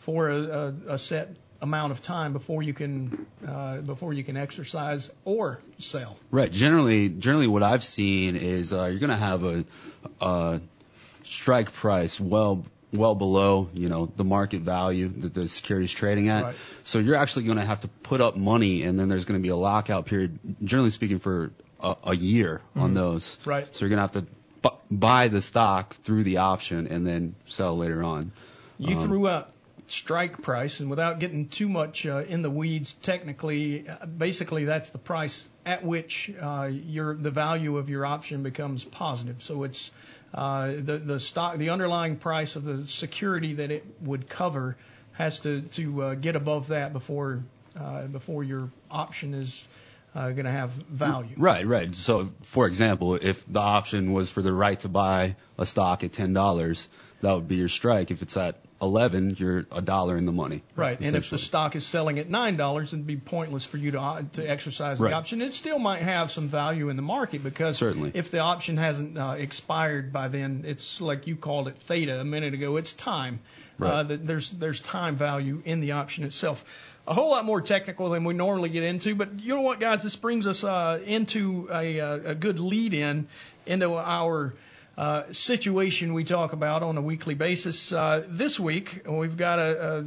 for 0.00 0.28
a, 0.28 0.42
a, 0.42 0.74
a 0.94 0.98
set 0.98 1.30
amount 1.62 1.92
of 1.92 2.02
time 2.02 2.32
before 2.34 2.62
you 2.62 2.74
can 2.74 3.26
uh, 3.46 3.76
before 3.78 4.12
you 4.12 4.22
can 4.22 4.36
exercise 4.36 5.10
or 5.24 5.60
sell. 5.78 6.18
Right. 6.30 6.52
Generally, 6.52 7.10
generally, 7.10 7.46
what 7.46 7.62
I've 7.62 7.84
seen 7.84 8.36
is 8.36 8.72
uh, 8.72 8.84
you're 8.86 8.98
going 8.98 9.10
to 9.10 9.16
have 9.16 9.44
a, 9.44 9.64
a 10.20 10.60
strike 11.24 11.72
price 11.72 12.20
well 12.20 12.64
well 12.92 13.14
below 13.14 13.68
you 13.72 13.88
know 13.88 14.06
the 14.16 14.24
market 14.24 14.62
value 14.62 15.08
that 15.08 15.34
the 15.34 15.48
security's 15.48 15.92
trading 15.92 16.28
at. 16.28 16.44
Right. 16.44 16.54
So 16.84 16.98
you're 16.98 17.16
actually 17.16 17.44
going 17.44 17.58
to 17.58 17.64
have 17.64 17.80
to 17.80 17.88
put 17.88 18.20
up 18.20 18.36
money, 18.36 18.82
and 18.82 18.98
then 18.98 19.08
there's 19.08 19.24
going 19.24 19.38
to 19.38 19.42
be 19.42 19.50
a 19.50 19.56
lockout 19.56 20.06
period. 20.06 20.38
Generally 20.62 20.90
speaking, 20.90 21.18
for 21.18 21.52
a, 21.80 21.96
a 22.04 22.16
year 22.16 22.60
on 22.76 22.94
those. 22.94 23.38
Right. 23.44 23.72
So 23.74 23.84
you're 23.84 23.90
going 23.96 24.08
to 24.08 24.14
have 24.14 24.24
to 24.24 24.26
bu- 24.62 24.96
buy 24.96 25.28
the 25.28 25.42
stock 25.42 25.94
through 25.96 26.24
the 26.24 26.38
option 26.38 26.86
and 26.88 27.06
then 27.06 27.34
sell 27.46 27.76
later 27.76 28.02
on. 28.02 28.32
You 28.78 28.96
Um, 28.96 29.04
threw 29.04 29.28
out 29.28 29.52
strike 29.92 30.42
price, 30.42 30.80
and 30.80 30.90
without 30.90 31.18
getting 31.18 31.48
too 31.48 31.68
much 31.68 32.06
uh, 32.06 32.18
in 32.18 32.42
the 32.42 32.50
weeds, 32.50 32.92
technically, 32.94 33.86
basically 34.18 34.64
that's 34.64 34.90
the 34.90 34.98
price 34.98 35.48
at 35.66 35.84
which 35.84 36.30
uh, 36.40 36.68
your 36.70 37.14
the 37.14 37.30
value 37.30 37.78
of 37.78 37.90
your 37.90 38.06
option 38.06 38.42
becomes 38.42 38.84
positive. 38.84 39.42
So 39.42 39.64
it's 39.64 39.90
uh, 40.34 40.68
the 40.68 41.00
the 41.04 41.20
stock, 41.20 41.58
the 41.58 41.70
underlying 41.70 42.16
price 42.16 42.56
of 42.56 42.64
the 42.64 42.86
security 42.86 43.54
that 43.54 43.70
it 43.70 43.84
would 44.00 44.28
cover 44.28 44.76
has 45.12 45.40
to 45.40 45.62
to 45.62 46.02
uh, 46.02 46.14
get 46.14 46.36
above 46.36 46.68
that 46.68 46.92
before 46.92 47.42
uh, 47.78 48.02
before 48.02 48.44
your 48.44 48.70
option 48.90 49.34
is 49.34 49.66
uh, 50.14 50.30
going 50.30 50.44
to 50.44 50.50
have 50.50 50.70
value. 50.70 51.34
Right, 51.36 51.66
right. 51.66 51.94
So, 51.94 52.30
for 52.42 52.66
example, 52.66 53.14
if 53.14 53.44
the 53.46 53.60
option 53.60 54.12
was 54.12 54.30
for 54.30 54.42
the 54.42 54.52
right 54.52 54.78
to 54.80 54.88
buy 54.88 55.36
a 55.58 55.66
stock 55.66 56.04
at 56.04 56.12
ten 56.12 56.32
dollars, 56.32 56.88
that 57.20 57.32
would 57.34 57.48
be 57.48 57.56
your 57.56 57.68
strike. 57.68 58.10
If 58.10 58.22
it's 58.22 58.36
at 58.36 58.56
11, 58.82 59.36
you're 59.38 59.66
a 59.72 59.82
dollar 59.82 60.16
in 60.16 60.24
the 60.26 60.32
money. 60.32 60.62
Right, 60.74 60.98
and 61.00 61.14
if 61.14 61.28
the 61.30 61.36
stock 61.38 61.76
is 61.76 61.84
selling 61.86 62.18
at 62.18 62.30
nine 62.30 62.56
dollars, 62.56 62.92
it'd 62.92 63.06
be 63.06 63.16
pointless 63.16 63.64
for 63.64 63.76
you 63.76 63.90
to 63.92 64.00
uh, 64.00 64.22
to 64.32 64.44
exercise 64.48 64.98
the 64.98 65.04
Right. 65.04 65.12
option. 65.14 65.42
It 65.42 65.52
still 65.52 65.78
might 65.78 66.02
have 66.02 66.30
some 66.30 66.48
value 66.48 66.88
in 66.88 66.96
the 66.96 67.02
market 67.02 67.42
because 67.44 67.76
Certainly. 67.76 68.12
if 68.14 68.30
the 68.30 68.38
option 68.40 68.76
hasn't 68.78 69.18
uh, 69.18 69.34
expired 69.38 70.12
by 70.12 70.28
then, 70.28 70.64
it's 70.66 71.00
like 71.00 71.26
you 71.26 71.36
called 71.36 71.68
it 71.68 71.76
theta 71.86 72.20
a 72.20 72.24
minute 72.24 72.54
ago. 72.54 72.76
It's 72.76 72.94
time. 72.94 73.40
Uh, 73.80 73.84
Right. 73.84 74.08
that 74.08 74.26
there's 74.26 74.50
there's 74.50 74.80
time 74.80 75.16
value 75.16 75.62
in 75.64 75.80
the 75.80 75.92
option 75.92 76.24
itself. 76.24 76.64
A 77.06 77.14
whole 77.14 77.30
lot 77.30 77.44
more 77.46 77.60
technical 77.62 78.10
than 78.10 78.24
we 78.24 78.34
normally 78.34 78.68
get 78.68 78.82
into, 78.84 79.14
but 79.14 79.40
you 79.40 79.54
know 79.54 79.62
what, 79.62 79.80
guys? 79.80 80.02
This 80.02 80.16
brings 80.16 80.46
us 80.46 80.62
uh, 80.62 81.00
into 81.04 81.68
a, 81.72 81.98
uh, 82.00 82.18
a 82.26 82.34
good 82.34 82.60
lead 82.60 82.92
in 82.94 83.26
into 83.66 83.94
our 83.94 84.54
uh, 84.98 85.32
situation 85.32 86.14
we 86.14 86.24
talk 86.24 86.52
about 86.52 86.82
on 86.82 86.96
a 86.96 87.02
weekly 87.02 87.34
basis. 87.34 87.92
Uh, 87.92 88.24
this 88.28 88.58
week, 88.58 89.02
we've 89.08 89.36
got 89.36 89.58
a, 89.58 89.98
a 89.98 90.04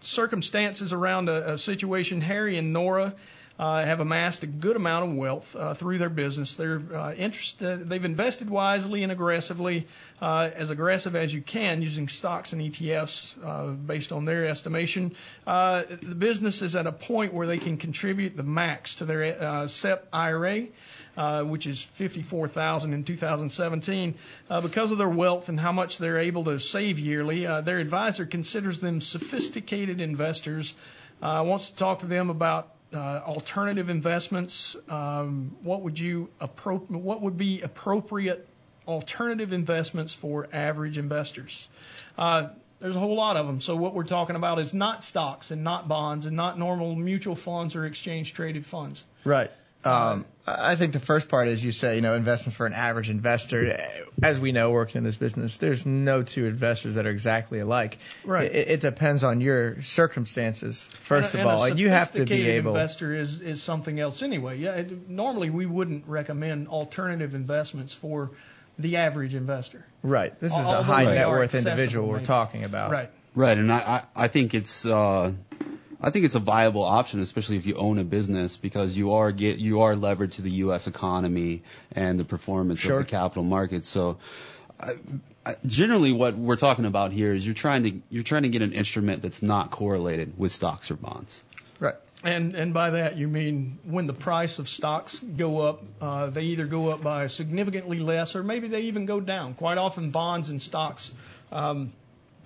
circumstances 0.00 0.92
around 0.92 1.28
a, 1.28 1.54
a 1.54 1.58
situation. 1.58 2.20
Harry 2.20 2.58
and 2.58 2.72
Nora 2.72 3.14
uh, 3.58 3.84
have 3.84 4.00
amassed 4.00 4.42
a 4.42 4.46
good 4.46 4.76
amount 4.76 5.08
of 5.08 5.16
wealth 5.16 5.54
uh, 5.54 5.74
through 5.74 5.98
their 5.98 6.08
business. 6.08 6.56
They're 6.56 6.82
uh, 6.92 7.12
interested. 7.12 7.88
They've 7.88 8.04
invested 8.04 8.50
wisely 8.50 9.02
and 9.02 9.12
aggressively, 9.12 9.86
uh, 10.20 10.50
as 10.54 10.70
aggressive 10.70 11.14
as 11.14 11.32
you 11.32 11.40
can, 11.40 11.80
using 11.80 12.08
stocks 12.08 12.52
and 12.52 12.60
ETFs 12.60 13.34
uh, 13.44 13.70
based 13.70 14.12
on 14.12 14.24
their 14.24 14.46
estimation. 14.48 15.14
Uh, 15.46 15.84
the 15.88 16.14
business 16.16 16.62
is 16.62 16.74
at 16.74 16.86
a 16.86 16.92
point 16.92 17.32
where 17.32 17.46
they 17.46 17.58
can 17.58 17.76
contribute 17.76 18.36
the 18.36 18.42
max 18.42 18.96
to 18.96 19.04
their 19.04 19.42
uh, 19.42 19.66
SEP 19.68 20.08
IRA 20.12 20.66
uh, 21.16 21.42
which 21.42 21.66
is 21.66 21.82
54,000 21.82 22.92
in 22.92 23.04
2017. 23.04 24.14
Uh, 24.48 24.60
because 24.60 24.92
of 24.92 24.98
their 24.98 25.08
wealth 25.08 25.48
and 25.48 25.58
how 25.58 25.72
much 25.72 25.98
they're 25.98 26.20
able 26.20 26.44
to 26.44 26.58
save 26.58 26.98
yearly, 26.98 27.46
uh, 27.46 27.60
their 27.60 27.78
advisor 27.78 28.26
considers 28.26 28.80
them 28.80 29.00
sophisticated 29.00 30.00
investors. 30.00 30.74
Uh, 31.22 31.42
wants 31.46 31.70
to 31.70 31.76
talk 31.76 32.00
to 32.00 32.06
them 32.06 32.30
about 32.30 32.70
uh, 32.92 32.98
alternative 32.98 33.88
investments. 33.88 34.76
Um, 34.88 35.56
what 35.62 35.82
would 35.82 35.98
you 35.98 36.28
appro- 36.40 36.88
What 36.90 37.22
would 37.22 37.36
be 37.36 37.62
appropriate 37.62 38.46
alternative 38.86 39.52
investments 39.52 40.14
for 40.14 40.48
average 40.52 40.98
investors? 40.98 41.68
Uh, 42.18 42.48
there's 42.80 42.96
a 42.96 43.00
whole 43.00 43.16
lot 43.16 43.36
of 43.36 43.46
them. 43.46 43.60
So 43.60 43.76
what 43.76 43.94
we're 43.94 44.04
talking 44.04 44.36
about 44.36 44.58
is 44.58 44.74
not 44.74 45.02
stocks 45.04 45.50
and 45.50 45.64
not 45.64 45.88
bonds 45.88 46.26
and 46.26 46.36
not 46.36 46.58
normal 46.58 46.94
mutual 46.94 47.34
funds 47.34 47.76
or 47.76 47.86
exchange 47.86 48.34
traded 48.34 48.66
funds. 48.66 49.02
Right. 49.24 49.50
Um, 49.84 50.24
I 50.46 50.76
think 50.76 50.92
the 50.92 51.00
first 51.00 51.30
part 51.30 51.48
is 51.48 51.64
you 51.64 51.72
say, 51.72 51.96
you 51.96 52.02
know, 52.02 52.14
investment 52.14 52.54
for 52.54 52.66
an 52.66 52.74
average 52.74 53.08
investor. 53.08 53.78
As 54.22 54.38
we 54.38 54.52
know, 54.52 54.70
working 54.72 54.98
in 54.98 55.04
this 55.04 55.16
business, 55.16 55.56
there's 55.56 55.86
no 55.86 56.22
two 56.22 56.44
investors 56.44 56.96
that 56.96 57.06
are 57.06 57.10
exactly 57.10 57.60
alike. 57.60 57.98
Right. 58.24 58.52
It, 58.52 58.68
it 58.68 58.80
depends 58.80 59.24
on 59.24 59.40
your 59.40 59.80
circumstances, 59.80 60.82
first 61.00 61.34
and 61.34 61.40
of 61.40 61.46
a, 61.46 61.50
all, 61.50 61.64
and 61.64 61.72
and 61.72 61.80
you 61.80 61.88
have 61.88 62.08
to 62.08 62.12
be 62.12 62.18
sophisticated 62.18 62.56
able. 62.56 62.70
investor 62.72 63.14
is 63.14 63.40
is 63.40 63.62
something 63.62 63.98
else 63.98 64.22
anyway. 64.22 64.58
Yeah, 64.58 64.74
it, 64.74 65.08
normally 65.08 65.48
we 65.48 65.64
wouldn't 65.64 66.06
recommend 66.06 66.68
alternative 66.68 67.34
investments 67.34 67.94
for 67.94 68.32
the 68.78 68.96
average 68.96 69.34
investor. 69.34 69.84
Right. 70.02 70.38
This 70.40 70.52
is 70.52 70.58
Although 70.58 70.80
a 70.80 70.82
high 70.82 71.04
net 71.04 71.28
worth 71.28 71.54
accessible, 71.54 71.70
individual 71.70 72.08
we're 72.08 72.24
talking 72.24 72.64
about. 72.64 72.90
Right. 72.90 73.10
Right, 73.36 73.58
and 73.58 73.72
I, 73.72 73.78
I, 73.78 74.24
I 74.24 74.28
think 74.28 74.54
it's 74.54 74.86
uh, 74.86 75.32
I 76.00 76.10
think 76.10 76.24
it's 76.24 76.34
a 76.34 76.40
viable 76.40 76.82
option, 76.84 77.20
especially 77.20 77.56
if 77.56 77.66
you 77.66 77.76
own 77.76 77.98
a 77.98 78.04
business, 78.04 78.56
because 78.56 78.96
you 78.96 79.14
are 79.14 79.32
get 79.32 79.58
you 79.58 79.82
are 79.82 79.96
levered 79.96 80.32
to 80.32 80.42
the 80.42 80.50
U.S. 80.50 80.86
economy 80.86 81.62
and 81.92 82.18
the 82.18 82.24
performance 82.24 82.80
Sure. 82.80 83.00
of 83.00 83.06
the 83.06 83.10
capital 83.10 83.42
markets. 83.44 83.88
So, 83.88 84.18
I, 84.80 84.94
I, 85.46 85.56
generally, 85.66 86.12
what 86.12 86.36
we're 86.36 86.56
talking 86.56 86.84
about 86.84 87.12
here 87.12 87.32
is 87.32 87.44
you're 87.44 87.54
trying 87.54 87.82
to 87.84 88.00
you're 88.10 88.22
trying 88.24 88.42
to 88.44 88.48
get 88.48 88.62
an 88.62 88.72
instrument 88.72 89.22
that's 89.22 89.42
not 89.42 89.70
correlated 89.70 90.38
with 90.38 90.52
stocks 90.52 90.90
or 90.90 90.94
bonds. 90.96 91.42
Right. 91.78 91.94
And 92.22 92.54
and 92.54 92.72
by 92.72 92.90
that 92.90 93.16
you 93.18 93.28
mean 93.28 93.78
when 93.84 94.06
the 94.06 94.14
price 94.14 94.58
of 94.58 94.68
stocks 94.68 95.18
go 95.18 95.60
up, 95.60 95.82
uh, 96.00 96.30
they 96.30 96.42
either 96.44 96.66
go 96.66 96.88
up 96.88 97.02
by 97.02 97.26
significantly 97.26 97.98
less 97.98 98.34
or 98.34 98.42
maybe 98.42 98.68
they 98.68 98.82
even 98.82 99.04
go 99.06 99.20
down. 99.20 99.54
Quite 99.54 99.76
often 99.78 100.10
bonds 100.10 100.48
and 100.48 100.62
stocks. 100.62 101.12
Um, 101.52 101.92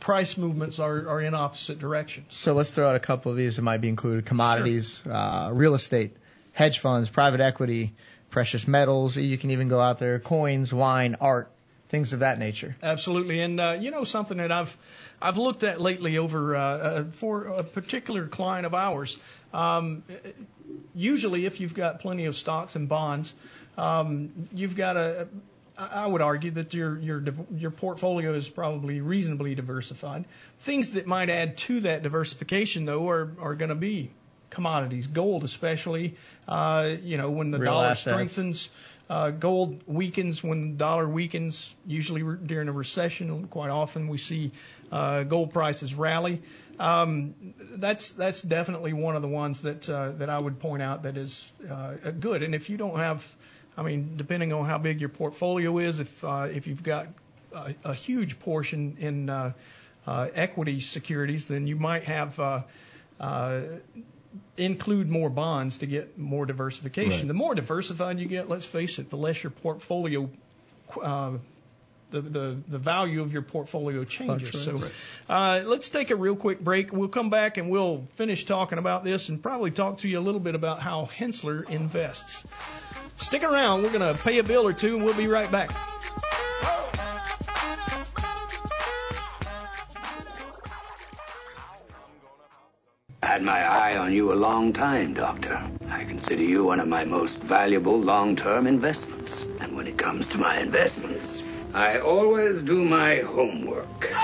Price 0.00 0.37
movements 0.37 0.78
are, 0.78 1.08
are 1.08 1.20
in 1.20 1.34
opposite 1.34 1.78
directions. 1.78 2.34
So 2.34 2.52
let's 2.52 2.70
throw 2.70 2.88
out 2.88 2.96
a 2.96 3.00
couple 3.00 3.32
of 3.32 3.38
these 3.38 3.56
that 3.56 3.62
might 3.62 3.80
be 3.80 3.88
included: 3.88 4.26
commodities, 4.26 5.00
uh, 5.06 5.50
real 5.52 5.74
estate, 5.74 6.16
hedge 6.52 6.78
funds, 6.78 7.08
private 7.08 7.40
equity, 7.40 7.94
precious 8.30 8.68
metals. 8.68 9.16
You 9.16 9.38
can 9.38 9.50
even 9.50 9.68
go 9.68 9.80
out 9.80 9.98
there: 9.98 10.18
coins, 10.18 10.72
wine, 10.72 11.16
art, 11.20 11.50
things 11.88 12.12
of 12.12 12.20
that 12.20 12.38
nature. 12.38 12.76
Absolutely, 12.82 13.40
and 13.40 13.61
uh, 13.61 13.76
you 13.80 13.90
know 13.90 14.04
something 14.04 14.38
that 14.38 14.52
I've 14.52 14.76
I've 15.20 15.37
looked 15.38 15.64
at 15.64 15.80
lately 15.80 16.18
over 16.18 16.56
uh, 16.56 16.61
uh, 16.61 17.04
for 17.12 17.44
a 17.44 17.64
particular 17.64 18.26
client 18.26 18.66
of 18.66 18.74
ours. 18.74 19.18
Um, 19.52 20.04
usually, 20.94 21.46
if 21.46 21.61
you've 21.61 21.74
got 21.74 22.00
plenty 22.00 22.26
of 22.26 22.37
stocks 22.37 22.76
and 22.76 22.88
bonds, 22.88 23.34
um, 23.76 24.48
you've 24.52 24.76
got 24.76 24.96
a 24.96 25.28
I 25.79 26.07
would 26.07 26.23
argue 26.23 26.51
that 26.53 26.75
your 26.75 26.99
your 26.99 27.23
your 27.57 27.71
portfolio 27.71 28.35
is 28.35 28.49
probably 28.49 29.01
reasonably 29.01 29.55
diversified. 29.55 30.25
Things 30.61 30.93
that 30.93 31.07
might 31.07 31.31
add 31.31 31.57
to 31.59 31.81
that 31.81 32.03
diversification, 32.03 32.85
though, 32.85 33.09
are 33.09 33.31
are 33.41 33.55
going 33.55 33.69
to 33.69 33.77
be 33.77 34.11
commodities, 34.51 35.07
gold 35.07 35.45
especially. 35.45 36.17
Uh, 36.49 36.97
you 37.03 37.17
know, 37.17 37.31
when 37.31 37.51
the 37.51 37.59
Real 37.59 37.73
dollar 37.73 37.87
assets. 37.87 38.11
strengthens, 38.11 38.71
uh, 39.09 39.31
gold 39.31 39.83
weakens 39.87 40.43
when 40.43 40.73
the 40.73 40.77
dollar 40.77 41.09
weakens. 41.09 41.73
Usually 41.87 42.23
re- 42.23 42.38
during 42.45 42.69
a 42.69 42.73
recession, 42.73 43.47
quite 43.47 43.71
often 43.71 44.09
we 44.09 44.19
see 44.19 44.51
uh, 44.91 45.23
gold 45.23 45.53
prices 45.53 45.95
rally. 45.95 46.43
Um, 46.81 47.35
that's 47.59 48.11
that's 48.11 48.43
definitely 48.43 48.93
one 48.93 49.17
of 49.17 49.23
the 49.23 49.29
ones 49.29 49.62
that 49.62 49.88
uh, 49.88 50.12
that 50.19 50.31
I 50.31 50.38
would 50.38 50.61
point 50.61 50.83
out 50.83 51.05
that 51.05 51.17
is 51.17 51.51
uh, 51.71 51.95
good. 52.19 52.43
And 52.43 52.55
if 52.55 52.71
you 52.71 52.77
don't 52.77 52.99
have, 52.99 53.37
I 53.79 53.83
mean, 53.83 54.14
depending 54.17 54.53
on 54.53 54.67
how 54.67 54.79
big 54.79 55.01
your 55.01 55.09
portfolio 55.09 55.79
is, 55.79 56.01
if 56.01 56.25
uh, 56.25 56.49
if 56.53 56.67
you've 56.67 56.83
got 56.83 57.07
a, 57.55 57.75
a 57.85 57.95
huge 57.95 58.41
portion 58.41 58.97
in 58.99 59.31
uh, 59.31 59.53
uh, 60.07 60.29
equity 60.35 60.81
securities, 60.81 61.47
then 61.47 61.67
you 61.67 61.77
might 61.77 62.05
have. 62.05 62.38
Uh, 62.38 62.62
uh, 63.21 63.62
include 64.57 65.09
more 65.09 65.31
bonds 65.31 65.79
to 65.79 65.87
get 65.87 66.19
more 66.19 66.47
diversification. 66.47 67.21
Right. 67.21 67.29
The 67.29 67.35
more 67.35 67.55
diversified 67.55 68.19
you 68.19 68.27
get, 68.27 68.49
let's 68.49 68.67
face 68.67 68.99
it, 68.99 69.11
the 69.11 69.17
less 69.17 69.43
your 69.43 69.51
portfolio, 69.51 70.29
uh, 71.03 71.33
the, 72.11 72.21
the 72.21 72.57
the 72.69 72.79
value 72.79 73.23
of 73.23 73.33
your 73.33 73.43
portfolio 73.43 74.05
changes. 74.05 74.62
So, 74.62 74.81
uh, 75.29 75.62
let's 75.64 75.88
take 75.88 76.11
a 76.11 76.17
real 76.17 76.37
quick 76.37 76.61
break. 76.61 76.93
We'll 76.93 77.09
come 77.09 77.31
back 77.31 77.57
and 77.57 77.71
we'll 77.71 78.05
finish 78.17 78.45
talking 78.45 78.79
about 78.79 79.05
this 79.05 79.29
and 79.29 79.43
probably 79.43 79.71
talk 79.71 79.99
to 79.99 80.09
you 80.09 80.19
a 80.19 80.21
little 80.21 80.41
bit 80.41 80.55
about 80.55 80.81
how 80.81 81.09
Henssler 81.19 81.69
invests. 81.69 82.45
Stick 83.18 83.42
around. 83.42 83.83
We're 83.83 83.92
going 83.92 84.14
to 84.14 84.20
pay 84.22 84.38
a 84.38 84.42
bill 84.42 84.66
or 84.66 84.72
two 84.72 84.94
and 84.96 85.04
we'll 85.04 85.14
be 85.14 85.26
right 85.26 85.50
back. 85.50 85.70
Had 93.22 93.42
my 93.42 93.61
eye 93.61 93.96
on 93.96 94.12
you 94.12 94.33
a 94.33 94.35
long 94.35 94.72
time, 94.72 95.14
Doctor. 95.14 95.61
I 95.90 96.04
consider 96.04 96.42
you 96.42 96.64
one 96.64 96.81
of 96.81 96.88
my 96.88 97.04
most 97.04 97.38
valuable 97.38 98.00
long-term 98.00 98.66
investments. 98.66 99.44
And 99.61 99.76
when 99.76 99.87
it 99.87 99.98
comes 99.98 100.28
to 100.28 100.38
my 100.38 100.59
investments, 100.59 101.42
I 101.74 101.98
always 101.98 102.62
do 102.62 102.85
my 102.85 103.16
homework. 103.16 104.14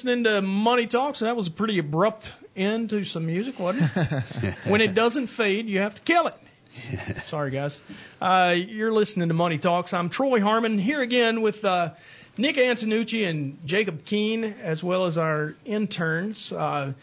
Listening 0.00 0.24
to 0.24 0.40
Money 0.40 0.86
Talks. 0.86 1.18
That 1.18 1.36
was 1.36 1.48
a 1.48 1.50
pretty 1.50 1.78
abrupt 1.78 2.32
end 2.56 2.88
to 2.88 3.04
some 3.04 3.26
music, 3.26 3.58
wasn't 3.58 3.90
it? 3.94 4.54
when 4.64 4.80
it 4.80 4.94
doesn't 4.94 5.26
fade, 5.26 5.66
you 5.66 5.80
have 5.80 5.94
to 5.96 6.00
kill 6.00 6.26
it. 6.26 6.36
Sorry, 7.24 7.50
guys. 7.50 7.78
Uh, 8.18 8.54
you're 8.56 8.92
listening 8.92 9.28
to 9.28 9.34
Money 9.34 9.58
Talks. 9.58 9.92
I'm 9.92 10.08
Troy 10.08 10.40
Harmon 10.40 10.78
here 10.78 11.02
again 11.02 11.42
with 11.42 11.66
uh, 11.66 11.90
Nick 12.38 12.56
Antonucci 12.56 13.28
and 13.28 13.58
Jacob 13.66 14.06
Keene, 14.06 14.44
as 14.44 14.82
well 14.82 15.04
as 15.04 15.18
our 15.18 15.54
interns. 15.66 16.50
Uh, 16.50 16.94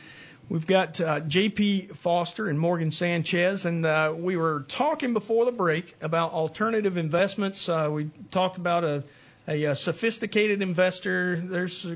we've 0.49 0.65
got 0.65 0.99
uh, 0.99 1.19
JP 1.19 1.97
Foster 1.97 2.49
and 2.49 2.59
Morgan 2.59 2.89
Sanchez, 2.89 3.67
and 3.67 3.85
uh, 3.85 4.11
we 4.17 4.37
were 4.37 4.65
talking 4.69 5.13
before 5.13 5.45
the 5.45 5.51
break 5.51 5.95
about 6.01 6.33
alternative 6.33 6.97
investments. 6.97 7.69
Uh, 7.69 7.89
we 7.91 8.09
talked 8.31 8.57
about 8.57 8.83
a, 8.83 9.03
a, 9.47 9.67
uh 9.67 9.73
sophisticated 9.73 10.61
investor. 10.61 11.39
There's 11.39 11.85
uh, 11.85 11.95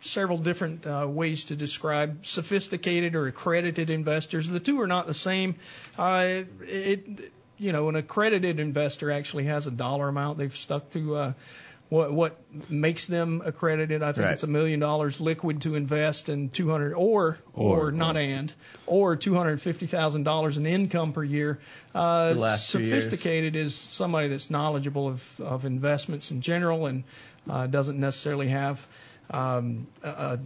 several 0.00 0.38
different 0.38 0.86
uh, 0.86 1.06
ways 1.08 1.46
to 1.46 1.56
describe 1.56 2.24
sophisticated 2.26 3.14
or 3.14 3.26
accredited 3.26 3.90
investors. 3.90 4.48
The 4.48 4.60
two 4.60 4.80
are 4.80 4.86
not 4.86 5.06
the 5.06 5.14
same. 5.14 5.56
Uh, 5.98 6.42
it, 6.62 7.32
you 7.58 7.72
know, 7.72 7.88
an 7.90 7.96
accredited 7.96 8.58
investor 8.58 9.10
actually 9.10 9.44
has 9.44 9.66
a 9.66 9.70
dollar 9.70 10.08
amount 10.08 10.38
they've 10.38 10.56
stuck 10.56 10.90
to. 10.90 11.16
Uh, 11.16 11.32
what 11.90 12.12
what 12.12 12.38
makes 12.70 13.06
them 13.06 13.42
accredited. 13.44 14.02
I 14.02 14.12
think 14.12 14.24
Right. 14.24 14.32
it's 14.32 14.42
a 14.44 14.46
million 14.46 14.80
dollars 14.80 15.20
liquid 15.20 15.60
to 15.62 15.74
invest 15.74 16.28
and 16.30 16.50
200 16.52 16.94
or 16.94 17.36
or, 17.52 17.88
Or- 17.88 17.92
not 17.92 18.16
and 18.16 18.52
or 18.86 19.16
250 19.16 19.86
thousand 19.86 20.22
dollars 20.22 20.56
in 20.56 20.64
income 20.66 21.12
per 21.12 21.22
year. 21.24 21.58
Uh, 21.94 22.34
sophisticated 22.56 23.56
is 23.56 23.74
somebody 23.74 24.28
that's 24.28 24.48
knowledgeable 24.50 25.08
of 25.08 25.40
of 25.40 25.66
investments 25.66 26.30
in 26.30 26.40
general 26.40 26.86
and 26.86 27.04
uh, 27.48 27.66
doesn't 27.66 27.98
necessarily 28.00 28.48
have 28.48 28.86
um, 29.30 29.86
a, 30.02 30.08
a 30.08 30.38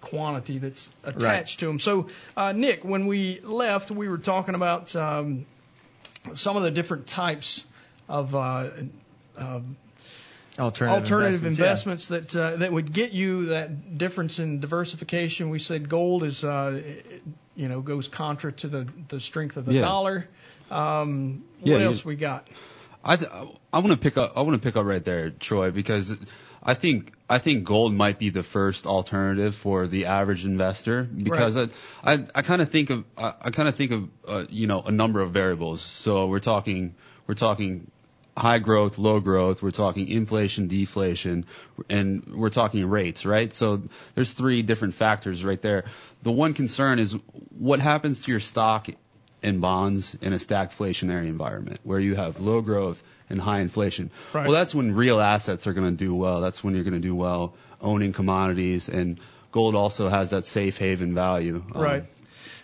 quantity 0.00 0.58
that's 0.58 0.90
attached 1.04 1.60
to 1.60 1.66
them. 1.66 1.78
So, 1.78 2.08
uh, 2.36 2.52
Nick, 2.52 2.84
when 2.84 3.06
we 3.06 3.40
left, 3.40 3.90
we 3.90 4.08
were 4.08 4.18
talking 4.18 4.54
about 4.56 4.94
um, 4.96 5.46
some 6.34 6.56
of 6.56 6.62
the 6.64 6.70
different 6.70 7.06
types 7.06 7.64
of 8.08 8.34
uh, 8.34 8.70
uh, 9.38 9.60
Alternative, 10.58 11.02
alternative 11.02 11.44
investments, 11.46 12.10
yeah. 12.10 12.18
that 12.18 12.36
uh, 12.36 12.56
that 12.56 12.72
would 12.72 12.92
get 12.92 13.12
you 13.12 13.46
that 13.46 13.96
difference 13.96 14.38
in 14.38 14.60
diversification. 14.60 15.48
We 15.48 15.58
said 15.58 15.88
gold 15.88 16.24
is, 16.24 16.44
uh, 16.44 16.82
you 17.56 17.68
know, 17.68 17.80
goes 17.80 18.06
contra 18.08 18.52
to 18.52 18.68
the 18.68 18.88
the 19.08 19.18
strength 19.18 19.56
of 19.56 19.64
the 19.64 19.74
Yeah. 19.74 19.80
dollar. 19.82 20.28
Um, 20.70 21.44
Yeah, 21.62 21.74
what 21.74 21.82
else 21.82 22.04
we 22.04 22.16
got? 22.16 22.46
I 23.04 23.16
th- 23.16 23.30
I 23.72 23.78
want 23.78 23.92
to 23.92 23.96
pick 23.96 24.16
up 24.16 24.36
I 24.36 24.42
want 24.42 24.54
to 24.60 24.64
pick 24.66 24.76
up 24.76 24.84
right 24.84 25.02
there, 25.04 25.30
Troy, 25.30 25.70
because 25.70 26.16
I 26.62 26.74
think 26.74 27.12
I 27.30 27.38
think 27.38 27.64
gold 27.64 27.94
might 27.94 28.18
be 28.18 28.28
the 28.28 28.42
first 28.42 28.86
alternative 28.86 29.54
for 29.56 29.86
the 29.86 30.04
average 30.06 30.44
investor 30.44 31.02
because 31.02 31.56
I 31.56 31.68
I, 32.04 32.24
I 32.34 32.42
kind 32.42 32.60
of 32.62 32.68
think 32.68 32.90
of 32.90 33.04
I, 33.16 33.32
I 33.42 33.50
kind 33.50 33.68
of 33.68 33.74
think 33.74 33.90
of 33.92 34.08
uh, 34.28 34.44
you 34.50 34.66
know 34.66 34.82
a 34.82 34.92
number 34.92 35.20
of 35.20 35.30
variables. 35.32 35.80
So 35.80 36.26
we're 36.26 36.40
talking 36.40 36.94
we're 37.26 37.34
talking 37.34 37.90
high 38.36 38.58
growth, 38.58 38.98
low 38.98 39.20
growth. 39.20 39.62
We're 39.62 39.70
talking 39.70 40.08
inflation, 40.08 40.68
deflation, 40.68 41.44
and 41.90 42.24
we're 42.34 42.50
talking 42.50 42.86
rates, 42.86 43.26
right? 43.26 43.52
So 43.52 43.82
there's 44.14 44.32
three 44.32 44.62
different 44.62 44.94
factors 44.94 45.44
right 45.44 45.60
there. 45.60 45.84
The 46.22 46.32
one 46.32 46.54
concern 46.54 46.98
is 46.98 47.16
what 47.58 47.80
happens 47.80 48.22
to 48.22 48.30
your 48.30 48.40
stock 48.40 48.88
and 49.42 49.60
bonds 49.60 50.16
in 50.22 50.32
a 50.32 50.36
stagflationary 50.36 51.26
environment 51.26 51.80
where 51.82 51.98
you 51.98 52.14
have 52.14 52.40
low 52.40 52.60
growth 52.60 53.02
and 53.28 53.40
high 53.40 53.60
inflation. 53.60 54.10
Right. 54.32 54.46
Well, 54.46 54.52
that's 54.52 54.74
when 54.74 54.94
real 54.94 55.20
assets 55.20 55.66
are 55.66 55.72
going 55.72 55.90
to 55.90 56.04
do 56.04 56.14
well. 56.14 56.40
That's 56.40 56.62
when 56.62 56.74
you're 56.74 56.84
going 56.84 56.94
to 56.94 57.00
do 57.00 57.14
well 57.14 57.54
owning 57.80 58.12
commodities 58.12 58.88
and 58.88 59.18
gold 59.50 59.74
also 59.74 60.08
has 60.08 60.30
that 60.30 60.46
safe 60.46 60.78
haven 60.78 61.14
value. 61.14 61.62
Um, 61.74 61.82
Right. 61.82 62.04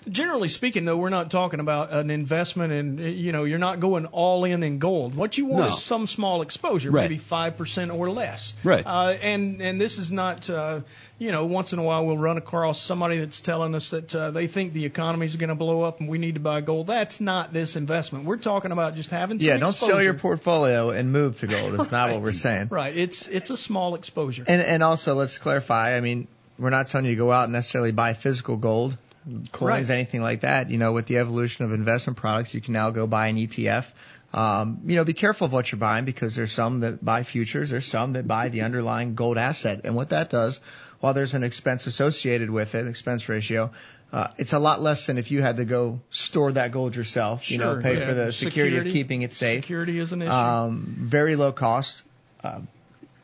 Generally 0.09 0.49
speaking, 0.49 0.85
though, 0.85 0.97
we're 0.97 1.09
not 1.11 1.31
talking 1.31 1.61
about 1.61 1.93
an 1.93 2.11
investment 2.11 2.73
in, 2.73 2.99
you 2.99 3.33
know, 3.33 3.45
you're 3.45 3.59
not 3.59 3.81
going 3.81 4.07
all 4.07 4.45
in 4.45 4.63
in 4.63 4.79
gold. 4.79 5.15
What 5.15 5.37
you 5.39 5.47
want 5.47 5.69
No. 5.71 5.77
is 5.77 5.83
some 5.83 6.07
small 6.07 6.43
exposure, 6.43 6.91
Right. 6.91 7.03
maybe 7.11 7.19
5% 7.19 7.93
or 7.95 8.11
less. 8.11 8.55
Right. 8.65 8.85
Uh, 8.87 9.17
and, 9.21 9.61
and 9.61 9.81
this 9.81 9.99
is 9.99 10.11
not, 10.13 10.49
uh, 10.49 10.81
you 11.19 11.33
know, 11.33 11.47
once 11.47 11.73
in 11.73 11.79
a 11.79 11.83
while 11.83 12.07
we'll 12.07 12.17
run 12.19 12.39
across 12.39 12.81
somebody 12.81 13.19
that's 13.19 13.41
telling 13.41 13.75
us 13.75 13.91
that 13.91 14.15
uh, 14.15 14.31
they 14.31 14.47
think 14.47 14.73
the 14.73 14.85
economy's 14.85 15.35
going 15.37 15.49
to 15.49 15.55
blow 15.55 15.83
up 15.83 16.01
and 16.01 16.09
we 16.09 16.19
need 16.19 16.35
to 16.35 16.41
buy 16.41 16.61
gold. 16.61 16.87
That's 16.87 17.21
not 17.21 17.53
this 17.53 17.77
investment. 17.77 18.25
We're 18.25 18.37
talking 18.37 18.71
about 18.73 18.95
just 18.95 19.11
having 19.11 19.41
some 19.41 19.47
Yeah, 19.49 19.57
don't 19.59 19.77
sell 19.77 20.03
your 20.03 20.15
portfolio 20.15 20.91
and 20.91 21.13
move 21.13 21.39
to 21.41 21.47
gold. 21.47 21.75
It's 21.81 21.91
not 21.91 22.11
what 22.13 22.23
we're 22.23 22.33
saying. 22.33 22.69
Right. 22.71 22.97
It's, 22.97 23.27
it's 23.27 23.51
a 23.51 23.57
small 23.57 23.95
exposure. 23.95 24.45
And 24.47 24.63
and 24.63 24.83
also 24.83 25.15
let's 25.15 25.39
clarify. 25.39 25.97
I 25.97 26.01
mean, 26.01 26.29
we're 26.59 26.71
not 26.71 26.87
telling 26.89 27.07
you 27.07 27.13
to 27.13 27.17
go 27.19 27.31
out 27.33 27.45
and 27.45 27.53
necessarily 27.53 27.93
buy 27.93 28.15
physical 28.15 28.57
gold, 28.57 28.97
coins, 29.53 29.89
Right. 29.89 29.95
anything 29.97 30.21
like 30.23 30.41
that. 30.41 30.71
You 30.71 30.79
know, 30.79 30.93
with 30.93 31.07
the 31.07 31.19
evolution 31.19 31.65
of 31.65 31.73
investment 31.73 32.17
products, 32.17 32.55
you 32.55 32.61
can 32.61 32.73
now 32.75 32.91
go 32.91 33.07
buy 33.07 33.29
an 33.29 33.37
ETF. 33.37 33.85
Um, 34.33 34.81
you 34.87 34.97
know, 34.97 35.05
be 35.05 35.15
careful 35.15 35.47
of 35.47 35.53
what 35.53 35.73
you're 35.73 35.79
buying 35.79 36.05
because 36.05 36.35
there's 36.37 36.53
some 36.53 36.81
that 36.81 37.03
buy 37.05 37.23
futures, 37.23 37.71
there's 37.71 37.87
some 37.87 38.13
that 38.13 38.27
buy 38.29 38.49
the 38.51 38.61
underlying 38.63 39.15
gold 39.15 39.39
asset, 39.39 39.81
and 39.85 39.95
what 39.95 40.11
that 40.11 40.29
does, 40.29 40.61
while 41.01 41.15
there's 41.15 41.33
an 41.35 41.43
expense 41.45 41.87
associated 41.87 42.51
with 42.51 42.75
it, 42.75 42.87
expense 42.87 43.29
ratio. 43.29 43.71
Uh, 44.13 44.29
it's 44.39 44.53
a 44.55 44.59
lot 44.59 44.81
less 44.83 45.07
than 45.07 45.17
if 45.19 45.31
you 45.31 45.41
had 45.43 45.57
to 45.59 45.65
go 45.65 46.01
store 46.11 46.53
that 46.53 46.73
gold 46.73 46.95
yourself, 46.97 47.51
you 47.51 47.59
know, 47.59 47.75
Sure, 47.75 47.83
pay 47.83 47.99
yeah. 47.99 48.07
for 48.07 48.15
the 48.15 48.33
security, 48.33 48.77
Security- 48.77 48.89
of 48.91 48.93
keeping 48.95 49.23
it 49.23 49.33
safe. 49.33 49.65
Security 49.65 49.99
is 49.99 50.13
an 50.13 50.23
issue. 50.23 50.31
Um, 50.31 50.95
very 50.99 51.37
low 51.37 51.53
cost, 51.53 52.03
uh, 52.45 52.61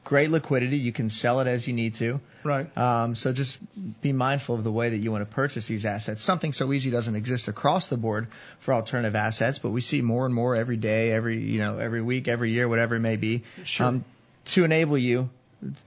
great 0.05 0.31
liquidity. 0.31 0.77
You 0.79 0.93
can 0.93 1.09
sell 1.11 1.41
it 1.41 1.47
as 1.47 1.67
you 1.67 1.73
need 1.75 1.95
to. 1.95 2.21
Right. 2.45 2.77
Um, 2.79 3.17
so 3.17 3.33
just 3.33 3.59
be 4.03 4.13
mindful 4.13 4.55
of 4.55 4.65
the 4.65 4.73
way 4.73 4.91
that 4.91 4.99
you 4.99 5.11
want 5.11 5.29
to 5.29 5.35
purchase 5.35 5.67
these 5.67 5.85
assets. 5.85 6.23
Something 6.23 6.53
so 6.53 6.73
easy 6.73 6.91
doesn't 6.91 7.15
exist 7.17 7.49
across 7.49 7.89
the 7.89 7.97
board 7.97 8.29
for 8.61 8.75
alternative 8.75 9.17
assets, 9.17 9.59
but 9.59 9.71
we 9.71 9.81
see 9.81 10.03
more 10.03 10.27
and 10.27 10.35
more 10.35 10.55
every 10.55 10.77
day, 10.77 11.11
every 11.13 11.39
you 11.39 11.59
know, 11.59 11.79
every 11.79 12.03
week, 12.03 12.29
every 12.29 12.53
year, 12.53 12.69
whatever 12.69 12.97
it 12.97 13.01
may 13.01 13.17
be, 13.17 13.43
Sure. 13.65 13.87
um, 13.87 14.05
to 14.47 14.65
enable 14.65 14.99
you 14.99 15.31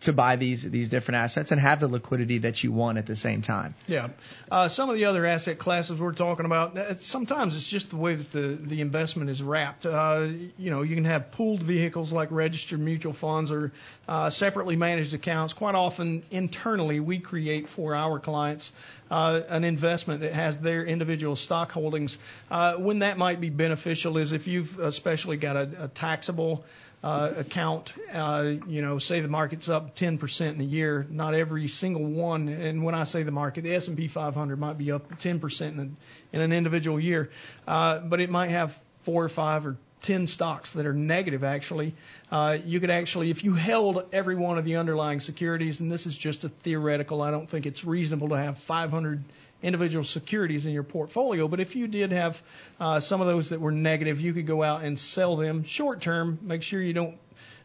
to 0.02 0.14
buy 0.14 0.36
these 0.36 0.64
these 0.64 0.90
different 0.90 1.18
assets 1.18 1.52
and 1.52 1.62
have 1.62 1.80
the 1.80 1.88
liquidity 1.88 2.40
that 2.40 2.64
you 2.64 2.72
want 2.72 2.98
at 2.98 3.06
the 3.06 3.16
same 3.16 3.42
time. 3.42 3.76
Yeah. 3.88 4.10
Uh, 4.52 4.68
some 4.68 4.90
of 4.90 4.96
the 4.96 5.06
other 5.06 5.26
asset 5.26 5.58
classes 5.60 6.00
we're 6.00 6.14
talking 6.14 6.46
about, 6.46 6.78
uh, 6.78 6.98
sometimes 7.00 7.56
it's 7.56 7.68
just 7.68 7.90
the 7.90 7.98
way 7.98 8.16
that 8.16 8.32
the, 8.32 8.58
the 8.62 8.82
investment 8.82 9.30
is 9.30 9.42
wrapped. 9.42 9.86
Uh, 9.86 10.28
you 10.58 10.72
know, 10.72 10.82
you 10.82 10.96
can 10.96 11.06
have 11.06 11.32
pooled 11.32 11.62
vehicles 11.64 12.14
like 12.14 12.32
registered 12.32 12.80
mutual 12.80 13.14
funds 13.14 13.52
or 13.52 13.72
uh, 14.08 14.30
separately 14.30 14.76
managed 14.76 15.14
accounts. 15.14 15.54
Quite 15.54 15.76
often, 15.76 16.24
internally, 16.32 17.00
we 17.00 17.20
create 17.20 17.68
for 17.68 17.96
our 17.96 18.20
clients 18.20 18.72
uh, 19.12 19.42
an 19.50 19.64
investment 19.64 20.22
that 20.22 20.34
has 20.34 20.58
their 20.60 20.86
individual 20.86 21.36
stock 21.36 21.72
holdings. 21.72 22.18
Uh, 22.50 22.76
when 22.76 23.00
that 23.00 23.18
might 23.18 23.40
be 23.40 23.50
beneficial 23.50 24.18
is 24.18 24.32
if 24.32 24.48
you've 24.48 24.80
especially 24.80 25.38
got 25.38 25.56
a, 25.56 25.70
a 25.84 25.88
taxable 25.88 26.64
account, 27.04 27.94
uh, 28.12 28.54
you 28.68 28.82
know, 28.82 28.98
say 28.98 29.22
the 29.22 29.28
market's 29.28 29.70
up 29.70 29.96
10% 29.96 30.56
in 30.56 30.62
a 30.62 30.64
year, 30.64 31.06
not 31.10 31.34
every 31.34 31.68
single 31.68 32.06
one, 32.06 32.48
and 32.50 32.84
when 32.84 32.96
I 32.96 33.04
say 33.04 33.24
the 33.24 33.32
market, 33.32 33.64
the 33.64 33.76
S&P 33.76 34.08
500 34.08 34.60
might 34.60 34.78
be 34.78 34.92
up 34.92 35.20
10% 35.20 35.62
in, 35.62 35.80
a, 35.80 36.36
in 36.36 36.42
an 36.42 36.52
individual 36.52 37.00
year, 37.00 37.30
uh, 37.68 38.00
but 38.00 38.20
it 38.20 38.30
might 38.30 38.50
have 38.50 38.80
four 39.04 39.24
or 39.24 39.30
five 39.30 39.66
or 39.66 39.78
10 40.02 40.28
stocks 40.28 40.72
that 40.72 40.86
are 40.86 40.94
negative 40.94 41.44
actually. 41.44 41.96
Uh, 42.32 42.58
you 42.66 42.80
could 42.80 42.90
actually, 42.90 43.30
if 43.30 43.44
you 43.44 43.54
held 43.54 44.06
every 44.12 44.36
one 44.36 44.58
of 44.58 44.66
the 44.66 44.78
underlying 44.78 45.20
securities, 45.20 45.80
and 45.80 45.92
this 45.92 46.06
is 46.06 46.18
just 46.18 46.44
a 46.44 46.50
theoretical, 46.50 47.22
I 47.22 47.32
don't 47.32 47.50
think 47.50 47.66
it's 47.66 47.84
reasonable 47.84 48.30
to 48.30 48.38
have 48.38 48.58
500 48.58 49.24
individual 49.64 50.04
securities 50.04 50.66
in 50.66 50.72
your 50.72 50.84
portfolio. 50.84 51.48
But 51.48 51.60
if 51.60 51.76
you 51.76 51.88
did 51.88 52.12
have 52.12 52.42
uh, 52.80 53.00
some 53.00 53.22
of 53.22 53.28
those 53.28 53.50
that 53.50 53.60
were 53.60 53.72
negative, 53.72 54.22
you 54.22 54.34
could 54.34 54.48
go 54.48 54.64
out 54.64 54.84
and 54.84 55.00
sell 55.00 55.36
them 55.36 55.64
short 55.64 56.02
term. 56.02 56.40
Make 56.42 56.64
sure 56.64 56.82
you 56.82 56.94
don't 56.94 57.18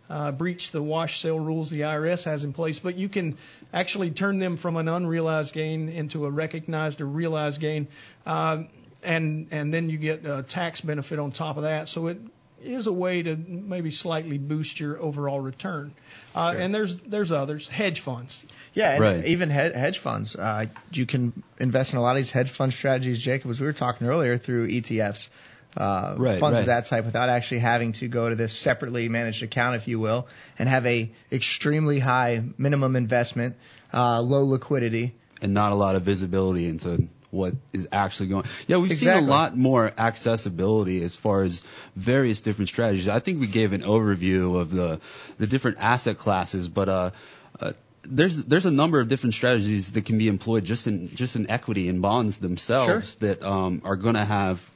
uh, 0.09 0.33
breach 0.33 0.71
the 0.71 0.83
wash 0.83 1.21
sale 1.21 1.39
rules 1.39 1.71
the 1.71 1.81
IRS 1.81 2.25
has 2.25 2.45
in 2.45 2.53
place, 2.53 2.79
but 2.79 2.97
you 2.97 3.09
can 3.09 3.37
actually 3.73 4.11
turn 4.11 4.39
them 4.39 4.57
from 4.57 4.77
an 4.77 4.89
unrealized 4.89 5.55
gain 5.55 5.89
into 5.89 6.27
a 6.27 6.31
recognized 6.31 7.01
or 7.01 7.07
realized 7.07 7.61
gain, 7.61 7.89
um, 8.27 8.69
and 9.03 9.49
and 9.51 9.73
then 9.73 9.89
you 9.89 9.99
get 9.99 10.25
a 10.27 10.43
tax 10.43 10.81
benefit 10.81 11.19
on 11.19 11.33
top 11.33 11.57
of 11.57 11.63
that. 11.63 11.89
So 11.89 12.09
it 12.09 12.19
is 12.65 12.87
a 12.87 12.93
way 12.93 13.23
to 13.23 13.37
maybe 13.37 13.91
slightly 13.91 14.39
boost 14.39 14.81
your 14.81 15.01
overall 15.01 15.41
return. 15.41 15.93
Uh, 16.35 16.55
And 16.57 16.75
there's 16.75 16.97
there's 16.99 17.33
others, 17.33 17.69
hedge 17.69 18.01
funds. 18.01 18.43
Yeah, 18.75 18.93
and 18.93 19.01
Right. 19.01 19.25
even 19.27 19.51
he- 19.51 19.55
hedge 19.57 19.99
funds. 19.99 20.35
Uh, 20.37 20.67
you 20.93 21.05
can 21.07 21.33
invest 21.59 21.93
in 21.93 21.99
a 21.99 22.03
lot 22.03 22.13
of 22.13 22.17
these 22.19 22.31
hedge 22.31 22.51
fund 22.51 22.73
strategies, 22.73 23.19
Jacob, 23.19 23.51
as 23.51 23.61
we 23.61 23.67
were 23.67 23.73
talking 23.73 24.07
earlier, 24.07 24.39
through 24.39 24.69
ETFs, 24.69 25.29
uh, 25.77 26.15
Right, 26.17 26.41
funds 26.41 26.55
right. 26.57 26.61
of 26.61 26.67
that 26.67 26.87
type, 26.87 27.05
without 27.05 27.29
actually 27.29 27.61
having 27.61 27.93
to 27.95 28.09
go 28.09 28.29
to 28.29 28.35
this 28.35 28.53
separately 28.53 29.09
managed 29.09 29.43
account, 29.43 29.77
if 29.77 29.89
you 29.89 29.99
will, 29.99 30.27
and 30.59 30.69
have 30.69 30.87
a 30.87 31.11
extremely 31.31 31.99
high 31.99 32.43
minimum 32.59 32.97
investment, 32.97 33.57
uh, 33.93 34.21
low 34.23 34.45
liquidity. 34.45 35.15
and 35.43 35.53
not 35.55 35.73
a 35.73 35.75
lot 35.75 35.97
of 35.97 36.03
visibility 36.03 36.67
into 36.69 37.09
what 37.33 37.55
is 37.73 37.89
actually 37.91 38.29
going. 38.29 38.45
Yeah, 38.69 38.77
we've 38.77 38.93
seen 38.93 39.09
a 39.09 39.21
lot 39.23 39.57
more 39.57 39.91
accessibility 39.97 41.03
as 41.03 41.17
far 41.17 41.43
as 41.43 41.65
various 41.97 42.43
different 42.43 42.69
strategies. 42.69 43.09
I 43.09 43.19
think 43.19 43.41
we 43.41 43.47
gave 43.47 43.73
an 43.73 43.83
overview 43.83 44.61
of 44.61 44.71
the 44.71 45.01
the 45.39 45.47
different 45.47 45.79
asset 45.81 46.19
classes, 46.19 46.69
but 46.69 46.89
uh, 46.89 47.11
uh 47.59 47.73
there's 48.03 48.45
there's 48.45 48.67
a 48.67 48.71
number 48.71 49.01
of 49.01 49.09
different 49.09 49.35
strategies 49.35 49.93
that 49.93 50.05
can 50.05 50.19
be 50.19 50.29
employed 50.29 50.65
just 50.65 50.87
in 50.87 51.15
just 51.15 51.35
in 51.35 51.51
equity 51.51 51.89
and 51.89 52.03
bonds 52.03 52.37
themselves 52.37 53.15
that 53.17 53.43
um, 53.43 53.81
are 53.85 53.97
going 53.97 54.15
to 54.15 54.25
have 54.25 54.69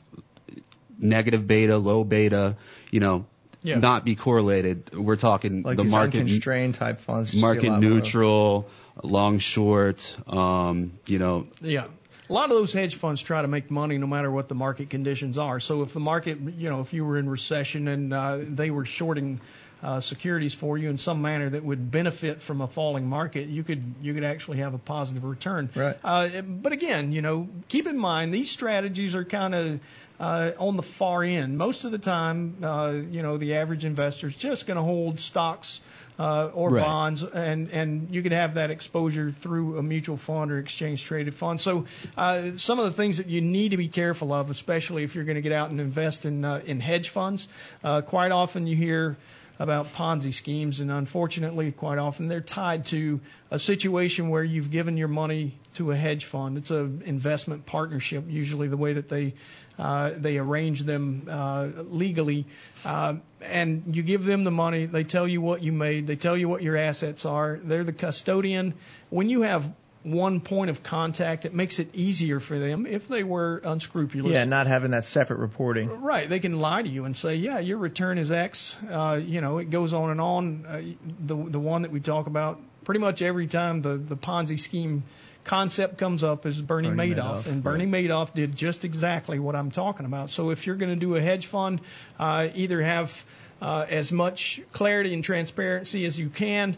negative 0.98 1.46
beta, 1.46 1.76
low 1.76 2.04
beta, 2.04 2.56
you 2.90 3.00
know, 3.00 3.26
Yeah. 3.62 3.78
not 3.78 4.04
be 4.04 4.14
correlated. 4.14 4.94
We're 4.94 5.16
talking 5.16 5.62
Like 5.62 5.76
the 5.76 5.84
market 5.84 6.20
unconstrained 6.20 6.74
type 6.76 7.00
funds. 7.00 7.34
you 7.34 7.40
see 7.40 7.44
a 7.44 7.48
market 7.48 7.78
neutral, 7.80 8.68
long 9.02 9.40
short, 9.40 10.16
um, 10.26 10.92
you 11.06 11.18
know, 11.18 11.48
Yeah. 11.60 11.88
A 12.28 12.32
lot 12.32 12.50
of 12.50 12.56
those 12.56 12.72
hedge 12.72 12.96
funds 12.96 13.22
try 13.22 13.42
to 13.42 13.48
make 13.48 13.70
money 13.70 13.98
no 13.98 14.06
matter 14.06 14.30
what 14.30 14.48
the 14.48 14.54
market 14.54 14.90
conditions 14.90 15.38
are. 15.38 15.60
So 15.60 15.82
if 15.82 15.92
the 15.92 16.00
market, 16.00 16.38
you 16.40 16.70
know, 16.70 16.80
if 16.80 16.92
you 16.92 17.04
were 17.04 17.18
in 17.18 17.28
recession 17.28 17.86
and 17.86 18.12
uh, 18.12 18.38
they 18.40 18.70
were 18.70 18.84
shorting 18.84 19.40
uh, 19.82 20.00
securities 20.00 20.54
for 20.54 20.76
you 20.76 20.88
in 20.88 20.98
some 20.98 21.22
manner 21.22 21.50
that 21.50 21.62
would 21.62 21.90
benefit 21.90 22.42
from 22.42 22.60
a 22.62 22.66
falling 22.66 23.06
market, 23.08 23.48
you 23.48 23.62
could 23.62 23.94
you 24.02 24.14
could 24.14 24.24
actually 24.24 24.58
have 24.58 24.74
a 24.74 24.78
positive 24.78 25.22
return. 25.22 25.70
Right. 25.74 25.96
Uh, 26.02 26.40
but 26.42 26.72
again, 26.72 27.12
you 27.12 27.22
know, 27.22 27.48
keep 27.68 27.86
in 27.86 27.98
mind 27.98 28.34
these 28.34 28.50
strategies 28.50 29.14
are 29.14 29.24
kind 29.24 29.54
of 29.54 29.80
uh, 30.18 30.52
on 30.58 30.76
the 30.76 30.82
far 30.82 31.22
end. 31.22 31.58
Most 31.58 31.84
of 31.84 31.92
the 31.92 31.98
time, 31.98 32.56
uh, 32.62 32.94
you 33.10 33.22
know, 33.22 33.36
the 33.36 33.56
average 33.56 33.84
investor 33.84 34.26
is 34.26 34.34
just 34.34 34.66
going 34.66 34.78
to 34.78 34.82
hold 34.82 35.20
stocks 35.20 35.80
uh, 36.18 36.50
or 36.54 36.70
Right. 36.70 36.82
bonds, 36.82 37.22
and 37.22 37.70
and 37.70 38.08
you 38.10 38.22
can 38.22 38.32
have 38.32 38.54
that 38.54 38.70
exposure 38.70 39.30
through 39.30 39.78
a 39.78 39.82
mutual 39.82 40.16
fund 40.16 40.50
or 40.50 40.58
exchange 40.58 41.04
traded 41.04 41.34
fund. 41.34 41.60
So 41.60 41.86
uh, 42.16 42.52
some 42.56 42.78
of 42.78 42.86
the 42.86 42.92
things 42.92 43.18
that 43.18 43.26
you 43.26 43.40
need 43.40 43.70
to 43.70 43.76
be 43.76 43.88
careful 43.88 44.32
of, 44.32 44.50
especially 44.50 45.04
if 45.04 45.14
you're 45.14 45.24
going 45.24 45.36
to 45.36 45.42
get 45.42 45.52
out 45.52 45.70
and 45.70 45.80
invest 45.80 46.24
in 46.24 46.44
uh, 46.44 46.62
in 46.64 46.80
hedge 46.80 47.10
funds, 47.10 47.48
uh, 47.84 48.00
quite 48.00 48.32
often 48.32 48.66
you 48.66 48.76
hear 48.76 49.16
about 49.58 49.94
Ponzi 49.94 50.34
schemes, 50.34 50.80
and 50.80 50.90
unfortunately, 50.90 51.72
quite 51.72 51.98
often 51.98 52.28
they're 52.28 52.42
tied 52.42 52.84
to 52.86 53.20
a 53.50 53.58
situation 53.58 54.28
where 54.28 54.44
you've 54.44 54.70
given 54.70 54.98
your 54.98 55.08
money 55.08 55.54
to 55.76 55.90
a 55.90 55.96
hedge 55.96 56.24
fund. 56.24 56.58
It's 56.58 56.70
an 56.70 57.02
investment 57.06 57.66
partnership, 57.66 58.24
usually 58.28 58.68
the 58.68 58.76
way 58.76 58.94
that 58.94 59.08
they 59.08 59.34
uh, 59.78 60.12
they 60.16 60.38
arrange 60.38 60.82
them 60.82 61.28
uh, 61.30 61.68
legally, 61.90 62.46
uh, 62.84 63.14
and 63.42 63.94
you 63.94 64.02
give 64.02 64.24
them 64.24 64.44
the 64.44 64.50
money. 64.50 64.86
They 64.86 65.04
tell 65.04 65.28
you 65.28 65.40
what 65.40 65.62
you 65.62 65.72
made. 65.72 66.06
They 66.06 66.16
tell 66.16 66.36
you 66.36 66.48
what 66.48 66.62
your 66.62 66.76
assets 66.76 67.26
are. 67.26 67.58
They're 67.62 67.84
the 67.84 67.92
custodian. 67.92 68.74
When 69.10 69.28
you 69.28 69.42
have 69.42 69.70
one 70.02 70.40
point 70.40 70.70
of 70.70 70.82
contact, 70.82 71.44
it 71.44 71.52
makes 71.52 71.78
it 71.78 71.94
easier 71.94 72.38
for 72.38 72.58
them 72.58 72.86
if 72.86 73.08
they 73.08 73.24
were 73.24 73.60
unscrupulous. 73.64 74.32
Yeah, 74.32 74.44
not 74.44 74.66
having 74.66 74.92
that 74.92 75.06
separate 75.06 75.40
reporting. 75.40 76.00
Right. 76.00 76.28
They 76.28 76.38
can 76.38 76.58
lie 76.58 76.82
to 76.82 76.88
you 76.88 77.04
and 77.04 77.16
say, 77.16 77.36
yeah, 77.36 77.58
your 77.58 77.78
return 77.78 78.16
is 78.16 78.30
X. 78.30 78.76
Uh, 78.88 79.20
you 79.22 79.40
know, 79.40 79.58
it 79.58 79.68
goes 79.68 79.92
on 79.92 80.10
and 80.10 80.20
on. 80.20 80.66
Uh, 80.66 80.82
the 81.20 81.36
the 81.36 81.60
one 81.60 81.82
that 81.82 81.90
we 81.90 82.00
talk 82.00 82.28
about 82.28 82.60
pretty 82.84 83.00
much 83.00 83.20
every 83.20 83.48
time 83.48 83.82
the 83.82 83.96
the 83.96 84.16
Ponzi 84.16 84.58
scheme 84.58 85.02
concept 85.46 85.96
comes 85.96 86.22
up 86.22 86.44
is 86.44 86.60
Bernie, 86.60 86.90
Bernie 86.90 87.14
Madoff, 87.14 87.42
Madoff, 87.42 87.46
and 87.46 87.62
Bernie 87.62 87.86
Madoff 87.86 88.34
did 88.34 88.54
just 88.54 88.84
exactly 88.84 89.38
what 89.38 89.56
I'm 89.56 89.70
talking 89.70 90.04
about. 90.04 90.28
So 90.28 90.50
if 90.50 90.66
you're 90.66 90.76
going 90.76 90.90
to 90.90 91.00
do 91.00 91.16
a 91.16 91.20
hedge 91.20 91.46
fund, 91.46 91.80
uh, 92.18 92.48
either 92.54 92.82
have 92.82 93.24
uh, 93.62 93.86
as 93.88 94.12
much 94.12 94.60
clarity 94.72 95.14
and 95.14 95.24
transparency 95.24 96.04
as 96.04 96.18
you 96.18 96.28
can, 96.28 96.76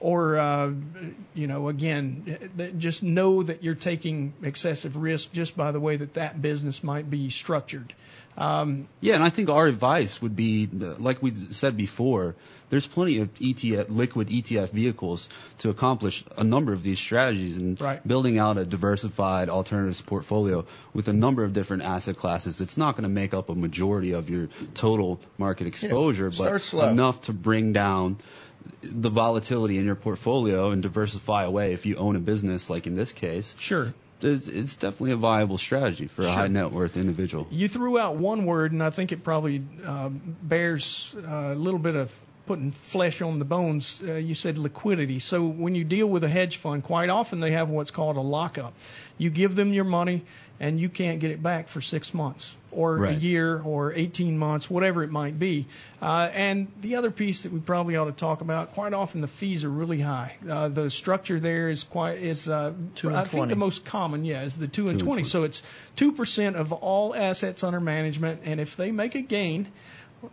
or 0.00 0.38
uh, 0.38 0.72
you 1.34 1.46
know, 1.46 1.68
again, 1.68 2.74
just 2.78 3.02
know 3.02 3.42
that 3.42 3.62
you're 3.62 3.74
taking 3.74 4.32
excessive 4.42 4.96
risk 4.96 5.32
just 5.32 5.56
by 5.56 5.70
the 5.72 5.80
way 5.80 5.96
that 5.96 6.14
that 6.14 6.40
business 6.40 6.82
might 6.82 7.08
be 7.08 7.30
structured. 7.30 7.92
Um, 8.36 8.88
Yeah, 9.00 9.14
and 9.14 9.24
I 9.24 9.30
think 9.30 9.48
our 9.48 9.66
advice 9.66 10.20
would 10.20 10.36
be, 10.36 10.68
uh, 10.68 10.94
like 10.98 11.22
we 11.22 11.32
said 11.50 11.76
before, 11.76 12.34
there's 12.68 12.86
plenty 12.86 13.18
of 13.18 13.32
ETF, 13.34 13.86
liquid 13.88 14.28
ETF 14.28 14.70
vehicles 14.70 15.28
to 15.58 15.70
accomplish 15.70 16.24
a 16.36 16.44
number 16.44 16.72
of 16.72 16.82
these 16.82 16.98
strategies 16.98 17.58
and 17.58 17.78
building 18.04 18.38
out 18.38 18.58
a 18.58 18.64
diversified 18.64 19.48
alternatives 19.48 20.00
portfolio 20.00 20.64
with 20.92 21.08
a 21.08 21.12
number 21.12 21.44
of 21.44 21.52
different 21.52 21.84
asset 21.84 22.16
classes 22.16 22.58
that's 22.58 22.76
not 22.76 22.96
going 22.96 23.04
to 23.04 23.08
make 23.08 23.34
up 23.34 23.48
a 23.48 23.54
majority 23.54 24.12
of 24.12 24.28
your 24.28 24.48
total 24.74 25.20
market 25.38 25.66
exposure, 25.68 26.32
start 26.32 26.52
but 26.52 26.62
slow. 26.62 26.88
enough 26.88 27.20
to 27.22 27.32
bring 27.32 27.72
down 27.72 28.18
the 28.82 29.10
volatility 29.10 29.78
in 29.78 29.84
your 29.84 29.94
portfolio 29.94 30.70
and 30.70 30.82
diversify 30.82 31.44
away 31.44 31.72
if 31.72 31.86
you 31.86 31.96
own 31.96 32.16
a 32.16 32.20
business 32.20 32.68
like 32.68 32.88
in 32.88 32.96
this 32.96 33.12
case. 33.12 33.54
Sure. 33.58 33.94
It's, 34.22 34.48
it's 34.48 34.74
definitely 34.76 35.12
a 35.12 35.16
viable 35.16 35.58
strategy 35.58 36.06
for 36.06 36.22
a 36.22 36.24
Sure. 36.24 36.34
high 36.34 36.48
net 36.48 36.72
worth 36.72 36.96
individual. 36.96 37.46
You 37.50 37.68
threw 37.68 37.98
out 37.98 38.16
one 38.16 38.46
word, 38.46 38.72
and 38.72 38.82
I 38.82 38.90
think 38.90 39.12
it 39.12 39.22
probably 39.22 39.62
uh, 39.84 40.08
bears 40.08 41.14
uh, 41.16 41.30
a 41.30 41.54
little 41.54 41.78
bit 41.78 41.96
of 41.96 42.18
putting 42.46 42.72
flesh 42.72 43.22
on 43.22 43.38
the 43.38 43.44
bones. 43.44 44.02
Uh, 44.06 44.14
you 44.14 44.34
said 44.34 44.56
liquidity. 44.56 45.18
So 45.18 45.44
when 45.44 45.74
you 45.74 45.84
deal 45.84 46.06
with 46.06 46.24
a 46.24 46.28
hedge 46.28 46.56
fund, 46.58 46.84
quite 46.84 47.10
often 47.10 47.40
they 47.40 47.52
have 47.52 47.68
what's 47.68 47.90
called 47.90 48.16
a 48.16 48.20
lockup. 48.20 48.72
You 49.18 49.30
give 49.30 49.54
them 49.54 49.72
your 49.72 49.84
money, 49.84 50.24
and 50.60 50.80
you 50.80 50.88
can't 50.88 51.20
get 51.20 51.30
it 51.30 51.42
back 51.42 51.68
for 51.68 51.80
six 51.80 52.14
months 52.14 52.54
or 52.76 53.04
a 53.06 53.12
year 53.12 53.60
or 53.62 53.92
18 53.92 54.38
months, 54.38 54.68
whatever 54.68 55.02
it 55.02 55.10
might 55.10 55.38
be. 55.38 55.66
Uh, 56.00 56.30
and 56.32 56.68
the 56.82 56.96
other 56.96 57.10
piece 57.10 57.44
that 57.44 57.52
we 57.52 57.58
probably 57.58 57.96
ought 57.96 58.04
to 58.04 58.12
talk 58.12 58.42
about, 58.42 58.74
quite 58.74 58.92
often 58.92 59.22
the 59.22 59.28
fees 59.28 59.64
are 59.64 59.70
really 59.70 60.00
high. 60.00 60.36
Uh, 60.48 60.68
the 60.68 60.90
structure 60.90 61.40
there 61.40 61.68
is 61.70 61.84
quite 61.84 62.18
is 62.18 62.48
uh, 62.48 62.72
Two 62.94 63.08
and 63.08 63.16
I 63.16 63.24
think 63.24 63.48
the 63.48 63.56
most 63.56 63.84
common, 63.84 64.24
yeah, 64.24 64.42
is 64.42 64.56
the 64.56 64.68
two 64.68 64.88
and 64.88 64.98
Two 64.98 65.06
and 65.06 65.14
20. 65.14 65.24
So 65.24 65.44
it's 65.44 65.62
two 65.96 66.12
percent 66.12 66.56
of 66.56 66.72
all 66.72 67.14
assets 67.14 67.64
under 67.64 67.80
management, 67.80 68.42
and 68.44 68.60
if 68.60 68.76
they 68.76 68.92
make 68.92 69.14
a 69.14 69.22
gain. 69.22 69.68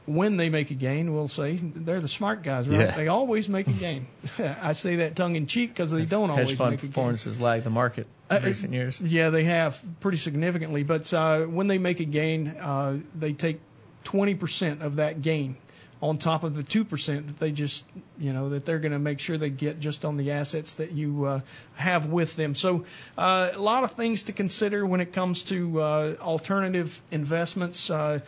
When 0.06 0.38
they 0.38 0.50
make 0.50 0.72
a 0.72 0.76
gain, 0.76 1.14
we'll 1.14 1.28
say 1.28 1.58
they're 1.62 2.02
the 2.02 2.08
smart 2.08 2.44
guys, 2.44 2.68
right? 2.68 2.80
Yeah. 2.80 2.92
They 2.96 3.08
always 3.08 3.50
make 3.50 3.68
a 3.68 3.72
gain. 3.74 4.08
I 4.40 4.74
say 4.74 4.98
that 4.98 5.16
tongue 5.16 5.36
in 5.36 5.48
cheek 5.48 5.70
because 5.70 5.92
they 5.92 6.06
don't 6.06 6.30
always 6.30 6.50
Hedge 6.50 6.58
fund 6.58 6.72
make 6.72 6.80
a 6.80 6.82
gain. 6.84 6.92
performances 6.92 7.40
lag 7.40 7.64
the 7.64 7.70
market 7.70 8.08
in 8.30 8.38
Uh, 8.38 8.42
recent 8.46 8.74
years. 8.74 9.00
Yeah, 9.00 9.30
they 9.30 9.46
have 9.46 9.82
pretty 10.00 10.18
significantly. 10.18 10.84
But 10.84 11.14
uh, 11.14 11.42
when 11.42 11.68
they 11.68 11.78
make 11.78 12.00
a 12.00 12.06
gain, 12.06 12.48
uh, 12.50 13.00
they 13.16 13.34
take 13.34 13.60
20% 14.06 14.82
of 14.82 14.98
that 14.98 15.22
gain 15.22 15.56
on 16.02 16.18
top 16.18 16.44
of 16.44 16.54
the 16.54 16.64
2% 16.64 17.06
that 17.28 17.40
they 17.40 17.52
just, 17.54 17.86
you 18.20 18.34
know, 18.34 18.50
that 18.50 18.66
they're 18.66 18.80
going 18.80 18.92
to 18.92 19.00
make 19.00 19.20
sure 19.20 19.38
they 19.38 19.50
get 19.50 19.80
just 19.80 20.04
on 20.04 20.18
the 20.18 20.32
assets 20.32 20.74
that 20.74 20.92
you 20.92 21.24
uh, 21.24 21.40
have 21.76 22.08
with 22.08 22.36
them. 22.36 22.56
So 22.56 22.84
uh, 23.18 23.52
a 23.54 23.60
lot 23.60 23.86
of 23.86 23.94
things 23.94 24.24
to 24.24 24.34
consider 24.34 24.86
when 24.86 25.00
it 25.00 25.14
comes 25.14 25.44
to 25.44 25.82
uh, 25.82 26.16
alternative 26.20 27.02
investments. 27.10 27.90
Uh, 27.90 28.20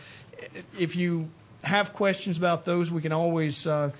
if 0.79 0.95
you 0.95 1.29
have 1.65 1.93
questions 1.93 2.37
about 2.37 2.65
those, 2.65 2.91
we 2.91 3.01
can 3.01 3.11
always 3.11 3.67
uh, 3.67 3.91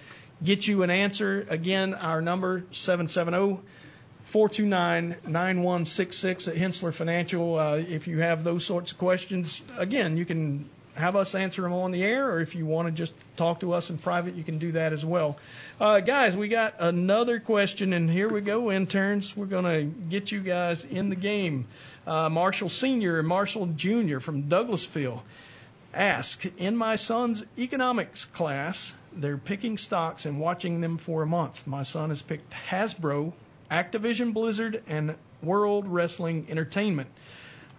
get 0.44 0.68
you 0.68 0.84
an 0.84 0.90
answer. 0.90 1.46
Again, 1.50 1.94
our 1.94 2.22
number 2.22 2.64
770 2.72 3.62
429-9166 4.32 6.48
at 6.48 6.56
Henssler 6.56 6.94
Financial. 6.94 7.60
Uh, 7.60 7.76
if 7.76 8.08
you 8.08 8.20
have 8.20 8.44
those 8.44 8.66
sorts 8.66 8.92
of 8.92 8.98
questions, 8.98 9.62
again, 9.78 10.18
you 10.18 10.26
can 10.26 10.68
have 10.96 11.16
us 11.16 11.36
answer 11.36 11.62
them 11.62 11.74
on 11.74 11.92
the 11.92 12.04
air, 12.04 12.32
or 12.32 12.42
if 12.42 12.56
you 12.56 12.66
want 12.66 12.88
to 12.88 12.92
just 12.92 13.14
talk 13.38 13.60
to 13.60 13.74
us 13.74 13.90
in 13.90 13.98
private, 13.98 14.36
you 14.36 14.44
can 14.44 14.58
do 14.58 14.72
that 14.72 14.94
as 14.94 15.06
well. 15.06 15.38
Uh, 15.80 16.00
guys, 16.00 16.36
we 16.36 16.48
got 16.48 16.76
another 16.80 17.40
question, 17.40 17.94
and 17.94 18.10
here 18.10 18.28
we 18.28 18.42
go, 18.42 18.72
interns. 18.72 19.38
We're 19.38 19.46
going 19.46 19.66
to 19.66 19.84
get 20.10 20.32
you 20.32 20.40
guys 20.40 20.84
in 20.84 21.10
the 21.10 21.16
game. 21.16 21.68
Uh, 22.08 22.30
Marshall 22.30 22.70
Sr. 22.70 23.20
and 23.20 23.28
Marshall 23.28 23.68
Jr. 23.68 24.20
from 24.20 24.44
Douglasville 24.44 25.22
ask 25.96 26.46
In 26.58 26.76
my 26.76 26.98
son's 26.98 27.44
economics 27.58 28.26
class, 28.26 28.94
they're 29.14 29.38
picking 29.38 29.78
stocks 29.78 30.26
and 30.26 30.40
watching 30.40 30.82
them 30.82 30.98
for 30.98 31.24
a 31.24 31.28
month. 31.28 31.66
My 31.66 31.84
son 31.84 32.10
has 32.10 32.22
picked 32.22 32.54
Hasbro, 32.70 33.34
Activision 33.72 34.34
Blizzard, 34.34 34.84
and 34.88 35.16
World 35.42 35.88
Wrestling 35.88 36.48
Entertainment. 36.50 37.10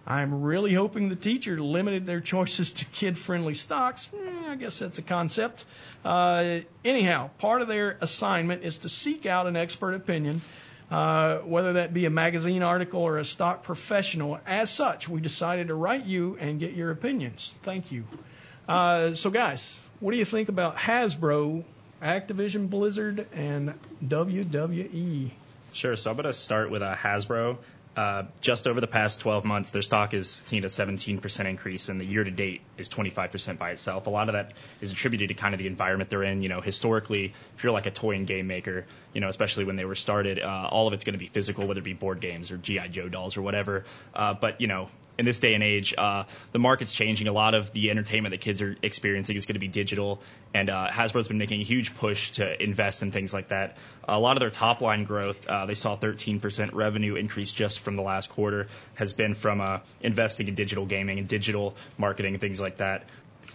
I'm 0.07 0.41
really 0.41 0.73
hoping 0.73 1.09
the 1.09 1.17
teacher 1.17 1.59
limited 1.59 2.05
their 2.05 2.21
choices 2.21 2.71
to 2.73 2.85
kid 2.85 3.17
friendly 3.17 3.53
stocks. 3.53 4.09
Eh, 4.13 4.51
I 4.51 4.55
guess 4.55 4.79
that's 4.79 4.97
a 4.97 5.01
concept. 5.01 5.65
Uh, 6.05 6.59
anyhow, 6.85 7.29
part 7.39 7.61
of 7.61 7.67
their 7.67 7.97
assignment 7.99 8.63
is 8.63 8.79
to 8.79 8.89
seek 8.89 9.25
out 9.25 9.47
an 9.47 9.57
expert 9.57 9.93
opinion, 9.93 10.41
uh, 10.89 11.39
whether 11.39 11.73
that 11.73 11.93
be 11.93 12.05
a 12.05 12.09
magazine 12.09 12.63
article 12.63 13.01
or 13.01 13.17
a 13.17 13.25
stock 13.25 13.63
professional. 13.63 14.39
As 14.45 14.69
such, 14.69 15.09
we 15.09 15.21
decided 15.21 15.67
to 15.67 15.75
write 15.75 16.05
you 16.05 16.37
and 16.39 16.59
get 16.59 16.73
your 16.73 16.91
opinions. 16.91 17.55
Thank 17.63 17.91
you. 17.91 18.05
Uh, 18.67 19.13
so, 19.15 19.29
guys, 19.29 19.77
what 19.99 20.11
do 20.11 20.17
you 20.17 20.25
think 20.25 20.49
about 20.49 20.77
Hasbro, 20.77 21.63
Activision 22.01 22.69
Blizzard, 22.69 23.27
and 23.33 23.73
WWE? 24.05 25.31
Sure. 25.73 25.95
So 25.95 26.09
I'm 26.09 26.15
going 26.15 26.25
to 26.25 26.33
start 26.33 26.71
with 26.71 26.81
a 26.81 26.97
Hasbro. 26.97 27.57
Uh, 27.97 28.25
just 28.41 28.67
over 28.67 28.79
the 28.79 28.87
past 28.87 29.21
12 29.21 29.43
months, 29.43 29.71
their 29.71 29.81
stock 29.81 30.11
has 30.11 30.29
seen 30.29 30.63
a 30.63 30.67
17% 30.67 31.45
increase, 31.49 31.89
and 31.89 31.99
the 31.99 32.05
year 32.05 32.23
to 32.23 32.29
date 32.29 32.61
is 32.77 32.89
25% 32.89 33.57
by 33.57 33.71
itself. 33.71 34.05
A 34.05 34.11
lot 34.11 34.29
of 34.29 34.33
that 34.33 34.53
is 34.81 34.91
attributed 34.91 35.29
to 35.29 35.33
kind 35.33 35.55
of 35.55 35.57
the 35.57 35.65
environment 35.65 36.11
they're 36.11 36.23
in. 36.23 36.43
You 36.43 36.49
know, 36.49 36.61
historically, 36.61 37.33
if 37.55 37.63
you're 37.63 37.73
like 37.73 37.87
a 37.87 37.91
toy 37.91 38.11
and 38.11 38.27
game 38.27 38.45
maker, 38.45 38.85
you 39.13 39.21
know, 39.21 39.29
especially 39.29 39.65
when 39.65 39.77
they 39.77 39.85
were 39.85 39.95
started, 39.95 40.39
uh, 40.39 40.69
all 40.69 40.85
of 40.87 40.93
it's 40.93 41.05
going 41.05 41.15
to 41.15 41.19
be 41.19 41.25
physical, 41.25 41.65
whether 41.65 41.79
it 41.79 41.85
be 41.85 41.93
board 41.93 42.21
games 42.21 42.51
or 42.51 42.57
GI 42.57 42.89
Joe 42.89 43.09
dolls 43.09 43.35
or 43.35 43.41
whatever. 43.41 43.83
Uh, 44.13 44.35
but 44.35 44.61
you 44.61 44.67
know, 44.67 44.89
in 45.17 45.25
this 45.25 45.39
day 45.39 45.53
and 45.53 45.63
age, 45.63 45.93
uh, 45.97 46.23
the 46.51 46.59
market's 46.59 46.91
changing. 46.91 47.27
A 47.27 47.33
lot 47.33 47.53
of 47.53 47.71
the 47.73 47.89
entertainment 47.89 48.31
that 48.31 48.41
kids 48.41 48.61
are 48.61 48.75
experiencing 48.81 49.35
is 49.35 49.45
going 49.45 49.55
to 49.55 49.59
be 49.59 49.67
digital, 49.67 50.21
and 50.53 50.69
uh, 50.69 50.87
Hasbro's 50.89 51.27
been 51.27 51.37
making 51.37 51.61
a 51.61 51.63
huge 51.63 51.95
push 51.95 52.31
to 52.31 52.63
invest 52.63 53.01
in 53.01 53.11
things 53.11 53.33
like 53.33 53.49
that. 53.49 53.77
A 54.07 54.19
lot 54.19 54.37
of 54.37 54.41
their 54.41 54.49
top 54.49 54.81
line 54.81 55.03
growth, 55.03 55.47
uh, 55.47 55.65
they 55.65 55.73
saw 55.73 55.97
13% 55.97 56.73
revenue 56.73 57.15
increase 57.15 57.51
just 57.51 57.79
from 57.79 57.95
the 57.95 58.03
last 58.03 58.29
quarter, 58.29 58.67
has 58.95 59.13
been 59.13 59.33
from 59.33 59.61
uh, 59.61 59.79
investing 60.01 60.47
in 60.47 60.55
digital 60.55 60.85
gaming 60.85 61.19
and 61.19 61.27
digital 61.27 61.75
marketing 61.97 62.33
and 62.33 62.41
things 62.41 62.59
like 62.59 62.77
that. 62.77 63.05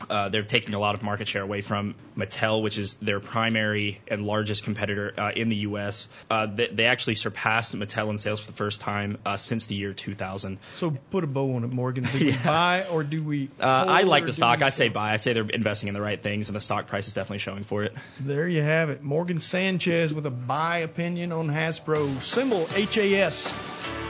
Uh, 0.08 0.28
they're 0.28 0.42
taking 0.42 0.74
a 0.74 0.78
lot 0.78 0.94
of 0.94 1.02
market 1.02 1.28
share 1.28 1.42
away 1.42 1.60
from 1.60 1.94
Mattel, 2.16 2.62
which 2.62 2.78
is 2.78 2.94
their 2.94 3.20
primary 3.20 4.00
and 4.08 4.24
largest 4.24 4.64
competitor 4.64 5.12
uh, 5.16 5.30
in 5.34 5.48
the 5.48 5.56
U.S. 5.56 6.08
Uh, 6.30 6.46
they, 6.46 6.68
they 6.68 6.84
actually 6.86 7.14
surpassed 7.14 7.74
Mattel 7.74 8.10
in 8.10 8.18
sales 8.18 8.40
for 8.40 8.50
the 8.50 8.56
first 8.56 8.80
time 8.80 9.18
uh, 9.24 9.36
since 9.36 9.66
the 9.66 9.74
year 9.74 9.92
2000. 9.92 10.58
So 10.72 10.96
put 11.10 11.24
a 11.24 11.26
bow 11.26 11.54
on 11.56 11.64
it, 11.64 11.70
Morgan. 11.70 12.04
Do 12.04 12.24
we 12.24 12.36
buy 12.44 12.84
or 12.84 13.02
do 13.02 13.22
we? 13.22 13.48
Uh, 13.60 13.64
I 13.64 14.02
like 14.02 14.26
the 14.26 14.32
stock. 14.32 14.62
I 14.62 14.70
say 14.70 14.88
buy. 14.88 15.12
I 15.12 15.16
say 15.16 15.32
they're 15.32 15.42
investing 15.48 15.88
in 15.88 15.94
the 15.94 16.02
right 16.02 16.22
things, 16.22 16.48
and 16.48 16.56
the 16.56 16.60
stock 16.60 16.86
price 16.86 17.08
is 17.08 17.14
definitely 17.14 17.38
showing 17.38 17.64
for 17.64 17.82
it. 17.82 17.94
There 18.20 18.48
you 18.48 18.62
have 18.62 18.90
it. 18.90 19.02
Morgan 19.02 19.40
Sanchez 19.40 20.12
with 20.12 20.26
a 20.26 20.30
buy 20.30 20.78
opinion 20.78 21.32
on 21.32 21.48
Hasbro. 21.48 22.20
Symbol 22.22 22.66
HAS. 22.66 23.54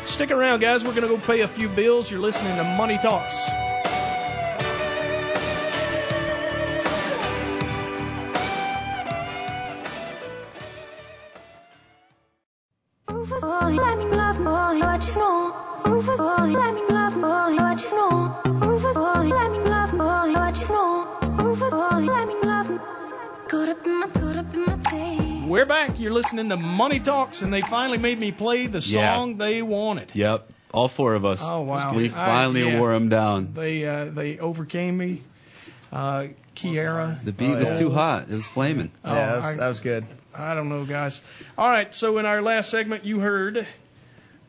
Stick 0.07 0.31
around, 0.31 0.61
guys. 0.61 0.85
We're 0.85 0.95
going 0.95 1.09
to 1.09 1.09
go 1.09 1.19
pay 1.19 1.41
a 1.41 1.49
few 1.49 1.69
bills. 1.69 2.11
You're 2.11 2.21
listening 2.21 2.57
to 2.57 2.65
Money 2.65 2.99
Talks. 2.99 3.49
We're 25.53 25.67
back. 25.67 25.99
You're 25.99 26.13
listening 26.13 26.49
to 26.51 26.57
Money 26.57 27.01
Talks, 27.01 27.43
and 27.43 27.53
they 27.53 27.63
finally 27.63 27.99
made 27.99 28.19
me 28.19 28.31
play 28.31 28.69
the 28.69 28.81
song 28.81 29.33
yeah. 29.33 29.37
they 29.39 29.61
wanted. 29.61 30.13
Yep, 30.15 30.49
all 30.73 30.87
four 30.87 31.15
of 31.15 31.25
us. 31.25 31.43
Oh 31.43 31.63
wow! 31.63 31.95
We 31.95 32.09
finally 32.09 32.63
I, 32.63 32.69
yeah. 32.69 32.79
wore 32.79 32.93
them 32.93 33.09
down. 33.09 33.55
They 33.55 33.85
uh, 33.85 34.05
they 34.05 34.39
overcame 34.39 34.97
me. 34.97 35.23
Uh, 35.93 36.29
Kiara. 36.55 37.23
The 37.25 37.33
beat 37.33 37.51
oh, 37.51 37.59
was 37.59 37.73
yeah. 37.73 37.79
too 37.79 37.91
hot. 37.91 38.31
It 38.31 38.35
was 38.35 38.47
flaming. 38.47 38.93
Oh, 39.05 39.13
yeah, 39.13 39.27
that 39.27 39.37
was, 39.37 39.45
I, 39.45 39.57
that 39.57 39.69
was, 39.69 39.81
good. 39.81 40.07
I 40.33 40.55
don't 40.55 40.69
know, 40.69 40.85
guys. 40.85 41.21
All 41.59 41.69
right, 41.69 41.93
so 41.95 42.19
in 42.19 42.27
our 42.27 42.41
last 42.41 42.71
segment, 42.71 43.05
you 43.05 43.19
heard 43.19 43.67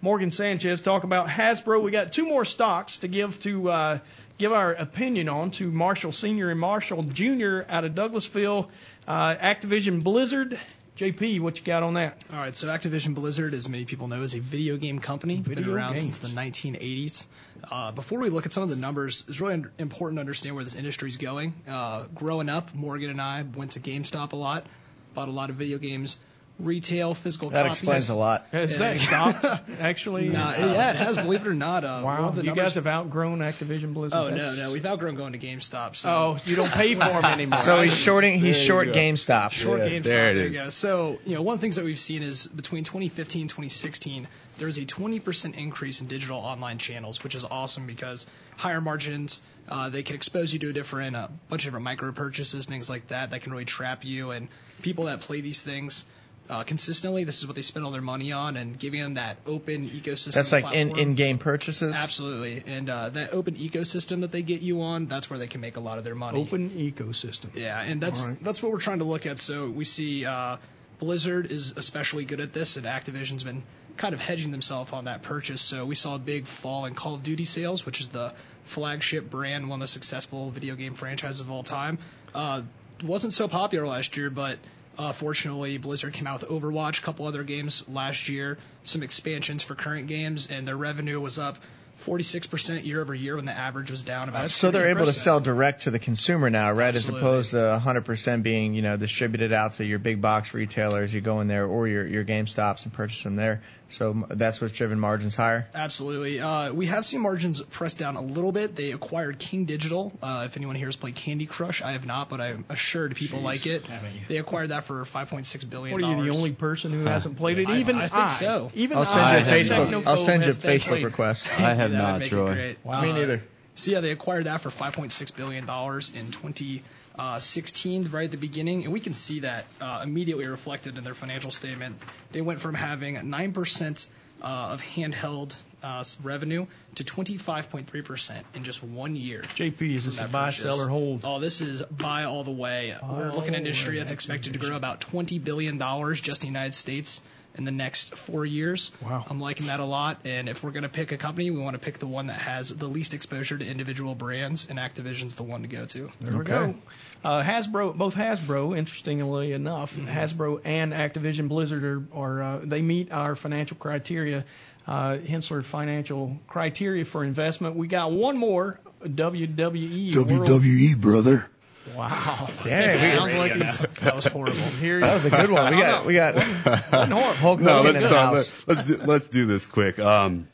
Morgan 0.04 0.32
Sanchez 0.32 0.82
talk 0.82 1.06
about 1.06 1.30
Hasbro. 1.30 1.82
We 1.82 1.90
got 1.90 2.12
two 2.12 2.26
more 2.26 2.44
stocks 2.44 2.98
to 2.98 3.08
give 3.08 3.40
to 3.44 3.72
uh, 3.72 4.00
give 4.38 4.52
our 4.52 4.74
opinion 4.74 5.30
on 5.30 5.52
to 5.52 5.72
Marshall 5.72 6.12
Senior 6.12 6.50
and 6.50 6.60
Marshall 6.60 7.04
Junior 7.04 7.66
out 7.70 7.86
of 7.86 7.94
Douglasville, 7.94 8.68
uh, 9.08 9.36
Activision 9.36 10.04
Blizzard. 10.04 10.60
JP, 10.98 11.40
what 11.40 11.58
you 11.58 11.64
got 11.64 11.84
on 11.84 11.94
that? 11.94 12.22
All 12.34 12.38
right, 12.38 12.54
so 12.54 12.68
Activision 12.68 13.16
Blizzard, 13.16 13.54
as 13.54 13.70
many 13.70 13.86
people 13.86 14.10
know, 14.10 14.24
is 14.24 14.36
a 14.36 14.42
video 14.42 14.76
game 14.76 15.00
company. 15.00 15.38
Been 15.38 15.56
Video 15.56 15.74
around 15.74 15.94
games. 15.94 16.04
since 16.04 16.18
the 16.18 16.28
1980s. 16.28 17.26
Uh, 17.72 17.94
before 17.94 18.20
we 18.20 18.28
look 18.28 18.46
at 18.46 18.52
some 18.52 18.62
of 18.62 18.70
the 18.70 18.76
numbers, 18.76 19.24
it's 19.30 19.40
really 19.40 19.64
important 19.80 20.18
to 20.18 20.20
understand 20.20 20.56
where 20.56 20.66
this 20.66 20.76
industry 20.76 21.08
is 21.08 21.16
going. 21.16 21.54
Uh, 21.66 22.08
growing 22.14 22.50
up, 22.50 22.76
Morgan 22.76 23.10
and 23.10 23.22
I 23.22 23.44
went 23.44 23.72
to 23.72 23.80
GameStop 23.80 24.34
a 24.34 24.36
lot, 24.36 24.66
bought 25.14 25.30
a 25.30 25.32
lot 25.32 25.50
of 25.50 25.56
video 25.56 25.78
games, 25.78 26.18
retail, 26.60 27.14
physical 27.16 27.50
That 27.50 27.64
copies. 27.64 27.80
explains 27.80 28.10
a 28.10 28.16
lot. 28.16 28.46
Has 28.52 28.78
that 28.78 29.00
stopped, 29.00 29.44
actually? 29.82 30.30
Nah, 30.30 30.52
yeah, 30.52 30.92
it 30.92 30.96
has. 30.98 31.18
Believe 31.18 31.42
it 31.42 31.48
or 31.48 31.54
not. 31.54 31.84
Uh, 31.84 32.02
Wow, 32.06 32.30
the 32.30 32.42
you 32.42 32.48
numbers- 32.48 32.64
guys 32.66 32.76
have 32.76 32.88
outgrown 32.88 33.40
Activision 33.40 33.94
Blizzard. 33.94 34.18
Oh 34.20 34.30
no, 34.30 34.54
no, 34.56 34.72
we've 34.72 34.86
outgrown 34.86 35.16
going 35.16 35.34
to 35.34 35.40
GameStop. 35.40 35.96
So 35.96 36.10
Oh, 36.10 36.38
you 36.46 36.56
don't 36.56 36.72
pay 36.72 36.94
for 36.96 37.00
them 37.06 37.26
anymore. 37.26 37.60
So 37.60 37.82
he's 37.82 37.96
shorting. 37.98 38.40
He's 38.40 38.56
There 38.56 38.66
short. 38.66 38.88
GameStop. 38.90 39.52
Short 39.52 39.80
Yeah, 39.80 39.88
GameStop. 39.90 40.04
there 40.04 40.32
it 40.32 40.38
you 40.38 40.50
go. 40.54 40.70
So, 40.70 41.20
you 41.26 41.36
know, 41.36 41.42
one 41.42 41.56
of 41.56 41.60
the 41.60 41.64
things 41.64 41.76
that 41.78 41.86
we've 41.86 42.00
seen 42.00 42.22
is 42.24 42.46
between 42.46 42.84
2015 42.84 43.42
and 43.42 43.50
2016, 43.50 44.28
there 44.60 44.68
was 44.68 44.78
a 44.78 44.86
20% 44.86 45.56
increase 45.58 46.02
in 46.02 46.08
digital 46.08 46.38
online 46.38 46.78
channels, 46.78 47.24
which 47.24 47.34
is 47.36 47.44
awesome 47.44 47.88
because 47.88 48.28
higher 48.58 48.80
margins, 48.82 49.42
uh, 49.68 49.90
they 49.90 50.04
can 50.04 50.16
expose 50.16 50.54
you 50.54 50.60
to 50.60 50.70
a 50.70 50.74
different, 50.74 51.16
uh, 51.16 51.28
bunch 51.50 51.64
of 51.64 51.68
different 51.68 51.86
micro 51.86 52.12
purchases, 52.12 52.66
things 52.68 52.90
like 52.90 53.08
that, 53.08 53.32
that 53.32 53.42
can 53.42 53.52
really 53.52 53.66
trap 53.66 54.06
you. 54.06 54.30
And 54.32 54.48
people 54.84 55.06
that 55.06 55.22
play 55.22 55.42
these 55.42 55.64
things, 55.64 56.06
uh, 56.50 56.64
consistently, 56.64 57.24
this 57.24 57.40
is 57.40 57.48
what 57.48 57.56
they 57.56 57.62
spend 57.62 57.86
all 57.86 57.92
their 57.92 58.02
money 58.02 58.32
on, 58.34 58.58
and 58.58 58.78
giving 58.78 59.02
them 59.02 59.14
that 59.14 59.38
open 59.46 59.90
ecosystem. 59.90 60.34
That's 60.34 60.52
like 60.52 60.66
in 60.74 60.90
platform. 60.90 61.00
in-game 61.00 61.38
purchases. 61.38 61.96
Absolutely, 61.96 62.64
and 62.66 62.90
uh, 62.90 63.10
that 63.10 63.34
open 63.34 63.56
ecosystem 63.56 64.22
that 64.22 64.32
they 64.32 64.42
get 64.42 64.62
you 64.62 64.82
on, 64.82 65.08
that's 65.08 65.30
where 65.30 65.40
they 65.40 65.48
can 65.48 65.62
make 65.62 65.78
a 65.78 65.80
lot 65.80 65.98
of 65.98 66.04
their 66.04 66.16
money. 66.16 66.42
Open 66.42 66.70
ecosystem. 66.72 67.56
Yeah, 67.56 67.82
and 67.82 68.02
that's 68.02 68.24
All 68.24 68.30
right. 68.30 68.44
that's 68.44 68.62
what 68.62 68.72
we're 68.72 68.80
trying 68.80 69.00
to 69.00 69.06
look 69.06 69.26
at. 69.26 69.40
So 69.40 69.70
we 69.70 69.86
see 69.86 70.26
uh, 70.26 70.58
Blizzard 71.00 71.50
is 71.50 71.74
especially 71.78 72.26
good 72.26 72.42
at 72.42 72.52
this, 72.52 72.76
and 72.78 72.86
Activision's 72.86 73.44
been 73.44 73.64
kind 73.96 74.14
of 74.14 74.20
hedging 74.20 74.52
themselves 74.52 74.92
on 74.92 75.06
that 75.06 75.22
purchase. 75.22 75.62
So 75.62 75.86
we 75.86 75.96
saw 75.96 76.16
a 76.16 76.20
big 76.20 76.48
fall 76.48 76.86
in 76.86 76.94
Call 76.94 77.16
of 77.16 77.24
Duty 77.24 77.46
sales, 77.46 77.86
which 77.86 78.02
is 78.02 78.10
the 78.10 78.34
flagship 78.66 79.30
brand, 79.30 79.70
one 79.70 79.82
of 79.82 79.84
the 79.84 79.92
successful 79.92 80.50
video 80.50 80.76
game 80.76 80.94
franchises 80.94 81.42
of 81.42 81.52
all 81.52 81.64
time. 81.64 82.00
Uh, 82.34 82.64
wasn't 83.04 83.34
so 83.34 83.48
popular 83.48 83.88
last 83.88 84.18
year, 84.18 84.30
but 84.30 84.58
uh, 84.98 85.12
fortunately, 85.12 85.78
Blizzard 85.78 86.14
came 86.14 86.28
out 86.28 86.42
with 86.42 86.50
Overwatch, 86.50 87.00
a 87.00 87.02
couple 87.02 87.26
other 87.26 87.44
games 87.44 87.84
last 87.88 88.30
year, 88.30 88.58
some 88.84 89.04
expansions 89.04 89.64
for 89.64 89.76
current 89.76 90.08
games, 90.08 90.50
and 90.50 90.68
their 90.68 90.78
revenue 90.78 91.20
was 91.20 91.40
up 91.40 91.58
46% 92.02 92.86
year 92.86 93.02
over 93.02 93.14
year 93.16 93.36
when 93.36 93.46
the 93.46 93.52
average 93.58 93.92
was 93.92 94.04
down 94.04 94.30
about. 94.30 94.52
So 94.52 94.72
they're 94.72 94.90
able 94.90 95.06
to 95.06 95.14
sell 95.14 95.40
direct 95.40 95.84
to 95.84 95.92
the 95.92 96.00
consumer 96.00 96.50
now, 96.50 96.72
right? 96.72 96.94
Absolutely. 96.96 97.20
As 97.28 97.52
opposed 97.52 97.52
to 97.52 97.82
100% 98.14 98.44
being, 98.44 98.74
you 98.74 98.82
know, 98.82 98.98
distributed 98.98 99.54
out 99.54 99.74
to 99.74 99.86
your 99.86 100.00
big 100.00 100.22
box 100.22 100.54
retailers. 100.54 101.14
You 101.14 101.22
go 101.22 101.40
in 101.42 101.48
there 101.48 101.66
or 101.66 101.88
your 101.88 102.06
your 102.06 102.24
Game 102.24 102.48
Stops 102.48 102.84
and 102.84 102.94
purchase 102.94 103.24
them 103.24 103.36
there. 103.36 103.62
So 103.90 104.26
that's 104.28 104.60
what's 104.60 104.74
driven 104.74 105.00
margins 105.00 105.36
higher. 105.36 105.68
Absolutely. 105.76 106.40
Uh, 106.40 106.74
we 106.74 106.88
have 106.88 107.06
seen 107.06 107.22
margins 107.22 107.62
press 107.62 107.94
down 107.94 108.16
a 108.16 108.22
little 108.22 108.52
bit. 108.52 108.76
They 108.76 108.92
acquired 108.92 109.38
King 109.38 109.66
Digital. 109.66 110.12
Uh, 110.20 110.44
if 110.48 110.58
anyone 110.58 110.76
here 110.76 110.88
has 110.88 110.96
played 110.96 111.14
Candy 111.14 111.46
Crush, 111.46 111.84
I 111.84 111.92
have 111.92 112.04
not, 112.04 112.28
but 112.28 112.42
I'm 112.42 112.66
assured 112.70 113.16
people 113.16 113.42
like 113.42 113.68
it. 113.68 113.86
They 114.28 114.38
acquired 114.38 114.70
that 114.70 114.86
for 114.86 115.06
5.6 115.06 115.70
billion. 115.70 115.94
What 115.94 116.04
are 116.04 116.16
you, 116.18 116.32
the 116.32 116.36
only 116.36 116.54
person 116.54 116.92
who 116.92 117.06
hasn't 117.06 117.38
played 117.38 117.60
it? 117.60 117.70
I- 117.70 117.78
Even 117.78 117.98
I 117.98 118.06
I 118.06 118.08
think 118.08 118.30
so. 118.32 118.72
Even 118.74 118.98
I'll 118.98 119.06
send 119.06 119.22
I 119.22 119.34
you 119.34 119.38
a 119.38 119.44
have 119.44 119.58
Facebook. 119.68 119.92
not. 119.92 120.08
I'll 120.08 120.18
send 120.18 120.44
you 120.44 120.50
a 120.50 120.54
Facebook 120.54 121.04
request. 121.04 121.48
I 121.60 121.76
have 121.84 121.92
That 121.92 121.98
would 121.98 122.04
not, 122.04 122.20
make 122.20 122.28
it 122.28 122.36
Troy. 122.36 122.54
great. 122.54 122.78
Wow. 122.84 123.02
Me 123.02 123.14
neither. 123.14 123.44
So 123.76 123.92
yeah, 123.92 124.02
they 124.02 124.12
acquired 124.12 124.46
that 124.46 124.62
for 124.62 124.70
5.6 124.70 125.36
billion 125.36 125.66
dollars 125.66 126.12
in 126.14 126.32
2016, 126.32 128.10
right 128.12 128.26
at 128.26 128.32
the 128.32 128.38
beginning, 128.38 128.84
and 128.84 128.94
we 128.94 129.00
can 129.00 129.14
see 129.14 129.42
that 129.42 129.66
uh, 129.82 130.02
immediately 130.04 130.46
reflected 130.46 130.98
in 130.98 131.04
their 131.04 131.16
financial 131.16 131.52
statement. 131.52 131.96
They 132.32 132.42
went 132.42 132.62
from 132.62 132.76
having 132.76 133.16
9% 133.16 134.08
uh, 134.42 134.46
of 134.46 134.82
handheld 134.82 135.58
uh, 135.82 136.04
revenue 136.22 136.66
to 136.96 137.04
25.3% 137.04 138.44
in 138.54 138.64
just 138.64 138.84
one 138.84 139.16
year. 139.16 139.42
JP, 139.56 139.96
is 139.96 140.06
this 140.06 140.18
from 140.18 140.26
a 140.26 140.30
buy, 140.30 140.46
purchase. 140.46 140.64
sell, 140.64 140.82
or 140.82 140.88
hold? 140.90 141.22
Oh, 141.24 141.40
this 141.40 141.62
is 141.62 141.82
buy 141.82 142.24
all 142.26 142.44
the 142.44 142.52
way. 142.52 142.96
We're 143.02 143.32
looking 143.32 143.56
at 143.56 143.62
an 143.62 143.66
industry 143.66 143.98
that's 143.98 144.12
expected 144.12 144.54
to 144.54 144.60
grow 144.60 144.76
about 144.76 145.02
20 145.02 145.40
billion 145.40 145.78
dollars 145.78 146.22
just 146.22 146.44
in 146.44 146.48
the 146.48 146.52
United 146.60 146.76
States 146.76 147.22
in 147.56 147.66
the 147.66 147.72
next 147.72 148.16
four 148.16 148.46
years. 148.46 148.92
Wow. 149.02 149.26
I'm 149.30 149.40
liking 149.40 149.68
that 149.68 149.80
a 149.80 149.86
lot. 149.86 150.18
And 150.26 150.50
if 150.50 150.64
we're 150.64 150.72
going 150.72 150.84
to 150.84 150.90
pick 150.90 151.12
a 151.12 151.18
company, 151.18 151.52
we 151.52 151.60
want 151.60 151.76
to 151.76 151.80
pick 151.80 152.00
the 152.00 152.08
one 152.08 152.28
that 152.28 152.40
has 152.40 152.70
the 152.70 152.88
least 152.88 153.14
exposure 153.14 153.58
to 153.58 153.66
individual 153.66 154.16
brands, 154.16 154.68
and 154.70 154.80
Activision's 154.80 155.36
the 155.36 155.44
one 155.44 155.62
to 155.62 155.68
go 155.68 155.86
to. 155.86 156.12
There 156.20 156.38
we 156.38 156.46
go. 156.46 156.76
Uh, 157.24 157.44
Hasbro, 157.44 157.96
both 157.96 158.16
Hasbro, 158.16 158.78
interestingly 158.78 159.54
enough, 159.54 159.96
Hasbro 159.96 160.62
and 160.66 160.94
Activision 160.94 161.48
Blizzard 161.48 161.84
are, 161.84 162.04
are 162.14 162.44
uh, 162.44 162.60
they 162.64 162.82
meet 162.82 163.12
our 163.12 163.36
financial 163.36 163.78
criteria, 163.78 164.46
uh, 164.88 165.18
Henssler 165.18 165.64
financial 165.64 166.38
criteria 166.48 167.06
for 167.06 167.24
investment. 167.24 167.76
We 167.76 167.88
got 167.88 168.12
one 168.12 168.38
more 168.38 168.80
WWE. 169.06 170.16
World- 170.16 170.28
WWE, 170.64 170.98
brother. 171.00 171.50
Wow. 171.96 172.50
Damn, 172.64 172.92
we- 172.92 172.98
Sounds 172.98 173.34
like 173.34 173.52
it's, 173.56 174.00
That 174.02 174.16
was 174.16 174.26
horrible. 174.26 174.56
here. 174.80 175.00
That 175.02 175.14
was 175.16 175.26
a 175.26 175.30
good 175.30 175.50
one. 175.52 175.76
We 175.76 175.82
got 175.82 176.06
we 176.06 176.14
got 176.14 176.36
Hulk 176.38 177.10
no, 177.10 177.20
Hogan 177.30 177.94
let's 177.94 178.04
in 178.04 178.10
the 178.10 178.10
not. 178.10 178.36
house. 178.36 178.64
Let, 178.68 178.78
us 178.80 178.88
do, 178.88 178.98
let's 179.06 179.28
do 179.28 179.46
this 179.46 179.66
quick. 179.66 180.00
Um, 180.00 180.48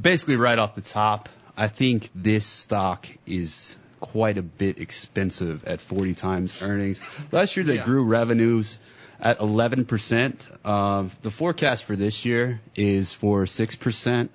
basically, 0.00 0.36
right 0.36 0.58
off 0.58 0.74
the 0.74 0.80
top, 0.80 1.28
I 1.56 1.68
think 1.68 2.08
this 2.14 2.46
stock 2.46 3.06
is 3.26 3.76
quite 4.00 4.38
a 4.38 4.42
bit 4.42 4.80
expensive 4.80 5.64
at 5.64 5.80
40 5.80 6.14
times 6.14 6.60
earnings. 6.62 7.00
Last 7.30 7.56
year, 7.56 7.64
they 7.64 7.76
Yeah. 7.76 7.84
grew 7.84 8.04
revenues 8.04 8.78
at 9.20 9.38
11%. 9.38 10.66
Um, 10.66 11.10
the 11.22 11.30
forecast 11.30 11.84
for 11.84 11.94
this 11.94 12.24
year 12.24 12.60
is 12.74 13.12
for 13.12 13.44
6%. 13.44 14.28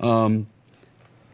Um, 0.00 0.46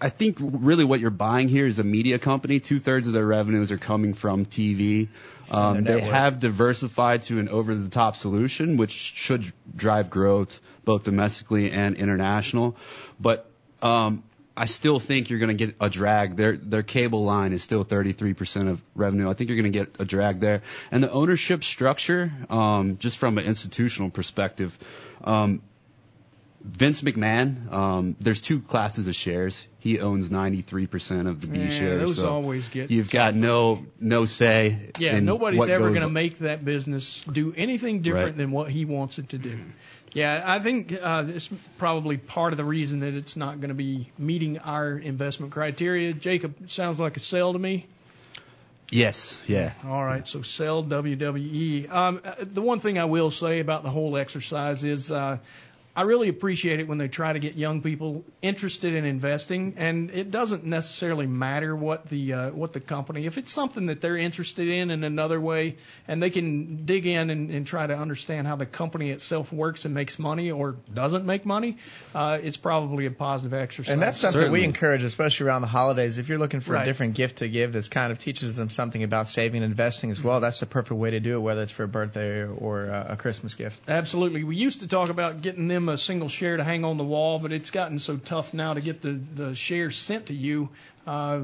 I 0.01 0.09
think 0.09 0.39
really 0.41 0.85
what 0.85 1.01
you're 1.01 1.11
buying 1.11 1.49
here 1.49 1.67
is 1.67 1.79
a 1.79 1.85
media 1.85 2.19
company. 2.19 2.61
Two 2.61 2.79
thirds 2.79 3.07
of 3.07 3.13
their 3.13 3.27
revenues 3.27 3.71
are 3.71 3.79
coming 3.79 4.15
from 4.15 4.47
TV. 4.47 5.09
Um, 5.51 5.85
they 5.85 6.01
have 6.01 6.41
diversified 6.41 7.23
to 7.23 7.39
an 7.39 7.49
over-the-top 7.49 8.17
solution, 8.17 8.77
which 8.77 8.93
should 8.93 9.53
drive 9.75 10.09
growth 10.09 10.61
both 10.85 11.05
domestically 11.05 11.71
and 11.71 11.97
international. 11.97 12.77
But 13.19 13.51
um, 13.83 14.23
I 14.57 14.67
still 14.67 15.01
think 15.01 15.31
you're 15.31 15.39
going 15.39 15.57
to 15.57 15.67
get 15.67 15.77
a 15.81 15.91
drag. 15.91 16.37
Their 16.37 16.57
their 16.57 16.83
cable 16.83 17.25
line 17.25 17.53
is 17.53 17.63
still 17.63 17.85
33% 17.85 18.69
of 18.69 18.83
revenue. 18.95 19.29
I 19.29 19.35
think 19.35 19.49
you're 19.51 19.61
going 19.61 19.73
to 19.73 19.79
get 19.79 19.97
a 19.99 20.05
drag 20.05 20.41
there. 20.41 20.63
And 20.91 21.03
the 21.03 21.11
ownership 21.11 21.65
structure, 21.65 22.33
um, 22.49 22.99
just 22.99 23.19
from 23.19 23.39
an 23.39 23.45
institutional 23.45 24.11
perspective, 24.11 24.77
um, 25.25 25.63
Vince 26.63 27.01
McMahon, 27.01 27.73
um, 27.73 28.17
there's 28.21 28.43
two 28.43 28.61
classes 28.61 29.09
of 29.09 29.15
shares. 29.15 29.67
He 29.79 29.99
owns 30.01 30.29
93% 30.29 31.27
of 31.27 31.41
the 31.41 31.47
B 31.47 31.61
Yeah, 31.61 31.69
shares. 31.71 32.01
those 32.01 32.17
so 32.17 32.31
always 32.31 32.69
get 32.69 32.91
You've 32.91 33.11
got 33.11 33.35
no 33.35 33.87
no 33.99 34.27
say. 34.27 34.91
Yeah, 34.99 35.17
in 35.17 35.25
nobody's 35.25 35.59
what 35.59 35.71
ever 35.71 35.89
going 35.89 36.03
to 36.03 36.11
make 36.11 36.39
that 36.41 36.63
business 36.65 37.25
do 37.33 37.55
anything 37.57 38.03
different 38.03 38.27
Right. 38.27 38.37
than 38.37 38.51
what 38.51 38.71
he 38.71 38.85
wants 38.85 39.19
it 39.19 39.31
to 39.31 39.39
do. 39.39 39.59
Yeah, 40.13 40.43
I 40.45 40.59
think 40.59 40.93
uh, 40.93 41.25
it's 41.29 41.49
probably 41.79 42.19
part 42.19 42.53
of 42.53 42.57
the 42.59 42.65
reason 42.65 43.01
that 43.01 43.15
it's 43.15 43.37
not 43.37 43.61
going 43.61 43.69
to 43.69 43.75
be 43.75 44.11
meeting 44.19 44.59
our 44.59 44.93
investment 44.99 45.53
criteria. 45.53 46.13
Jacob, 46.13 46.69
sounds 46.69 46.99
like 47.01 47.17
a 47.17 47.21
sell 47.21 47.53
to 47.55 47.59
me. 47.59 47.87
Yes, 48.91 49.39
yeah. 49.47 49.73
All 49.87 50.05
right, 50.05 50.27
so 50.27 50.43
sell 50.43 50.83
WWE. 50.83 51.89
Um, 51.91 52.21
uh, 52.25 52.35
the 52.41 52.61
one 52.61 52.81
thing 52.81 52.99
I 52.99 53.05
will 53.05 53.31
say 53.31 53.61
about 53.61 53.85
the 53.85 53.89
whole 53.91 54.17
exercise 54.17 54.83
is 54.83 55.13
uh, 55.13 55.39
I 55.97 56.03
really 56.03 56.29
appreciate 56.29 56.79
it 56.79 56.87
when 56.87 56.99
they 56.99 57.09
try 57.09 57.33
to 57.33 57.41
get 57.41 57.57
young 57.57 57.83
people 57.83 58.25
interested 58.43 58.95
in 58.95 59.05
investing, 59.05 59.75
and 59.77 60.11
it 60.11 60.31
doesn't 60.31 60.65
necessarily 60.65 61.27
matter 61.27 61.75
what 61.75 62.09
the 62.09 62.33
uh, 62.33 62.51
what 62.51 62.73
the 62.73 62.81
company. 62.81 63.27
If 63.27 63.39
it's 63.39 63.53
something 63.53 63.87
that 63.87 64.01
they're 64.01 64.17
interested 64.17 64.69
in 64.69 64.91
in 64.91 65.03
another 65.03 65.41
way, 65.41 65.77
and 66.07 66.23
they 66.23 66.31
can 66.31 66.85
dig 66.87 67.07
in 67.07 67.31
and, 67.31 67.51
and 67.51 67.67
try 67.67 67.87
to 67.87 67.97
understand 67.97 68.47
how 68.47 68.55
the 68.55 68.67
company 68.67 69.11
itself 69.11 69.53
works 69.53 69.85
and 69.85 69.93
makes 69.93 70.19
money 70.19 70.53
or 70.53 70.77
doesn't 70.95 71.27
make 71.27 71.45
money, 71.45 71.77
uh, 72.15 72.39
it's 72.41 72.57
probably 72.57 73.07
a 73.07 73.11
positive 73.11 73.53
exercise. 73.53 73.93
And 73.93 74.01
that's 74.01 74.21
something 74.21 74.53
we 74.53 74.63
encourage, 74.63 75.03
especially 75.03 75.47
around 75.47 75.63
the 75.63 75.69
holidays. 75.69 76.19
If 76.19 76.29
you're 76.29 76.39
looking 76.39 76.61
for 76.61 76.75
Right. 76.75 76.83
a 76.83 76.85
different 76.85 77.15
gift 77.15 77.39
to 77.39 77.49
give 77.49 77.73
that 77.73 77.91
kind 77.91 78.13
of 78.13 78.21
teaches 78.21 78.55
them 78.55 78.71
something 78.71 79.03
about 79.03 79.29
saving 79.29 79.63
and 79.63 79.71
investing 79.71 80.13
as 80.13 80.23
well, 80.23 80.41
that's 80.41 80.61
the 80.61 80.67
perfect 80.67 80.99
way 80.99 81.11
to 81.11 81.21
do 81.21 81.35
it, 81.35 81.41
whether 81.41 81.63
it's 81.63 81.73
for 81.73 81.83
a 81.83 81.89
birthday 81.89 82.45
or 82.45 82.89
uh, 82.89 83.15
a 83.15 83.17
Christmas 83.17 83.55
gift. 83.55 83.81
Absolutely. 83.89 84.45
We 84.45 84.55
used 84.55 84.81
to 84.81 84.87
talk 84.87 85.09
about 85.09 85.43
getting 85.43 85.67
them 85.67 85.80
a 85.89 85.99
single 85.99 86.29
share 86.29 86.57
to 86.57 86.65
hang 86.65 86.85
on 86.85 86.97
the 86.97 87.05
wall, 87.05 87.39
but 87.39 87.53
it's 87.53 87.71
gotten 87.71 87.99
so 87.99 88.17
tough 88.17 88.53
now 88.55 88.75
to 88.75 88.81
get 88.81 89.01
the, 89.01 89.13
the 89.13 89.55
shares 89.55 89.97
sent 89.97 90.27
to 90.27 90.35
you. 90.35 90.69
Uh, 91.07 91.41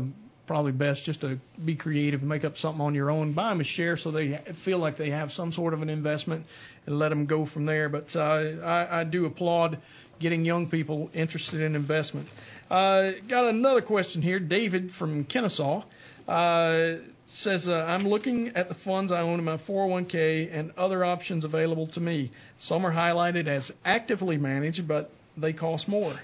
probably 0.46 0.72
best 0.72 1.04
just 1.04 1.22
to 1.22 1.40
be 1.62 1.74
creative 1.74 2.20
and 2.20 2.28
make 2.28 2.44
up 2.44 2.56
something 2.56 2.80
on 2.80 2.94
your 2.94 3.10
own. 3.10 3.32
Buy 3.32 3.50
them 3.50 3.60
a 3.60 3.64
share 3.64 3.96
so 3.96 4.10
they 4.10 4.36
feel 4.36 4.78
like 4.78 4.96
they 4.96 5.10
have 5.10 5.32
some 5.32 5.50
sort 5.50 5.74
of 5.74 5.82
an 5.82 5.90
investment 5.90 6.46
and 6.86 6.98
let 6.98 7.08
them 7.08 7.26
go 7.26 7.44
from 7.44 7.66
there. 7.66 7.88
But 7.88 8.14
uh, 8.14 8.20
I, 8.62 9.00
I 9.00 9.04
do 9.04 9.26
applaud 9.26 9.78
getting 10.18 10.44
young 10.44 10.68
people 10.68 11.10
interested 11.12 11.60
in 11.60 11.74
investment. 11.74 12.28
Uh, 12.70 13.12
got 13.28 13.46
another 13.46 13.82
question 13.82 14.22
here. 14.22 14.38
David 14.38 14.92
from 14.92 15.24
Kennesaw 15.24 15.82
uh, 16.28 16.94
says, 17.28 17.68
uh, 17.68 17.84
I'm 17.88 18.08
looking 18.08 18.56
at 18.56 18.68
the 18.68 18.74
funds 18.74 19.12
I 19.12 19.22
own 19.22 19.38
in 19.38 19.44
my 19.44 19.56
401k 19.56 20.48
and 20.52 20.72
other 20.76 21.04
options 21.04 21.44
available 21.44 21.88
to 21.88 22.00
me. 22.00 22.30
Some 22.58 22.86
are 22.86 22.92
highlighted 22.92 23.46
as 23.46 23.72
actively 23.84 24.36
managed, 24.36 24.86
but 24.86 25.10
they 25.36 25.52
cost 25.52 25.88
more. 25.88 26.14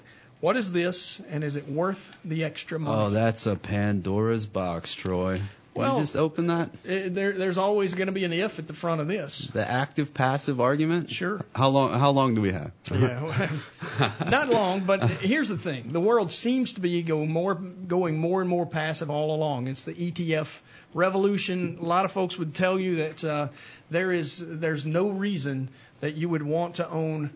What 0.40 0.56
is 0.56 0.72
this, 0.72 1.20
and 1.30 1.44
is 1.44 1.56
it 1.56 1.68
worth 1.68 2.16
the 2.24 2.44
extra 2.44 2.78
money? 2.78 3.00
Oh, 3.00 3.10
that's 3.10 3.46
a 3.46 3.54
Pandora's 3.54 4.46
box, 4.46 4.94
Troy. 4.94 5.40
Well- 5.74 5.96
you 5.96 6.02
just 6.02 6.16
open 6.16 6.48
that. 6.48 6.68
Uh, 6.86 7.08
there, 7.08 7.32
there's 7.32 7.58
always 7.58 7.94
going 7.94 8.06
to 8.06 8.12
be 8.12 8.24
an 8.24 8.32
if 8.32 8.58
at 8.58 8.66
the 8.66 8.72
front 8.74 9.00
of 9.00 9.08
this. 9.08 9.48
The 9.52 9.68
active 9.68 10.12
passive 10.12 10.60
argument. 10.60 11.10
Sure. 11.10 11.40
How 11.54 11.68
long? 11.68 11.98
How 11.98 12.10
long 12.10 12.34
do 12.34 12.40
we 12.40 12.52
have? 12.52 12.72
Yeah, 12.90 13.48
not 14.28 14.48
long, 14.48 14.80
but 14.80 15.02
here's 15.08 15.48
the 15.48 15.56
thing: 15.56 15.92
the 15.92 16.00
world 16.00 16.32
seems 16.32 16.74
to 16.74 16.80
be 16.80 17.02
go 17.02 17.24
more, 17.24 17.54
going 17.54 18.18
more 18.18 18.40
and 18.40 18.50
more 18.50 18.66
passive 18.66 19.10
all 19.10 19.34
along. 19.34 19.68
It's 19.68 19.84
the 19.84 19.94
ETF 19.94 20.60
revolution. 20.94 21.78
A 21.80 21.84
lot 21.84 22.04
of 22.04 22.12
folks 22.12 22.38
would 22.38 22.54
tell 22.54 22.78
you 22.78 22.96
that 22.96 23.24
uh, 23.24 23.48
there 23.90 24.12
is 24.12 24.42
there's 24.44 24.84
no 24.84 25.08
reason 25.08 25.70
that 26.00 26.16
you 26.16 26.28
would 26.28 26.42
want 26.42 26.76
to 26.76 26.88
own 26.88 27.30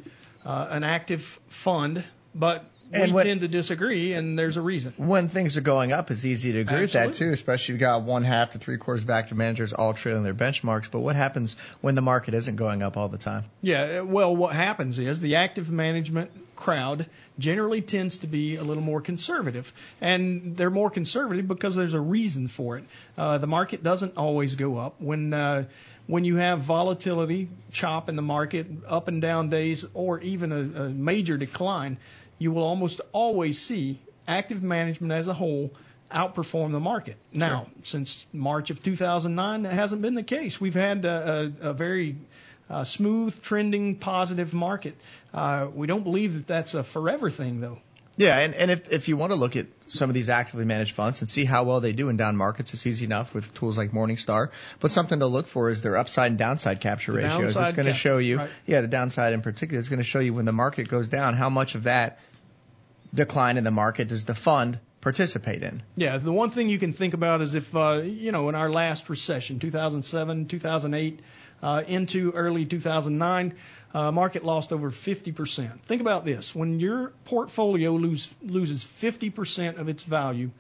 uh, 0.45 0.66
an 0.70 0.84
active 0.84 1.41
fund, 1.49 2.05
but 2.34 2.64
And 2.93 3.07
we 3.07 3.12
what- 3.12 3.24
tend 3.24 3.41
to 3.41 3.49
disagree, 3.49 4.12
and 4.12 4.39
there's 4.39 4.57
a 4.57 4.62
reason. 4.62 4.95
When 4.97 5.28
things 5.28 5.57
are 5.57 5.62
going 5.62 5.93
up, 5.93 6.11
it's 6.11 6.24
easy 6.24 6.53
to 6.53 6.61
agree 6.61 6.80
with 6.82 6.93
that 6.93 7.14
too, 7.14 7.30
especially 7.30 7.74
if 7.74 7.80
you've 7.80 7.80
got 7.80 8.03
one 8.03 8.22
half 8.22 8.51
to 8.51 8.59
three 8.59 8.76
quarters 8.76 9.05
back 9.05 9.28
to 9.28 9.34
managers 9.34 9.72
all 9.72 9.95
trailing 9.95 10.22
their 10.22 10.34
benchmarks. 10.34 10.91
But 10.91 11.01
what 11.01 11.16
happens 11.16 11.57
when 11.80 11.95
the 11.95 12.03
market 12.03 12.34
isn't 12.34 12.57
going 12.57 12.82
up 12.82 12.97
all 12.97 13.09
the 13.09 13.18
time? 13.18 13.45
Yeah, 13.62 14.01
well, 14.01 14.34
what 14.34 14.55
happens 14.55 14.99
is 14.99 15.20
the 15.20 15.37
active 15.37 15.70
management 15.70 16.30
crowd 16.55 17.07
generally 17.39 17.82
tends 17.82 18.18
to 18.18 18.26
be 18.26 18.57
a 18.57 18.62
little 18.62 18.82
more 18.82 19.01
conservative, 19.01 19.72
and 20.01 20.57
they're 20.57 20.70
more 20.70 20.91
conservative 20.91 21.47
because 21.47 21.76
there's 21.76 21.95
a 21.95 22.01
reason 22.01 22.49
for 22.49 22.78
it. 22.78 22.84
Uh, 23.18 23.39
the 23.39 23.47
market 23.47 23.82
doesn't 23.82 24.16
always 24.16 24.55
go 24.55 24.78
up 24.78 25.01
when 25.01 25.34
uh, 25.34 25.64
when 26.07 26.24
you 26.24 26.37
have 26.37 26.61
volatility, 26.61 27.49
chop 27.72 28.09
in 28.09 28.16
the 28.16 28.22
market, 28.22 28.66
up 28.87 29.09
and 29.09 29.20
down 29.20 29.51
days, 29.51 29.84
or 29.93 30.20
even 30.20 30.53
a, 30.53 30.84
a 30.84 30.89
major 30.89 31.37
decline. 31.37 31.99
You 32.39 32.53
will 32.53 32.64
almost 32.64 33.01
always 33.12 33.61
see 33.61 33.99
active 34.28 34.62
management 34.62 35.12
as 35.12 35.28
a 35.28 35.34
whole 35.34 35.72
outperform 36.12 36.72
the 36.72 36.80
market. 36.80 37.16
Now, 37.32 37.66
since 37.82 38.26
March 38.32 38.70
of 38.70 38.82
2009, 38.82 39.62
that 39.62 39.72
hasn't 39.72 40.03
been 40.03 40.14
the 40.14 40.22
case. 40.22 40.61
We've 40.61 40.74
had 40.74 41.05
a, 41.05 41.53
a, 41.62 41.70
a 41.70 41.72
very 41.72 42.16
uh, 42.70 42.84
smooth, 42.84 43.41
trending, 43.43 43.97
positive 43.97 44.55
market. 44.55 44.97
Uh, 45.32 45.68
we 45.74 45.87
don't 45.87 46.05
believe 46.05 46.34
that 46.34 46.47
that's 46.47 46.74
a 46.74 46.82
forever 46.82 47.30
thing, 47.30 47.61
though. 47.61 47.78
Yeah, 48.18 48.38
and, 48.38 48.54
and 48.54 48.70
if, 48.70 48.90
if 48.90 49.08
you 49.08 49.16
want 49.16 49.32
to 49.32 49.36
look 49.38 49.56
at 49.56 49.66
some 49.88 50.08
of 50.08 50.14
these 50.14 50.28
actively 50.30 50.64
managed 50.64 50.94
funds 50.94 51.20
and 51.20 51.28
see 51.28 51.44
how 51.44 51.64
well 51.64 51.80
they 51.80 51.92
do 51.92 52.08
in 52.08 52.16
down 52.16 52.36
markets, 52.36 52.72
it's 52.72 52.86
easy 52.86 53.04
enough 53.04 53.34
with 53.34 53.52
tools 53.54 53.76
like 53.76 53.90
Morningstar. 53.92 54.50
But 54.80 54.90
something 54.90 55.18
to 55.18 55.26
look 55.26 55.46
for 55.48 55.68
is 55.68 55.82
their 55.82 55.96
upside 55.98 56.30
and 56.32 56.38
downside 56.38 56.80
capture 56.80 57.12
The 57.12 57.18
ratios. 57.18 57.38
downside 57.54 57.64
it's 57.68 57.76
going 57.76 57.86
to 57.86 57.92
cap- 57.92 58.00
show 58.00 58.18
you, 58.18 58.38
right. 58.38 58.50
yeah, 58.66 58.80
the 58.80 58.88
downside 58.88 59.34
in 59.34 59.42
particular. 59.42 59.78
It's 59.78 59.90
going 59.90 59.98
to 60.00 60.04
show 60.04 60.20
you 60.20 60.32
when 60.32 60.46
the 60.46 60.52
market 60.52 60.88
goes 60.88 61.08
down, 61.08 61.34
how 61.34 61.50
much 61.50 61.74
of 61.74 61.82
that 61.84 62.18
decline 63.14 63.56
in 63.58 63.64
the 63.64 63.70
market 63.70 64.08
does 64.08 64.24
the 64.24 64.34
fund 64.34 64.78
participate 65.00 65.62
in. 65.62 65.82
Yeah, 65.94 66.18
the 66.18 66.32
one 66.32 66.50
thing 66.50 66.68
you 66.68 66.78
can 66.78 66.92
think 66.92 67.14
about 67.14 67.40
is 67.42 67.54
if, 67.54 67.76
uh, 67.76 68.00
you 68.02 68.32
know, 68.32 68.48
in 68.48 68.54
our 68.54 68.68
last 68.68 69.08
recession, 69.08 69.58
2007, 69.60 70.48
2008, 70.48 71.20
uh, 71.62 71.82
into 71.86 72.32
early 72.32 72.64
2009, 72.64 73.54
uh, 73.94 74.12
market 74.12 74.44
lost 74.44 74.72
over 74.72 74.90
50%. 74.90 75.80
Think 75.80 76.00
about 76.00 76.24
this. 76.24 76.54
When 76.54 76.80
your 76.80 77.12
portfolio 77.24 77.92
lose, 77.92 78.32
loses 78.42 78.84
50% 78.84 79.78
of 79.78 79.88
its 79.88 80.02
value, 80.02 80.50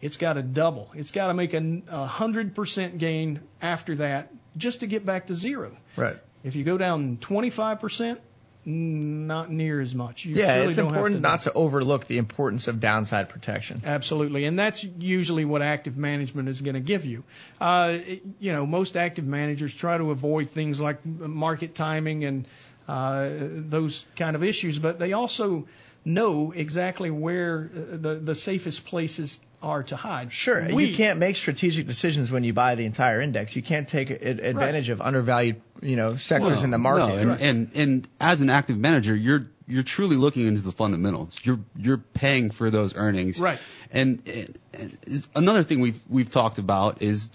it's 0.00 0.16
got 0.16 0.34
to 0.34 0.42
double. 0.42 0.90
It's 0.94 1.10
got 1.10 1.28
to 1.28 1.34
make 1.34 1.54
a, 1.54 1.58
a 1.58 2.08
100% 2.08 2.98
gain 2.98 3.40
after 3.60 3.96
that 3.96 4.32
just 4.56 4.80
to 4.80 4.86
get 4.86 5.04
back 5.04 5.26
to 5.28 5.34
zero. 5.34 5.76
Right. 5.96 6.16
If 6.42 6.56
you 6.56 6.64
go 6.64 6.78
down 6.78 7.16
25%, 7.18 8.18
not 8.66 9.50
near 9.50 9.80
as 9.80 9.94
much. 9.94 10.24
You 10.24 10.36
yeah, 10.36 10.54
really 10.56 10.68
it's 10.68 10.76
don't 10.76 10.86
have 10.86 10.94
important 10.96 11.16
to 11.18 11.20
not 11.22 11.40
to 11.42 11.52
overlook 11.52 12.06
the 12.06 12.18
importance 12.18 12.68
of 12.68 12.80
downside 12.80 13.28
protection. 13.28 13.82
Absolutely, 13.84 14.44
and 14.46 14.58
that's 14.58 14.82
usually 14.84 15.44
what 15.44 15.62
active 15.62 15.96
management 15.96 16.48
is 16.48 16.60
going 16.60 16.74
to 16.74 16.80
give 16.80 17.04
you. 17.04 17.24
Uh, 17.60 17.98
it- 18.06 18.22
you 18.38 18.52
know, 18.52 18.66
most 18.66 18.96
active 18.96 19.26
managers 19.26 19.72
try 19.74 19.98
to 19.98 20.10
avoid 20.10 20.50
things 20.50 20.80
like 20.80 21.04
market 21.04 21.74
timing 21.74 22.24
and 22.24 22.46
uh, 22.88 23.28
those 23.30 24.04
kind 24.16 24.36
of 24.36 24.42
issues, 24.42 24.78
but 24.78 24.98
they 24.98 25.12
also 25.12 25.66
know 26.04 26.52
exactly 26.52 27.10
where 27.10 27.70
uh, 27.74 27.96
the 27.96 28.14
the 28.16 28.34
safest 28.34 28.84
places 28.84 29.40
are 29.64 29.82
to 29.84 29.96
hide. 29.96 30.32
Sure, 30.32 30.62
we, 30.72 30.84
you 30.86 30.96
can't 30.96 31.18
make 31.18 31.36
strategic 31.36 31.86
decisions 31.86 32.30
when 32.30 32.44
you 32.44 32.52
buy 32.52 32.74
the 32.76 32.84
entire 32.84 33.20
index. 33.20 33.56
You 33.56 33.62
can't 33.62 33.88
take 33.88 34.10
a- 34.10 34.14
advantage 34.48 34.88
of 34.90 35.00
undervalued, 35.00 35.60
you 35.82 35.96
know, 35.96 36.16
sectors 36.16 36.52
Well, 36.56 36.64
in 36.64 36.70
the 36.70 36.78
market. 36.78 37.24
No, 37.24 37.32
and, 37.32 37.40
and 37.40 37.70
and 37.74 38.08
as 38.20 38.40
an 38.40 38.50
active 38.50 38.78
manager, 38.78 39.14
you're 39.16 39.46
you're 39.66 39.82
truly 39.82 40.16
looking 40.16 40.46
into 40.46 40.60
the 40.60 40.72
fundamentals. 40.72 41.36
You're 41.42 41.60
you're 41.76 41.98
paying 41.98 42.50
for 42.50 42.70
those 42.70 42.94
earnings. 42.94 43.40
Right. 43.40 43.58
And, 43.90 44.22
and, 44.26 44.58
and 44.74 45.26
another 45.34 45.62
thing 45.62 45.80
we've 45.80 46.00
we've 46.08 46.30
talked 46.30 46.58
about 46.58 47.00
is 47.02 47.30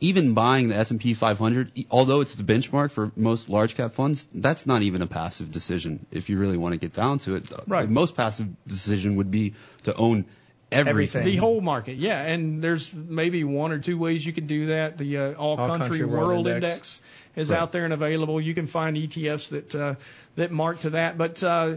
even 0.00 0.32
buying 0.32 0.68
the 0.68 0.76
S&P 0.76 1.12
500, 1.14 1.72
e- 1.74 1.86
although 1.90 2.20
it's 2.20 2.36
the 2.36 2.44
benchmark 2.44 2.92
for 2.92 3.10
most 3.16 3.48
large 3.48 3.74
cap 3.74 3.94
funds, 3.94 4.28
that's 4.32 4.64
not 4.64 4.82
even 4.82 5.02
a 5.02 5.08
passive 5.08 5.50
decision. 5.50 6.06
If 6.12 6.28
you 6.28 6.38
really 6.38 6.56
want 6.56 6.74
to 6.74 6.78
get 6.78 6.92
down 6.92 7.18
to 7.20 7.34
it, 7.34 7.50
Right. 7.66 7.86
the 7.86 7.92
most 7.92 8.16
passive 8.16 8.46
decision 8.64 9.16
would 9.16 9.32
be 9.32 9.54
to 9.82 9.94
own 9.96 10.26
everything. 10.70 11.24
The 11.24 11.36
whole 11.36 11.60
market, 11.60 11.96
yeah, 11.96 12.20
and 12.20 12.62
there's 12.62 12.92
maybe 12.92 13.44
one 13.44 13.72
or 13.72 13.78
two 13.78 13.98
ways 13.98 14.24
you 14.24 14.32
could 14.32 14.46
do 14.46 14.66
that. 14.66 14.98
The 14.98 15.16
uh, 15.16 15.32
All, 15.34 15.56
All 15.56 15.68
Country, 15.68 15.88
Country 15.88 16.04
World, 16.06 16.28
World 16.28 16.46
Index. 16.48 16.64
Index. 16.64 17.00
is 17.36 17.50
Right. 17.50 17.60
out 17.60 17.72
there 17.72 17.84
and 17.84 17.92
available. 17.92 18.40
You 18.40 18.54
can 18.54 18.66
find 18.66 18.96
ETFs 18.96 19.50
that 19.50 19.74
uh, 19.74 19.94
that 20.36 20.50
mark 20.50 20.80
to 20.80 20.90
that. 20.90 21.16
But 21.16 21.42
uh, 21.42 21.76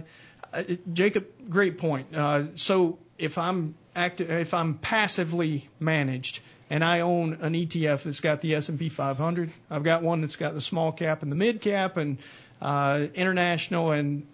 uh, 0.53 0.63
Jacob, 0.91 1.27
great 1.49 1.77
point. 1.77 2.15
Uh, 2.15 2.43
so 2.55 2.99
if 3.17 3.37
I'm 3.37 3.75
active, 3.95 4.29
if 4.29 4.53
I'm 4.53 4.75
passively 4.75 5.69
managed 5.79 6.41
and 6.69 6.83
I 6.83 7.01
own 7.01 7.39
an 7.41 7.53
ETF 7.53 8.03
that's 8.03 8.21
got 8.21 8.41
the 8.41 8.55
S&P 8.55 8.89
500, 8.89 9.51
I've 9.69 9.83
got 9.83 10.03
one 10.03 10.21
that's 10.21 10.37
got 10.37 10.53
the 10.53 10.61
small 10.61 10.91
cap 10.91 11.21
and 11.21 11.31
the 11.31 11.35
mid 11.35 11.61
cap 11.61 11.97
and 11.97 12.17
uh, 12.61 13.07
international 13.13 13.91
and 13.91 14.25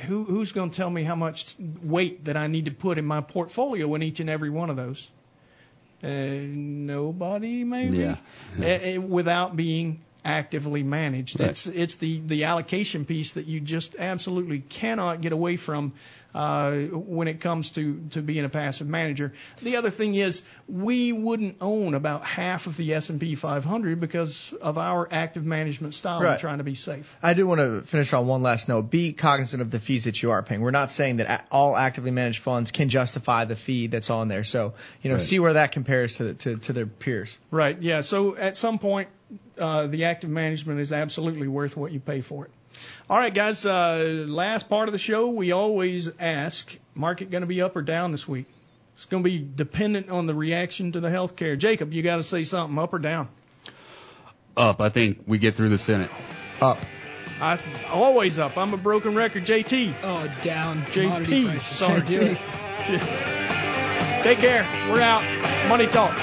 who, 0.00 0.24
who's 0.24 0.52
going 0.52 0.70
to 0.70 0.76
tell 0.76 0.90
me 0.90 1.02
how 1.02 1.14
much 1.14 1.56
weight 1.82 2.26
that 2.26 2.36
I 2.36 2.46
need 2.46 2.66
to 2.66 2.70
put 2.70 2.98
in 2.98 3.04
my 3.04 3.20
portfolio 3.20 3.94
in 3.94 4.02
each 4.02 4.20
and 4.20 4.28
every 4.28 4.50
one 4.50 4.70
of 4.70 4.76
those? 4.76 5.08
Uh, 6.02 6.08
nobody, 6.08 7.64
maybe. 7.64 7.98
Yeah. 7.98 8.16
Uh, 8.60 8.96
uh, 8.96 9.00
without 9.00 9.54
being 9.56 10.00
actively 10.24 10.82
managed. 10.82 11.40
Right. 11.40 11.50
It's 11.50 11.66
it's 11.66 11.96
the 11.96 12.20
the 12.20 12.44
allocation 12.44 13.04
piece 13.04 13.32
that 13.32 13.46
you 13.46 13.60
just 13.60 13.94
absolutely 13.98 14.60
cannot 14.60 15.20
get 15.20 15.32
away 15.32 15.56
from 15.56 15.92
uh, 16.34 16.72
when 16.92 17.28
it 17.28 17.40
comes 17.40 17.70
to 17.72 18.00
to 18.10 18.22
being 18.22 18.44
a 18.44 18.48
passive 18.48 18.88
manager. 18.88 19.32
The 19.62 19.76
other 19.76 19.90
thing 19.90 20.14
is 20.14 20.42
we 20.68 21.12
wouldn't 21.12 21.56
own 21.60 21.94
about 21.94 22.24
half 22.24 22.66
of 22.66 22.76
the 22.76 22.94
S&P 22.94 23.34
500 23.34 24.00
because 24.00 24.52
of 24.60 24.78
our 24.78 25.08
active 25.10 25.44
management 25.44 25.94
style 25.94 26.20
Right. 26.22 26.32
and 26.32 26.40
trying 26.40 26.58
to 26.58 26.64
be 26.64 26.74
safe. 26.74 27.18
I 27.22 27.34
do 27.34 27.46
want 27.46 27.60
to 27.60 27.82
finish 27.82 28.12
on 28.12 28.26
one 28.26 28.42
last 28.42 28.68
note. 28.68 28.90
Be 28.90 29.12
cognizant 29.12 29.60
of 29.62 29.70
the 29.70 29.80
fees 29.80 30.04
that 30.04 30.22
you 30.22 30.30
are 30.30 30.42
paying. 30.42 30.60
We're 30.60 30.70
not 30.70 30.90
saying 30.90 31.18
that 31.18 31.46
all 31.50 31.76
actively 31.76 32.10
managed 32.10 32.40
funds 32.40 32.70
can 32.70 32.88
justify 32.88 33.44
the 33.44 33.56
fee 33.56 33.88
that's 33.88 34.10
on 34.10 34.28
there. 34.28 34.44
So, 34.44 34.74
you 35.02 35.10
know, 35.10 35.16
Right. 35.16 35.22
see 35.22 35.38
where 35.38 35.52
that 35.54 35.72
compares 35.72 36.16
to, 36.16 36.24
the, 36.24 36.34
to, 36.34 36.56
to 36.58 36.72
their 36.72 36.86
peers. 36.86 37.36
Right. 37.50 37.80
Yeah. 37.80 38.00
So 38.00 38.36
at 38.36 38.56
some 38.56 38.78
point, 38.78 39.08
uh, 39.58 39.86
the 39.86 40.04
active 40.06 40.30
management 40.30 40.80
is 40.80 40.92
absolutely 40.92 41.48
worth 41.48 41.76
what 41.76 41.92
you 41.92 42.00
pay 42.00 42.20
for 42.20 42.46
it. 42.46 42.50
All 43.08 43.18
right, 43.18 43.32
guys. 43.32 43.66
Uh, 43.66 44.24
last 44.28 44.68
part 44.68 44.88
of 44.88 44.92
the 44.92 44.98
show, 44.98 45.28
we 45.28 45.52
always 45.52 46.10
ask: 46.18 46.76
market 46.94 47.30
going 47.30 47.42
to 47.42 47.46
be 47.46 47.62
up 47.62 47.76
or 47.76 47.82
down 47.82 48.12
this 48.12 48.26
week? 48.26 48.46
It's 48.94 49.06
going 49.06 49.22
to 49.22 49.28
be 49.28 49.38
dependent 49.38 50.10
on 50.10 50.26
the 50.26 50.34
reaction 50.34 50.92
to 50.92 51.00
the 51.00 51.10
health 51.10 51.36
care. 51.36 51.56
Jacob, 51.56 51.92
you 51.92 52.02
got 52.02 52.16
to 52.16 52.22
say 52.22 52.44
something: 52.44 52.78
up 52.78 52.92
or 52.92 52.98
down? 52.98 53.28
Up. 54.56 54.80
I 54.80 54.88
think 54.88 55.24
we 55.26 55.38
get 55.38 55.54
through 55.54 55.70
the 55.70 55.78
Senate. 55.78 56.10
Up. 56.60 56.78
I 57.40 57.58
always 57.90 58.38
up. 58.38 58.56
I'm 58.56 58.72
a 58.72 58.76
broken 58.76 59.14
record. 59.14 59.44
JT. 59.44 59.94
Oh, 60.02 60.32
down. 60.42 60.84
Commodity 60.86 61.44
JP. 61.44 61.60
Sorry. 61.60 61.94
Can't 61.94 62.06
do 62.06 62.20
it. 62.20 62.38
Take 64.22 64.38
care. 64.38 64.62
We're 64.88 65.00
out. 65.00 65.24
Money 65.68 65.88
talks. 65.88 66.22